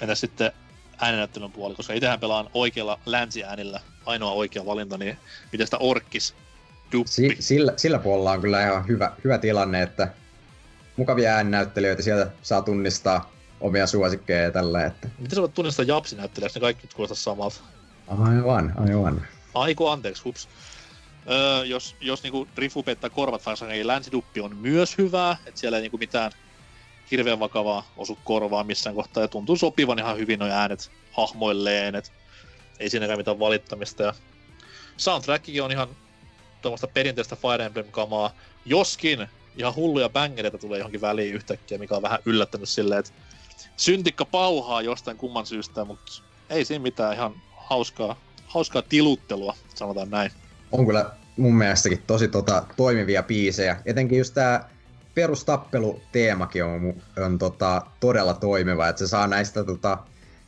[0.00, 0.52] Entäs sitten
[1.02, 5.16] äänenäyttelyn puoli, koska itsehän pelaan oikealla länsiäänillä, ainoa oikea valinta, niin
[5.52, 6.34] miten sitä orkkis
[6.92, 7.10] duppi?
[7.12, 10.08] Si- sillä, sillä puolella on kyllä ihan hyvä, hyvä tilanne, että
[10.96, 16.58] mukavia ääninäyttelijöitä sieltä saa tunnistaa omia suosikkeja ja tällä, että Miten sä voit tunnistaa japsinäyttelijäksi,
[16.58, 17.60] ne kaikki nyt kuulostaa samalta?
[18.08, 19.26] aivan, aivan.
[19.54, 20.48] Aiku, anteeksi, hups.
[21.30, 25.82] Öö, jos, jos niinku Rifu peittää korvat Farsangin länsiduppi on myös hyvää, että siellä ei
[25.82, 26.32] niinku mitään
[27.12, 32.12] hirveän vakavaa osu korvaa missään kohtaa ja tuntuu sopivan ihan hyvin nuo äänet hahmoilleen, et
[32.78, 34.02] ei siinäkään mitään valittamista.
[34.02, 34.14] Ja
[34.96, 35.88] soundtrackikin on ihan
[36.62, 38.34] tuommoista perinteistä Fire Emblem-kamaa,
[38.64, 43.12] joskin ihan hulluja bängereitä tulee johonkin väliin yhtäkkiä, mikä on vähän yllättänyt silleen, että
[43.76, 46.12] syntikka pauhaa jostain kumman syystä, mutta
[46.50, 50.30] ei siinä mitään ihan hauskaa, hauskaa tiluttelua, sanotaan näin.
[50.72, 53.82] On kyllä mun mielestäkin tosi tota, toimivia biisejä.
[53.84, 54.71] Etenkin just tää
[55.14, 56.94] perustappeluteemakin on,
[57.24, 59.98] on tota, todella toimiva, että se saa näistä tota,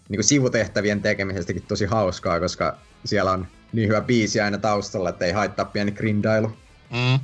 [0.08, 5.32] niinku sivutehtävien tekemisestäkin tosi hauskaa, koska siellä on niin hyvä biisi aina taustalla, että ei
[5.32, 6.48] haittaa pieni grindailu.
[6.90, 7.20] Mm.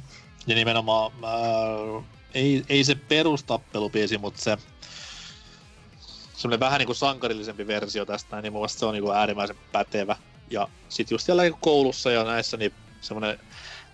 [0.46, 1.28] Ja nimenomaan, mä,
[2.34, 4.58] ei, ei se perustappelubiisi, mutta se
[6.36, 10.16] semmoinen vähän niin kuin sankarillisempi versio tästä, niin mun se on niin kuin äärimmäisen pätevä.
[10.50, 13.40] Ja sit just siellä koulussa ja näissä, niin semmoinen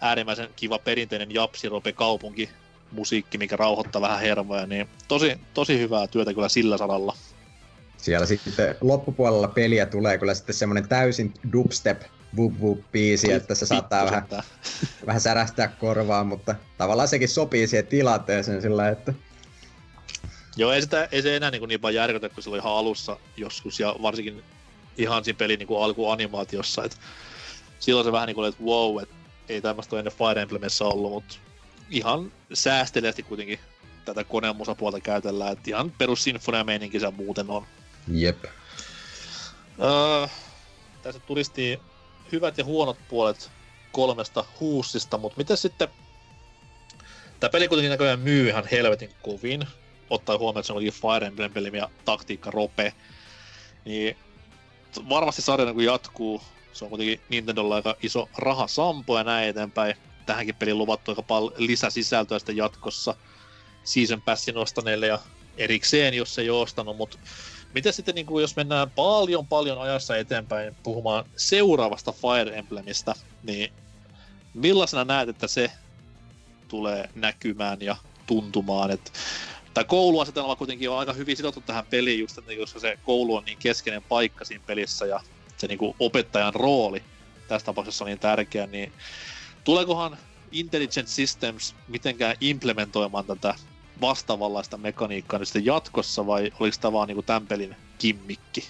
[0.00, 2.50] äärimmäisen kiva perinteinen japsirope kaupunki
[2.92, 7.16] musiikki, mikä rauhoittaa vähän hermoja, niin tosi, tosi hyvää työtä kyllä sillä saralla.
[7.96, 12.02] Siellä sitten loppupuolella peliä tulee kyllä sitten semmoinen täysin dubstep
[12.36, 14.26] wup wup biisi, että se saattaa vähän,
[15.06, 19.12] vähän särähtää korvaan, mutta tavallaan sekin sopii siihen tilanteeseen sillä, että
[20.56, 23.16] Joo, ei, sitä, ei se enää niin, niin paljon järkytä, kun se oli ihan alussa
[23.36, 24.42] joskus, ja varsinkin
[24.96, 26.96] ihan siinä pelin niin alkuanimaatiossa, että
[27.78, 29.14] silloin se vähän niin kuin oli, että wow, että
[29.48, 31.36] ei tämmöistä ole ennen Fire Emblemissa ollut, mutta
[31.90, 33.58] ihan säästeliästi kuitenkin
[34.04, 37.66] tätä koneen musapuolta käytellään, että ihan perus sinfonia meininki se muuten on.
[38.08, 38.44] jep.
[39.82, 40.28] Öö,
[41.02, 41.80] tässä turisti
[42.32, 43.50] hyvät ja huonot puolet
[43.92, 45.88] kolmesta huussista, mutta miten sitten...
[47.40, 49.66] Tämä peli kuitenkin näköjään myy ihan helvetin kovin,
[50.10, 52.92] ottaen huomioon, että se on Fire Emblem-peli ja taktiikka rope.
[53.84, 54.16] Niin
[55.08, 59.96] varmasti sarja kun jatkuu, se on kuitenkin Nintendolla aika iso rahasampo ja näin eteenpäin.
[60.26, 63.14] Tähänkin peliin luvattu aika paljon lisäsisältöä sitten jatkossa
[63.84, 65.18] Season Passin ostaneille ja
[65.56, 67.18] erikseen, jos ei ole ostanut, mutta
[67.76, 73.72] Miten sitten, niin kuin, jos mennään paljon paljon ajassa eteenpäin puhumaan seuraavasta Fire Emblemistä, niin
[74.54, 75.70] millaisena näet, että se
[76.68, 77.96] tulee näkymään ja
[78.26, 78.90] tuntumaan?
[78.90, 79.10] Että
[79.74, 83.44] tämä kouluasetelma kuitenkin on aika hyvin sidottu tähän peliin, just että koska se koulu on
[83.44, 85.20] niin keskeinen paikka siinä pelissä ja
[85.56, 87.02] se niin kuin opettajan rooli
[87.48, 88.92] tässä tapauksessa on niin tärkeä, niin
[89.66, 90.16] tuleekohan
[90.52, 93.54] Intelligent Systems mitenkään implementoimaan tätä
[94.00, 98.64] vastaavanlaista mekaniikkaa nyt sitten jatkossa, vai oliko tämä vaan niinku tämän pelin kimmikki?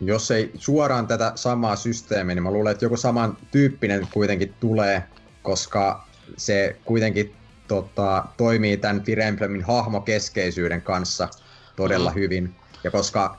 [0.00, 5.02] Jos ei suoraan tätä samaa systeemiä, niin mä luulen, että joku saman tyyppinen kuitenkin tulee,
[5.42, 6.04] koska
[6.36, 7.34] se kuitenkin
[7.68, 11.28] tota, toimii tämän Fire Emblemin hahmokeskeisyyden kanssa
[11.76, 12.18] todella Mhm.
[12.18, 12.54] hyvin.
[12.84, 13.38] Ja koska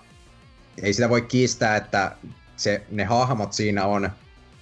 [0.84, 2.15] ei sitä voi kiistää, että
[2.57, 4.09] se, ne hahmot siinä on,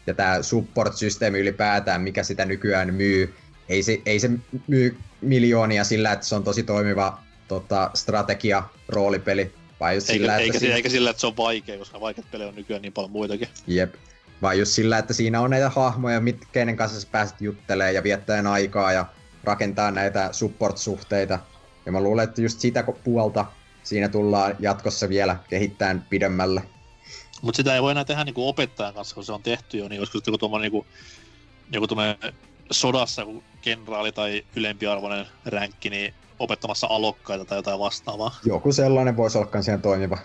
[0.07, 3.33] ja tämä support-systeemi ylipäätään, mikä sitä nykyään myy,
[3.69, 4.29] ei se, ei se
[4.67, 10.33] myy miljoonia sillä, että se on tosi toimiva tota, strategia, roolipeli, vai just Eikä, sillä,
[10.33, 12.93] että eikä, siinä- eikä sillä, että se on vaikea, koska vaikeat pelejä on nykyään niin
[12.93, 13.47] paljon muitakin.
[13.67, 13.93] Jep.
[14.41, 18.03] Vaan just sillä, että siinä on näitä hahmoja, mit, keiden kanssa sä pääset juttelemaan ja
[18.03, 19.05] viettämään aikaa ja
[19.43, 21.39] rakentaa näitä support-suhteita.
[21.85, 23.45] Ja mä luulen, että just sitä puolta
[23.83, 26.61] siinä tullaan jatkossa vielä kehittämään pidemmälle.
[27.41, 30.01] Mutta sitä ei voi enää tehdä niinku opettajan kanssa, kun se on tehty jo, niin
[30.01, 30.87] olisiko joku tuommoinen niinku,
[31.71, 31.87] joku
[32.71, 38.35] sodassa joku kenraali tai ylempiarvoinen ränkki, niin opettamassa alokkaita tai jotain vastaavaa.
[38.45, 40.17] Joku sellainen voisi olla ihan toimiva.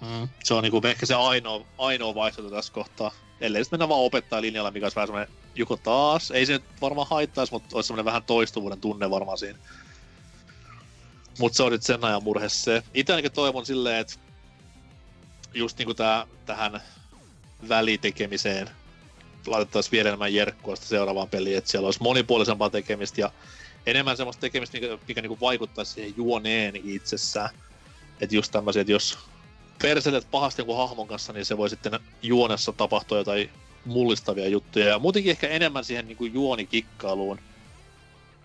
[0.00, 0.28] Mm.
[0.44, 3.10] Se on niinku ehkä se ainoa, ainoa vaihtoehto tässä kohtaa.
[3.40, 6.62] Ellei sitten mennä vaan opettaa linjalla, mikä olisi vähän semmoinen, joko taas, ei se nyt
[6.80, 9.58] varmaan haittaisi, mutta olisi semmoinen vähän toistuvuuden tunne varmaan siinä.
[11.38, 12.82] Mutta se on nyt sen ajan murhe se.
[12.94, 14.14] Itse ainakin toivon silleen, että
[15.58, 16.80] just niinku tää, tähän
[17.68, 18.70] välitekemiseen
[19.46, 23.30] laitettaisiin vielä enemmän jerkkua sitä seuraavaan peliin, että siellä olisi monipuolisempaa tekemistä ja
[23.86, 27.50] enemmän semmoista tekemistä, mikä, mikä niinku vaikuttaisi siihen juoneen itsessään.
[28.20, 29.18] Että just tämmöisiä, että jos
[29.82, 33.50] perselet pahasti jonkun hahmon kanssa, niin se voi sitten juonessa tapahtua jotain
[33.84, 34.86] mullistavia juttuja.
[34.86, 37.40] Ja muutenkin ehkä enemmän siihen niin kuin juonikikkailuun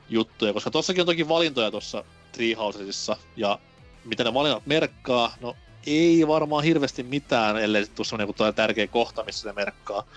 [0.10, 3.60] juttuja, koska tossakin on toki valintoja tuossa Treehousesissa, ja
[4.06, 5.56] mitä ne valinnat merkkaa, no
[5.88, 10.08] ei varmaan hirveästi mitään, ellei sitten tule joku tärkeä kohta, missä se merkkaa.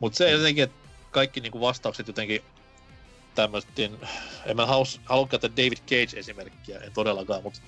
[0.00, 0.76] Mutta se jotenkin, että
[1.10, 2.42] kaikki niinku vastaukset jotenkin
[3.34, 3.98] tämmöisten,
[4.46, 7.60] en mä halua käyttää David Cage-esimerkkiä, en todellakaan, mutta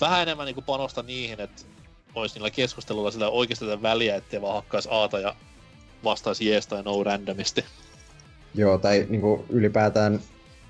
[0.00, 1.62] vähän enemmän niinku panosta niihin, että
[2.14, 5.36] olisi niillä keskustelulla sillä oikeasti tätä väliä, ettei vaan hakkaisi aata ja
[6.04, 7.64] vastaisi jees tai no randomisti.
[8.54, 10.20] Joo, tai niinku ylipäätään,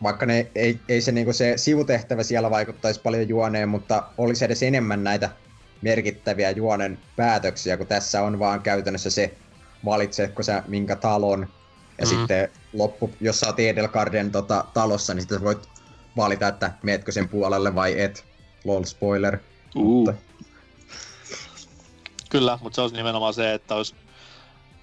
[0.03, 4.63] vaikka ne, ei, ei se, niinku se sivutehtävä siellä vaikuttaisi paljon juoneen, mutta olisi edes
[4.63, 5.31] enemmän näitä
[5.83, 9.35] merkittäviä juonen päätöksiä, kun tässä on vaan käytännössä se,
[9.85, 11.49] valitsetko sä minkä talon,
[11.99, 12.09] ja mm.
[12.09, 15.69] sitten loppu, jos sä oot Edelgarden tota, talossa, niin sitten voit
[16.17, 18.25] valita, että meetkö sen puolelle vai et.
[18.65, 19.39] Lol, spoiler.
[19.77, 19.85] Uh.
[19.85, 20.27] Mutta-
[22.29, 23.95] Kyllä, mutta se olisi nimenomaan se, että olisi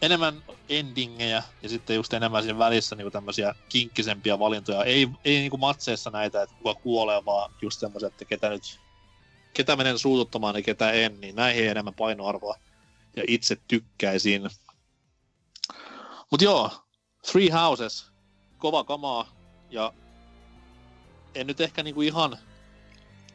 [0.02, 4.84] enemmän endingejä ja sitten just enemmän siinä välissä niin tämmöisiä kinkkisempiä valintoja.
[4.84, 8.80] Ei, ei niin kuin matseissa näitä, että kuka kuolee, vaan just semmoiset, että ketä nyt,
[9.54, 12.56] ketä menen suututtamaan ja ketä en, niin näihin enemmän painoarvoa.
[13.16, 14.50] Ja itse tykkäisin.
[16.32, 16.72] Mut joo,
[17.32, 18.06] Three Houses,
[18.58, 19.36] kova kamaa
[19.70, 19.94] ja
[21.36, 22.38] en nyt ehkä niinku ihan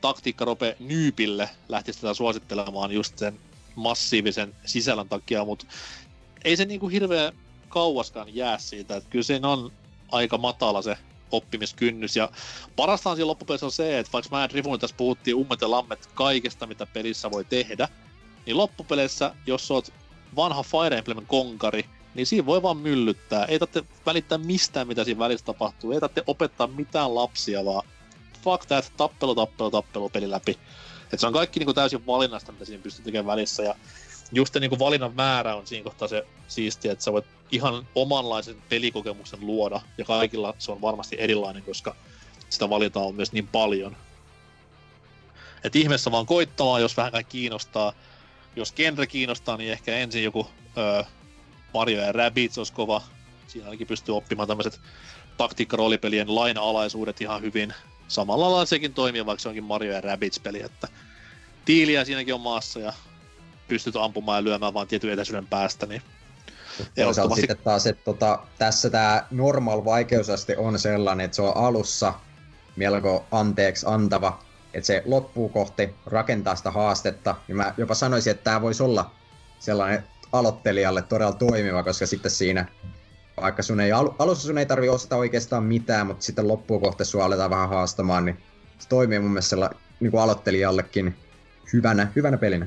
[0.01, 3.39] taktiikkarope nyypille lähtisi tätä suosittelemaan just sen
[3.75, 5.67] massiivisen sisällön takia, mutta
[6.45, 7.33] ei se niinku hirveän
[7.69, 9.73] kauaskaan jää siitä, että kyllä siinä on
[10.13, 10.99] aika matala se
[11.33, 12.31] oppimiskynnys, ja
[12.77, 16.09] parastaan siinä loppupeleissä on se, että vaikka mä ja Drifun tässä puhuttiin ummet ja lammet
[16.15, 17.89] kaikesta, mitä pelissä voi tehdä,
[18.47, 19.93] niin loppupeleissä, jos oot
[20.37, 21.85] vanha Fire Emblemin konkari,
[22.15, 23.45] niin siinä voi vaan myllyttää.
[23.45, 25.93] Ei tarvitse välittää mistään, mitä siinä välissä tapahtuu.
[25.93, 27.89] Ei tarvitse opettaa mitään lapsia, vaan
[28.45, 30.59] fuck that, tappelu, tappelu, tappelu peli läpi.
[31.13, 33.63] Et se on kaikki niinku täysin valinnasta, mitä siinä pystyy tekemään välissä.
[33.63, 33.75] Ja
[34.33, 38.63] just se niinku valinnan määrä on siinä kohtaa se siistiä, että sä voit ihan omanlaisen
[38.69, 39.81] pelikokemuksen luoda.
[39.99, 41.97] Ja kaikilla se on varmasti erilainen, koska
[42.51, 43.97] sitä valintaa on myös niin paljon.
[45.65, 47.93] Et ihmeessä vaan koittamaan, jos vähän kiinnostaa.
[48.57, 50.47] Jos genre kiinnostaa, niin ehkä ensin joku
[50.79, 51.03] öö,
[51.75, 53.03] Mario ja Rabbids olisi kova.
[53.47, 54.81] Siinä ainakin pystyy oppimaan tämmöiset
[55.37, 57.75] taktiikkaroolipelien laina-alaisuudet ihan hyvin.
[58.09, 60.89] Samalla lailla sekin toimii, vaikka se onkin Mario ja Rabbids-peli, että
[61.65, 62.93] tiiliä siinäkin on maassa ja
[63.69, 66.03] pystyt ampumaan ja lyömään vaan tietyn etäisyyden päästä, niin
[67.05, 72.15] Toisaalta sitten taas, että tota, tässä tämä normal vaikeusaste on sellainen, että se on alussa
[72.77, 74.39] melko anteeksi antava,
[74.75, 77.35] että se loppuu kohti rakentaa sitä haastetta.
[77.49, 79.11] Ja mä jopa sanoisin, että tämä voisi olla
[79.59, 82.67] sellainen aloittelijalle todella toimiva, koska sitten siinä,
[83.41, 87.05] vaikka sun ei, alu, alussa sun ei tarvi ostaa oikeastaan mitään, mutta sitten loppuun kohti
[87.05, 88.39] sua aletaan vähän haastamaan, niin
[88.79, 91.17] se toimii mun mielestä sella, niin kuin aloittelijallekin
[91.73, 92.67] hyvänä, hyvänä pelinä.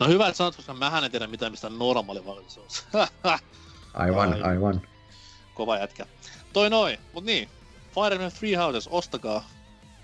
[0.00, 2.86] No hyvä, että sanot, koska mähän en tiedä mitään mistä normaali valitus.
[3.94, 4.42] Aivan, Ai.
[4.42, 4.82] aivan.
[5.54, 6.06] Kova jätkä.
[6.52, 7.48] Toi noin, mut niin.
[7.94, 9.48] Fire Emblem Three Houses, ostakaa.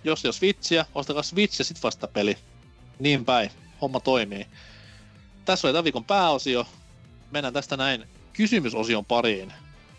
[0.05, 2.39] Jos ole Switchiä, ostakaa Switch ja sit vasta peli.
[2.99, 3.51] Niin päin.
[3.81, 4.47] Homma toimii.
[5.45, 6.67] Tässä oli tämän viikon pääosio.
[7.31, 9.53] Mennään tästä näin kysymysosion pariin,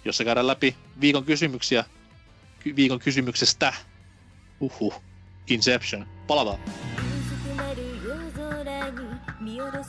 [0.05, 1.83] jossa käydään läpi viikon kysymyksiä
[2.59, 3.73] ky- viikon kysymyksestä.
[4.59, 4.93] Uhu.
[5.47, 6.07] Inception.
[6.27, 6.59] Palataan.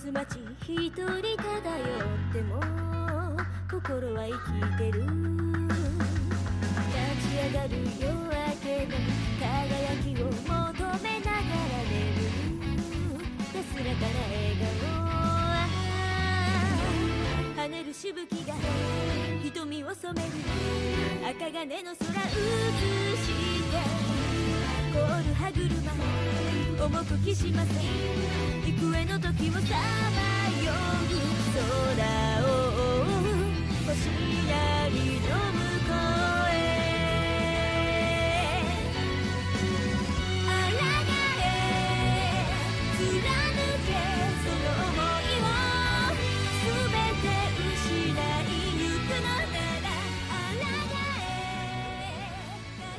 [0.09, 2.61] 薄くなる夜空に見下ろす街一人漂っても
[3.71, 5.13] 心は生きてる立
[7.25, 7.71] ち上がる
[8.01, 8.33] 夜明
[8.63, 8.97] けの
[9.39, 9.45] 輝
[10.03, 10.41] きを求
[11.03, 12.25] めながら眠る。
[13.55, 14.89] 安らかな笑顔
[17.57, 18.55] 跳ねるしぶきが
[19.43, 20.33] 瞳を染める。
[21.29, 22.25] 赤金の空映
[23.17, 23.27] し
[23.71, 23.77] て
[24.95, 25.69] 凍る歯車。
[26.81, 27.73] 重くきしませ
[28.69, 29.59] 幾重の時をさ
[30.15, 30.23] ま
[30.65, 31.11] よう
[31.53, 31.67] 空
[32.45, 32.47] を
[33.85, 33.91] 星
[34.47, 34.95] なり
[35.27, 35.58] の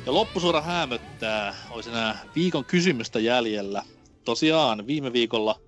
[0.06, 1.54] Ja loppusuora hämöttää.
[1.70, 3.82] Olisi enää viikon kysymystä jäljellä.
[4.24, 5.60] Tosiaan viime viikolla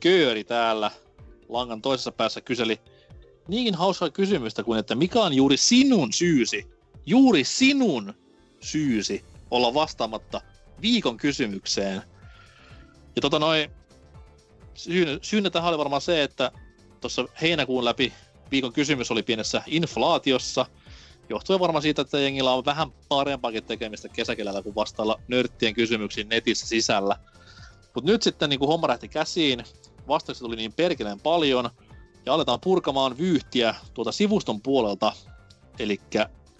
[0.00, 0.90] Kööri täällä
[1.48, 2.80] langan toisessa päässä kyseli
[3.48, 6.66] niinkin hauskaa kysymystä kuin, että mikä on juuri sinun syysi,
[7.06, 8.14] juuri sinun
[8.60, 10.40] syysi olla vastaamatta
[10.82, 12.02] viikon kysymykseen.
[13.16, 13.70] Ja tota noin,
[14.74, 16.52] syynä, syynä tähän oli varmaan se, että
[17.00, 18.12] tuossa heinäkuun läpi
[18.50, 20.66] viikon kysymys oli pienessä inflaatiossa–
[21.30, 26.66] johtuen varmaan siitä, että jengillä on vähän parempaakin tekemistä kesäkelällä kuin vastailla nörttien kysymyksiin netissä
[26.66, 27.16] sisällä.
[27.94, 29.64] Mutta nyt sitten niin homma lähti käsiin,
[30.08, 31.70] vastaukset tuli niin perkeleen paljon,
[32.26, 35.12] ja aletaan purkamaan vyyhtiä tuolta sivuston puolelta.
[35.78, 36.00] Eli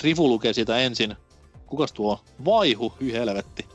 [0.03, 1.17] Rifu lukee siitä ensin.
[1.67, 2.21] Kukas tuo?
[2.45, 3.69] Vaihu, hyi helvetti.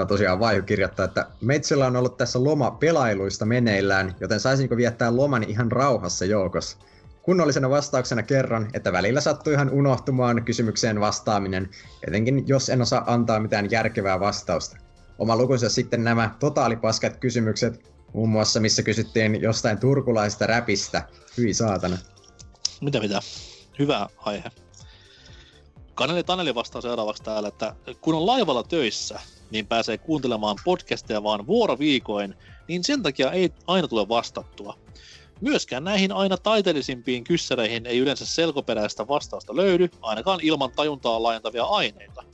[0.00, 5.16] On tosiaan Vaihu kirjoittaa, että Metsellä on ollut tässä loma pelailuista meneillään, joten saisinko viettää
[5.16, 6.76] lomani ihan rauhassa joukossa.
[7.22, 11.70] Kunnollisena vastauksena kerron, että välillä sattuu ihan unohtumaan kysymykseen vastaaminen,
[12.08, 14.76] etenkin jos en osaa antaa mitään järkevää vastausta.
[15.18, 21.08] Oma lukunsa sitten nämä totaalipaskat kysymykset, muun muassa missä kysyttiin jostain turkulaista räpistä.
[21.36, 21.98] Hyi saatana.
[22.80, 23.20] Mitä mitä?
[23.78, 24.50] Hyvä aihe.
[25.94, 29.20] Kaneli Taneli vastaa seuraavaksi täällä, että kun on laivalla töissä,
[29.50, 32.34] niin pääsee kuuntelemaan podcasteja vaan vuoroviikoin,
[32.68, 34.81] niin sen takia ei aina tule vastattua.
[35.42, 42.24] Myöskään näihin aina taiteellisimpiin kyssäreihin ei yleensä selkoperäistä vastausta löydy, ainakaan ilman tajuntaa laajentavia aineita.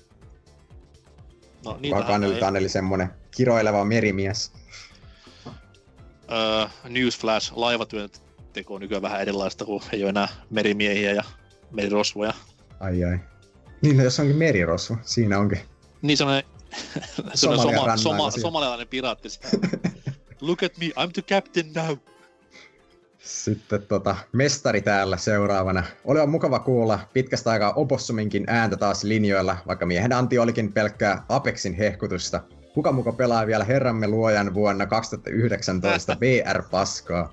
[1.65, 4.53] No, niitähän kanneli, ei, kanneli semmonen kiroileva merimies.
[6.33, 11.23] öö, Newsflash, laivatyönteko on nykyään vähän erilaista, kun ei ole enää merimiehiä ja
[11.71, 12.35] merirosvoja.
[12.81, 13.19] Ai ai.
[13.83, 15.61] Niin, no jos onkin merirosvo, siinä onkin.
[16.03, 16.45] Niin semmoinen,
[17.35, 19.29] semmoinen soma, soma, somalialainen piraatti.
[20.41, 21.97] Look at me, I'm the captain now.
[23.29, 25.85] Sitten tota, mestari täällä seuraavana.
[26.05, 31.25] Oli on mukava kuulla pitkästä aikaa Opossuminkin ääntä taas linjoilla, vaikka miehen anti olikin pelkkää
[31.29, 32.41] Apexin hehkutusta.
[32.75, 37.33] Kuka muka pelaa vielä Herramme luojan vuonna 2019 VR-paskaa?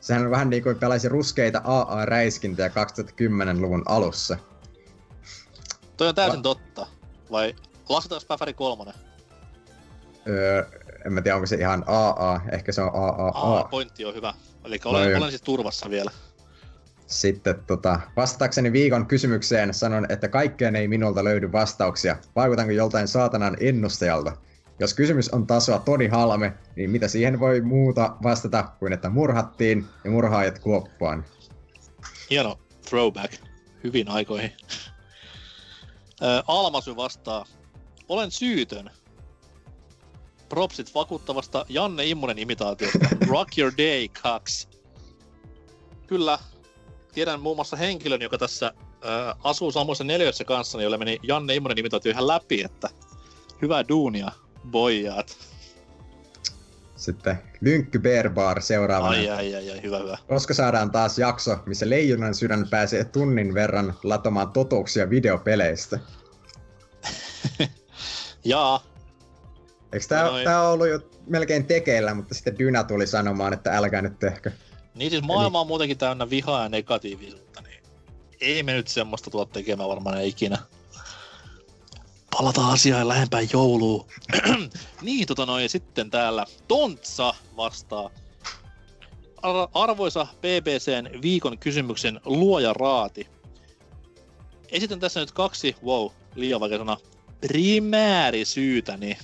[0.00, 4.36] Sehän on vähän niin kuin pelaisi ruskeita AA-räiskintöjä 2010-luvun alussa.
[5.96, 6.86] Toi on täysin Va- totta.
[7.30, 7.54] Vai
[7.88, 8.94] lasketaanko Päfäri kolmonen?
[10.28, 10.64] Öö,
[11.06, 13.64] en mä tiedä, onko se ihan AA, ehkä se on Aa, AAA.
[13.64, 14.34] pointti on hyvä.
[14.64, 16.10] Eli olen, olen siis turvassa vielä.
[17.06, 22.16] Sitten tota, vastaakseni viikon kysymykseen sanon, että kaikkeen ei minulta löydy vastauksia.
[22.36, 24.36] Vaikutanko joltain saatanan ennustajalta?
[24.78, 29.86] Jos kysymys on tasoa Toni Halme, niin mitä siihen voi muuta vastata kuin että murhattiin
[30.04, 31.24] ja murhaajat kuoppaan?
[32.30, 32.58] Hieno
[32.88, 33.32] throwback.
[33.84, 34.52] Hyvin aikoihin.
[36.46, 37.44] Almasy vastaa.
[38.08, 38.90] Olen syytön.
[40.48, 42.98] Propsit vakuuttavasta Janne Immonen imitaatiosta.
[43.28, 44.68] Rock your day, Cox.
[46.06, 46.38] Kyllä.
[47.14, 51.78] Tiedän muun muassa henkilön, joka tässä ö, asuu samoissa neljöissä kanssa, jolle meni Janne Immonen
[51.78, 52.88] imitaatio ihan läpi, että
[53.62, 54.32] hyvää duunia,
[54.70, 55.36] boijat.
[56.96, 59.10] Sitten Lynkky Bearbar seuraavana.
[59.10, 60.18] Ai, ai, ai, ai, hyvä, hyvä.
[60.28, 65.98] Koska saadaan taas jakso, missä Leijonan sydän pääsee tunnin verran latomaan totuuksia videopeleistä?
[68.44, 68.82] Jaa,
[69.94, 70.44] Eikö tää, Noin.
[70.44, 74.50] tää ollut jo melkein tekeillä, mutta sitten Dyna tuli sanomaan, että älkää nyt tehkö.
[74.94, 77.82] Niin siis maailma on muutenkin täynnä vihaa ja negatiivisuutta, niin
[78.40, 80.58] ei me nyt semmoista tulla tekemään varmaan ikinä.
[82.30, 84.06] Palataan asiaan lähempään jouluun.
[85.02, 88.10] niin, tota noin, sitten täällä Tontsa vastaa.
[89.42, 93.26] Ar- arvoisa BBCn viikon kysymyksen luoja raati.
[94.68, 96.96] Esitän tässä nyt kaksi, wow, liian vaikea sana,
[97.40, 99.18] primäärisyytäni.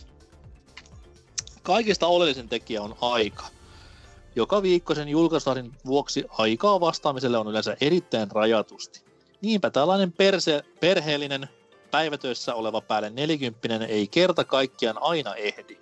[1.62, 3.44] Kaikista oleellisin tekijä on aika.
[4.36, 9.02] Joka viikkoisen julkaisutahdin vuoksi aikaa vastaamiselle on yleensä erittäin rajatusti.
[9.42, 11.48] Niinpä tällainen perse, perheellinen
[11.90, 15.78] päivätöissä oleva päälle 40 ei kerta kaikkiaan aina ehdi.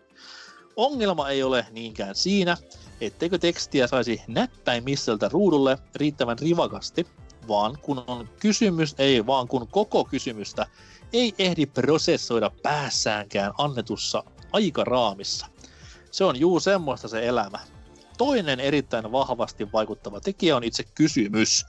[0.76, 2.56] Ongelma ei ole niinkään siinä,
[3.00, 7.06] etteikö tekstiä saisi näppäimisseltä ruudulle riittävän rivakasti,
[7.48, 10.66] vaan kun on kysymys, ei vaan kun koko kysymystä
[11.12, 15.46] ei ehdi prosessoida päässäänkään annetussa aikaraamissa.
[16.18, 17.58] Se on juu semmoista se elämä.
[18.16, 21.66] Toinen erittäin vahvasti vaikuttava tekijä on itse kysymys,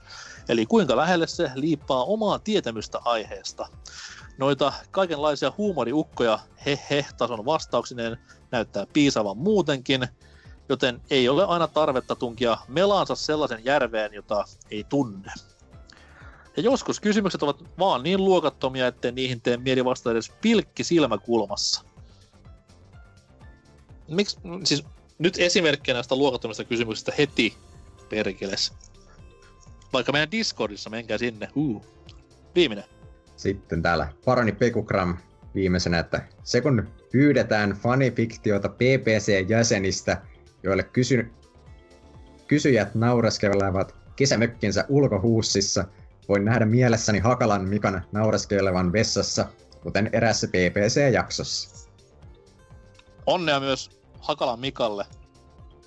[0.49, 3.67] eli kuinka lähelle se liippaa omaa tietämystä aiheesta.
[4.37, 8.17] Noita kaikenlaisia huumoriukkoja he-he-tason vastauksineen
[8.51, 10.07] näyttää piisavan muutenkin,
[10.69, 15.31] joten ei ole aina tarvetta tunkia melaansa sellaisen järveen, jota ei tunne.
[16.57, 21.88] Ja joskus kysymykset ovat vaan niin luokattomia, ettei niihin tee mieli vastata edes pilkki silmäkulmassa.
[24.09, 24.83] Miksi, siis
[25.19, 27.53] nyt esimerkkejä näistä luokattomista kysymyksistä heti
[28.09, 28.73] perkeles.
[29.93, 31.49] Vaikka meidän Discordissa, menkää sinne.
[31.55, 31.85] Uh.
[32.55, 32.85] Viimeinen.
[33.35, 35.17] Sitten täällä Paroni Pekukram
[35.55, 40.21] viimeisenä, että se kun pyydetään fanifiktiota PPC-jäsenistä,
[40.63, 41.31] joille kysy-
[42.47, 45.85] kysyjät naureskelevat kesämökkinsä ulkohuussissa,
[46.29, 49.45] voin nähdä mielessäni Hakalan Mikan naureskelevan vessassa,
[49.81, 51.89] kuten erässä PPC-jaksossa.
[53.25, 55.05] Onnea myös Hakalan Mikalle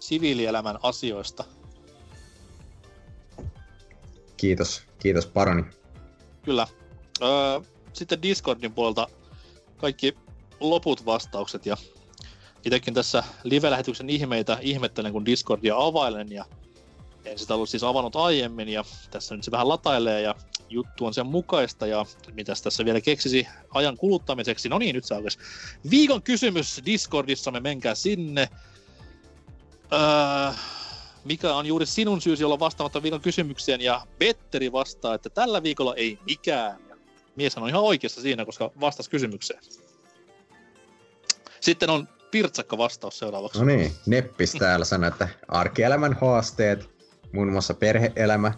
[0.00, 1.44] siviilielämän asioista.
[4.36, 5.64] Kiitos, kiitos Paroni.
[6.42, 6.66] Kyllä.
[7.22, 7.60] Öö,
[7.92, 9.08] sitten Discordin puolelta
[9.76, 10.16] kaikki
[10.60, 11.76] loput vastaukset ja
[12.64, 16.44] itsekin tässä live-lähetyksen ihmeitä ihmettelen, kun Discordia availen ja
[17.24, 20.34] en sitä ollut siis avannut aiemmin ja tässä nyt se vähän latailee ja
[20.68, 24.68] juttu on sen mukaista ja mitäs tässä vielä keksisi ajan kuluttamiseksi.
[24.68, 25.38] No niin, nyt se aukesi.
[25.90, 28.48] Viikon kysymys Discordissa, me menkää sinne.
[29.92, 30.52] Öö,
[31.24, 35.94] mikä on juuri sinun syysi olla vastaamatta viikon kysymykseen ja Petteri vastaa, että tällä viikolla
[35.94, 36.82] ei mikään.
[37.36, 39.60] Mies on ihan oikeassa siinä, koska vastasi kysymykseen.
[41.60, 43.58] Sitten on pirtsakka vastaus seuraavaksi.
[43.58, 46.91] No niin, Neppis täällä sanoi, että arkielämän haasteet,
[47.32, 48.52] muun muassa perheelämä,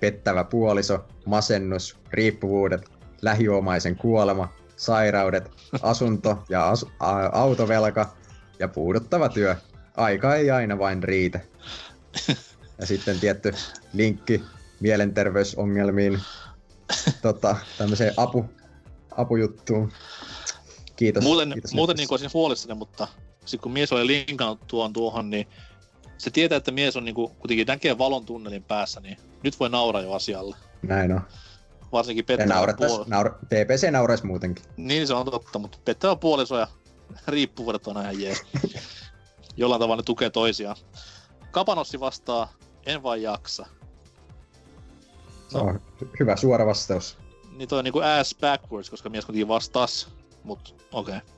[0.00, 2.90] pettävä puoliso, masennus, riippuvuudet,
[3.22, 5.50] lähiomaisen kuolema, sairaudet,
[5.82, 8.14] asunto ja asu- a- autovelka
[8.58, 9.56] ja puuduttava työ.
[9.96, 11.40] Aika ei aina vain riitä.
[12.78, 13.54] Ja sitten tietty
[13.92, 14.42] linkki
[14.80, 16.20] mielenterveysongelmiin,
[17.22, 18.44] tota, tämmöiseen apu,
[19.16, 19.92] apujuttuun.
[20.96, 21.22] kiitos.
[21.24, 23.08] Muuten, kiitos muuten niin olisin huolissani, mutta
[23.40, 25.46] sitten kun mies oli linkannut tuon tuohon, niin
[26.20, 29.70] se tietää, että mies on niin kuin, kuitenkin näkee valon tunnelin päässä, niin nyt voi
[29.70, 30.56] nauraa jo asialle.
[30.82, 31.20] Näin on.
[31.92, 33.04] Varsinkin pettävä puoliso.
[33.06, 34.64] naura, PPC nauraisi muutenkin.
[34.76, 36.66] Niin se on totta, mutta pettävä puoliso ja
[37.28, 38.42] riippuvuudet on ihan jees.
[39.56, 40.76] Jollain tavalla ne tukee toisiaan.
[41.50, 42.52] Kapanossi vastaa,
[42.86, 43.66] en vain jaksa.
[45.54, 47.18] On hy- hyvä suora vastaus.
[47.56, 50.08] Niin toi on niinku ass backwards, koska mies kuitenkin vastas.
[50.44, 51.16] Mut okei.
[51.16, 51.28] Okay.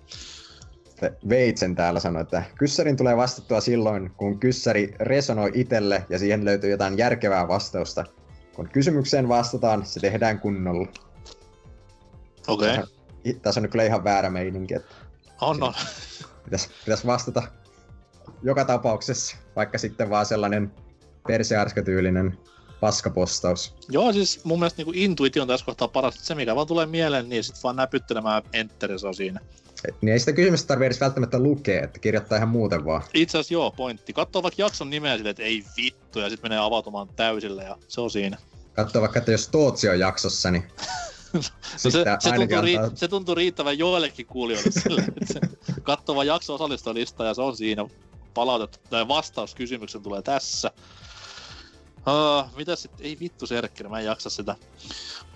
[1.02, 6.44] Se Veitsen täällä sanoi, että kyssärin tulee vastattua silloin, kun kyssäri resonoi itselle ja siihen
[6.44, 8.04] löytyy jotain järkevää vastausta.
[8.54, 10.88] Kun kysymykseen vastataan, se tehdään kunnolla.
[12.46, 12.72] Okei.
[12.72, 12.84] Okay.
[13.24, 14.94] I- Tässä on nyt kyllä ihan väärä meininki, että
[15.40, 15.74] On, on.
[16.44, 17.42] pitäisi, pitäisi vastata
[18.42, 20.72] joka tapauksessa, vaikka sitten vaan sellainen
[21.28, 22.38] persearsketyylinen
[22.80, 23.74] paskapostaus.
[23.88, 26.14] Joo, siis mun mielestä niinku intuitio on tässä kohtaa paras.
[26.14, 29.40] Se mikä vaan tulee mieleen, niin sit vaan näpyttelemään enter se on siinä.
[30.00, 33.02] Niin ei sitä kysymystä tarvitse edes välttämättä lukea, että kirjoittaa ihan muuten vaan.
[33.14, 34.12] Itse asiassa joo, pointti.
[34.12, 38.00] Katsoo vaikka jakson nimeä silleen, että ei vittu, ja sitten menee avautumaan täysille, ja se
[38.00, 38.38] on siinä.
[38.72, 40.64] Katso vaikka, että jos Tootsi on jaksossa, niin
[41.32, 41.40] No
[41.76, 45.40] se, se, tuntuu, antaa- se tuntuu riittävän joillekin kuulijoille sille, että se
[45.82, 47.86] katsoo vaan jakso osallistujalistaa ja se on siinä
[48.34, 48.78] palautettu.
[48.90, 50.70] Tai vastauskysymyksen tulee tässä.
[51.96, 53.06] Uh, mitä sitten?
[53.06, 54.56] Ei vittu Serkkinen, mä en jaksa sitä.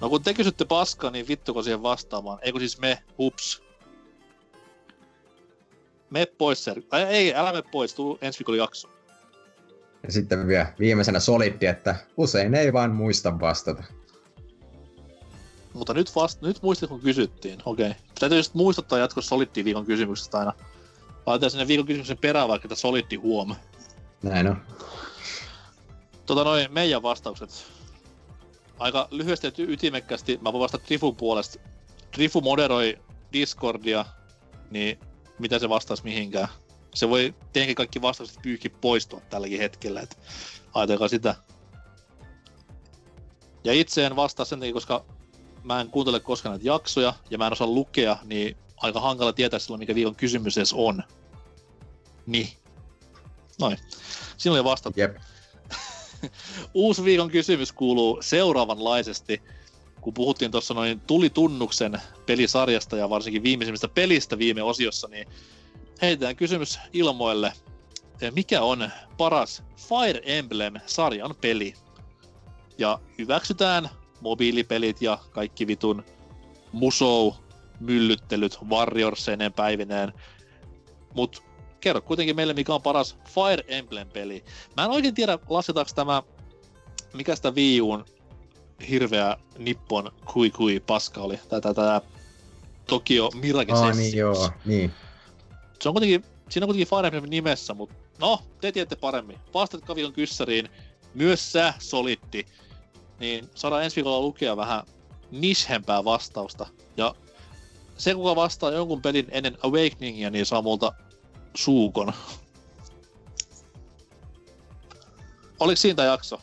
[0.01, 2.39] No kun te kysytte paskaa, niin vittuko siihen vastaamaan?
[2.43, 3.63] Eikö siis me, hups.
[6.17, 6.83] Me pois Ser...
[6.93, 8.89] Ei, ei, älä me pois, tuu ensi viikolla jakso.
[10.03, 13.83] ja sitten vielä viimeisenä soliddi, että usein ei vaan muista vastata.
[15.73, 17.63] Mutta nyt, vast, nyt muistit, kun kysyttiin.
[17.65, 17.91] Okei.
[17.91, 18.01] Okay.
[18.21, 20.53] Täytyy just muistuttaa jatkossa solittiin viikon kysymyksestä aina.
[21.27, 23.57] Laitetaan sinne viikon kysymyksen perään vaikka, että solitti huom.
[24.23, 24.57] Näin on.
[26.27, 27.67] Tota noin, meidän vastaukset.
[28.79, 30.39] Aika lyhyesti ja ty- ytimekkäästi.
[30.43, 31.59] Mä voin vastata Trifun puolesta.
[32.11, 32.99] Trifu moderoi
[33.33, 34.05] Discordia,
[34.71, 34.99] niin
[35.39, 36.49] mitä se vastaisi mihinkään.
[36.95, 40.17] Se voi tietenkin kaikki vastaukset pyyhki poistua tälläkin hetkellä, että
[40.75, 41.35] ajatelkaa sitä.
[43.65, 45.05] Ja itse en vastaa sen takia, koska
[45.63, 49.59] mä en kuuntele koskaan näitä jaksoja ja mä en osaa lukea, niin aika hankala tietää
[49.59, 51.03] silloin, mikä viikon kysymys edes on.
[52.27, 52.49] Niin.
[53.61, 53.79] Noin.
[54.37, 55.01] Siinä oli vastattu.
[55.01, 55.17] Jep.
[56.75, 59.43] Uusi viikon kysymys kuuluu seuraavanlaisesti.
[60.07, 65.29] Kun puhuttiin tuossa noin tuli tunnuksen pelisarjasta ja varsinkin viimeisimmistä pelistä viime osiossa, niin
[66.03, 67.53] heitetään kysymys ilmoille.
[68.21, 71.75] Eh, Mikä on paras Fire Emblem-sarjan peli?
[72.79, 73.89] Ja hyväksytään
[74.21, 76.05] mobiilipelit ja kaikki vitun
[76.73, 77.35] musou,
[77.81, 80.13] myllyttelyt, Warriorsineen päivineen.
[81.15, 81.43] Mut
[81.81, 84.45] kerro kuitenkin meille, mikä on paras Fire Emblem-peli.
[84.77, 86.23] Mä en oikein tiedä, lasketaanko tämä,
[87.13, 88.05] mikä sitä Wii Uun
[88.89, 92.01] hirveä Nippon kui kui paska oli, tai tätä
[92.87, 93.99] Tokyo Mirage Aa, Sessions.
[93.99, 94.93] niin joo, niin.
[95.83, 99.39] Se on kuitenkin, siinä on kuitenkin Fire Emblem nimessä, mutta no, te tiedätte paremmin.
[99.55, 100.69] Vastatkaa viikon kyssäriin,
[101.15, 102.47] myös sä solitti,
[103.21, 104.83] niin saadaan ensi viikolla lukea vähän
[105.31, 106.67] nishempää vastausta.
[106.97, 107.15] Ja
[107.97, 110.93] se, kuka vastaa jonkun pelin ennen Awakeningia, niin saa multa
[111.55, 112.13] suukon.
[115.61, 116.41] Oliko siinä tää jakso?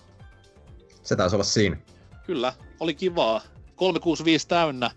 [1.04, 1.78] Se taisi olla siinä.
[2.26, 3.42] Kyllä, oli kivaa.
[3.76, 4.92] 365 täynnä.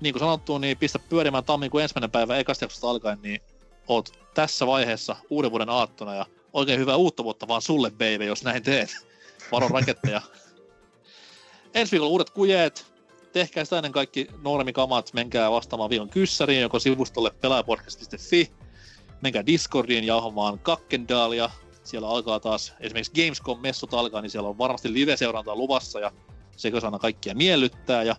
[0.00, 3.40] Niin kuin sanottu, niin pistä pyörimään tammikuun ensimmäinen päivä ekasta jaksosta alkaen, niin
[3.88, 8.44] oot tässä vaiheessa uuden vuoden aattona ja oikein hyvää uutta vuotta vaan sulle, baby, jos
[8.44, 9.06] näin teet.
[9.52, 10.20] Varo raketteja.
[11.74, 12.86] Ensi viikolla uudet kujeet.
[13.32, 15.12] Tehkää sitä ennen kaikki normikamat.
[15.12, 18.52] Menkää vastaamaan viikon kyssäriin, joko sivustolle pelaajapodcast.fi.
[19.20, 21.50] Menkää Discordiin jauhamaan Kakkendaalia.
[21.84, 26.12] Siellä alkaa taas, esimerkiksi Gamescom-messut alkaa, niin siellä on varmasti live-seurantaa luvassa ja
[26.84, 28.02] aina kaikkia miellyttää.
[28.02, 28.16] Ja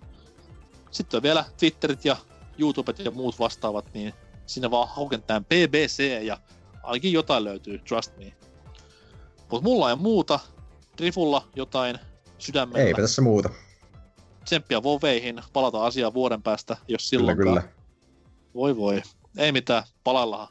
[0.91, 2.17] sitten on vielä Twitterit ja
[2.57, 4.13] YouTubet ja muut vastaavat, niin
[4.45, 6.37] sinne vaan haukentään BBC ja
[6.83, 8.33] ainakin jotain löytyy, trust me.
[9.51, 10.39] Mutta mulla ei muuta.
[10.95, 11.99] Trifulla jotain
[12.37, 12.87] sydämellä.
[12.87, 13.49] Eipä tässä muuta.
[14.45, 15.41] Tsemppiä voveihin.
[15.53, 17.37] Palataan asiaan vuoden päästä, jos Kyllä, silloin.
[17.37, 17.63] kyllä.
[18.53, 19.01] Voi voi.
[19.37, 19.83] Ei mitään.
[20.03, 20.47] Palaillaan.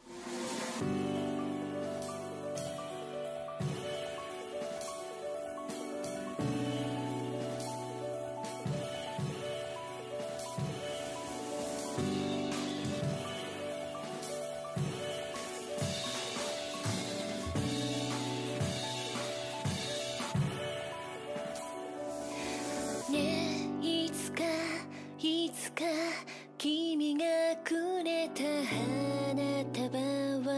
[27.24, 29.98] がくれた花束
[30.44, 30.52] は。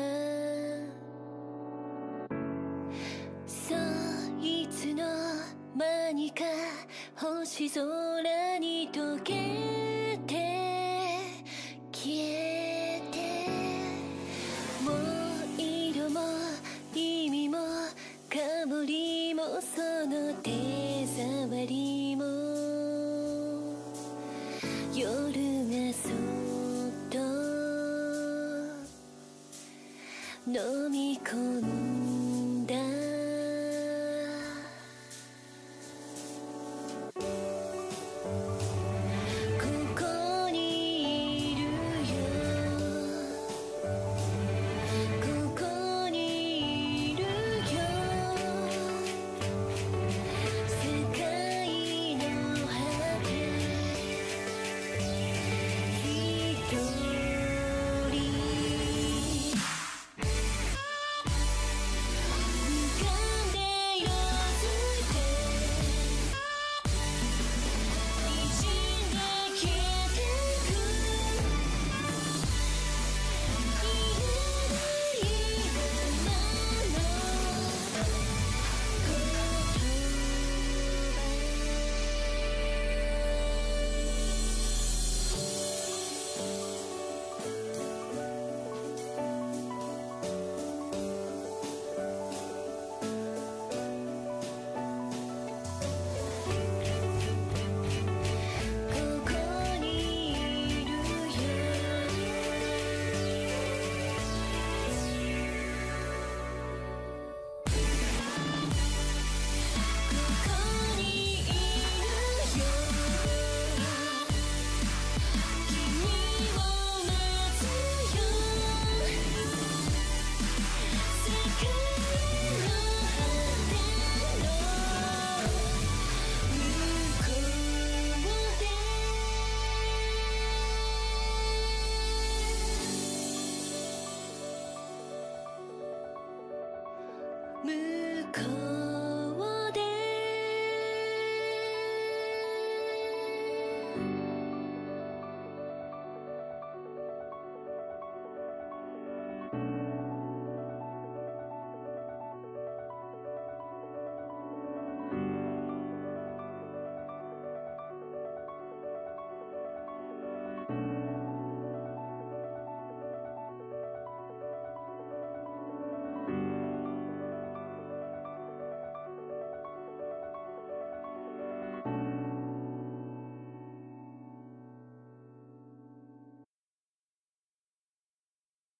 [3.46, 3.74] そ
[4.40, 5.04] いつの
[5.76, 6.44] 間にか
[7.14, 11.20] 星空に溶けて
[11.92, 13.16] 消えて。
[14.84, 16.20] もう色も
[16.92, 17.58] 意味も
[18.28, 18.38] 香
[18.84, 21.95] りもその手触り。
[30.48, 31.75] 飲み込んだ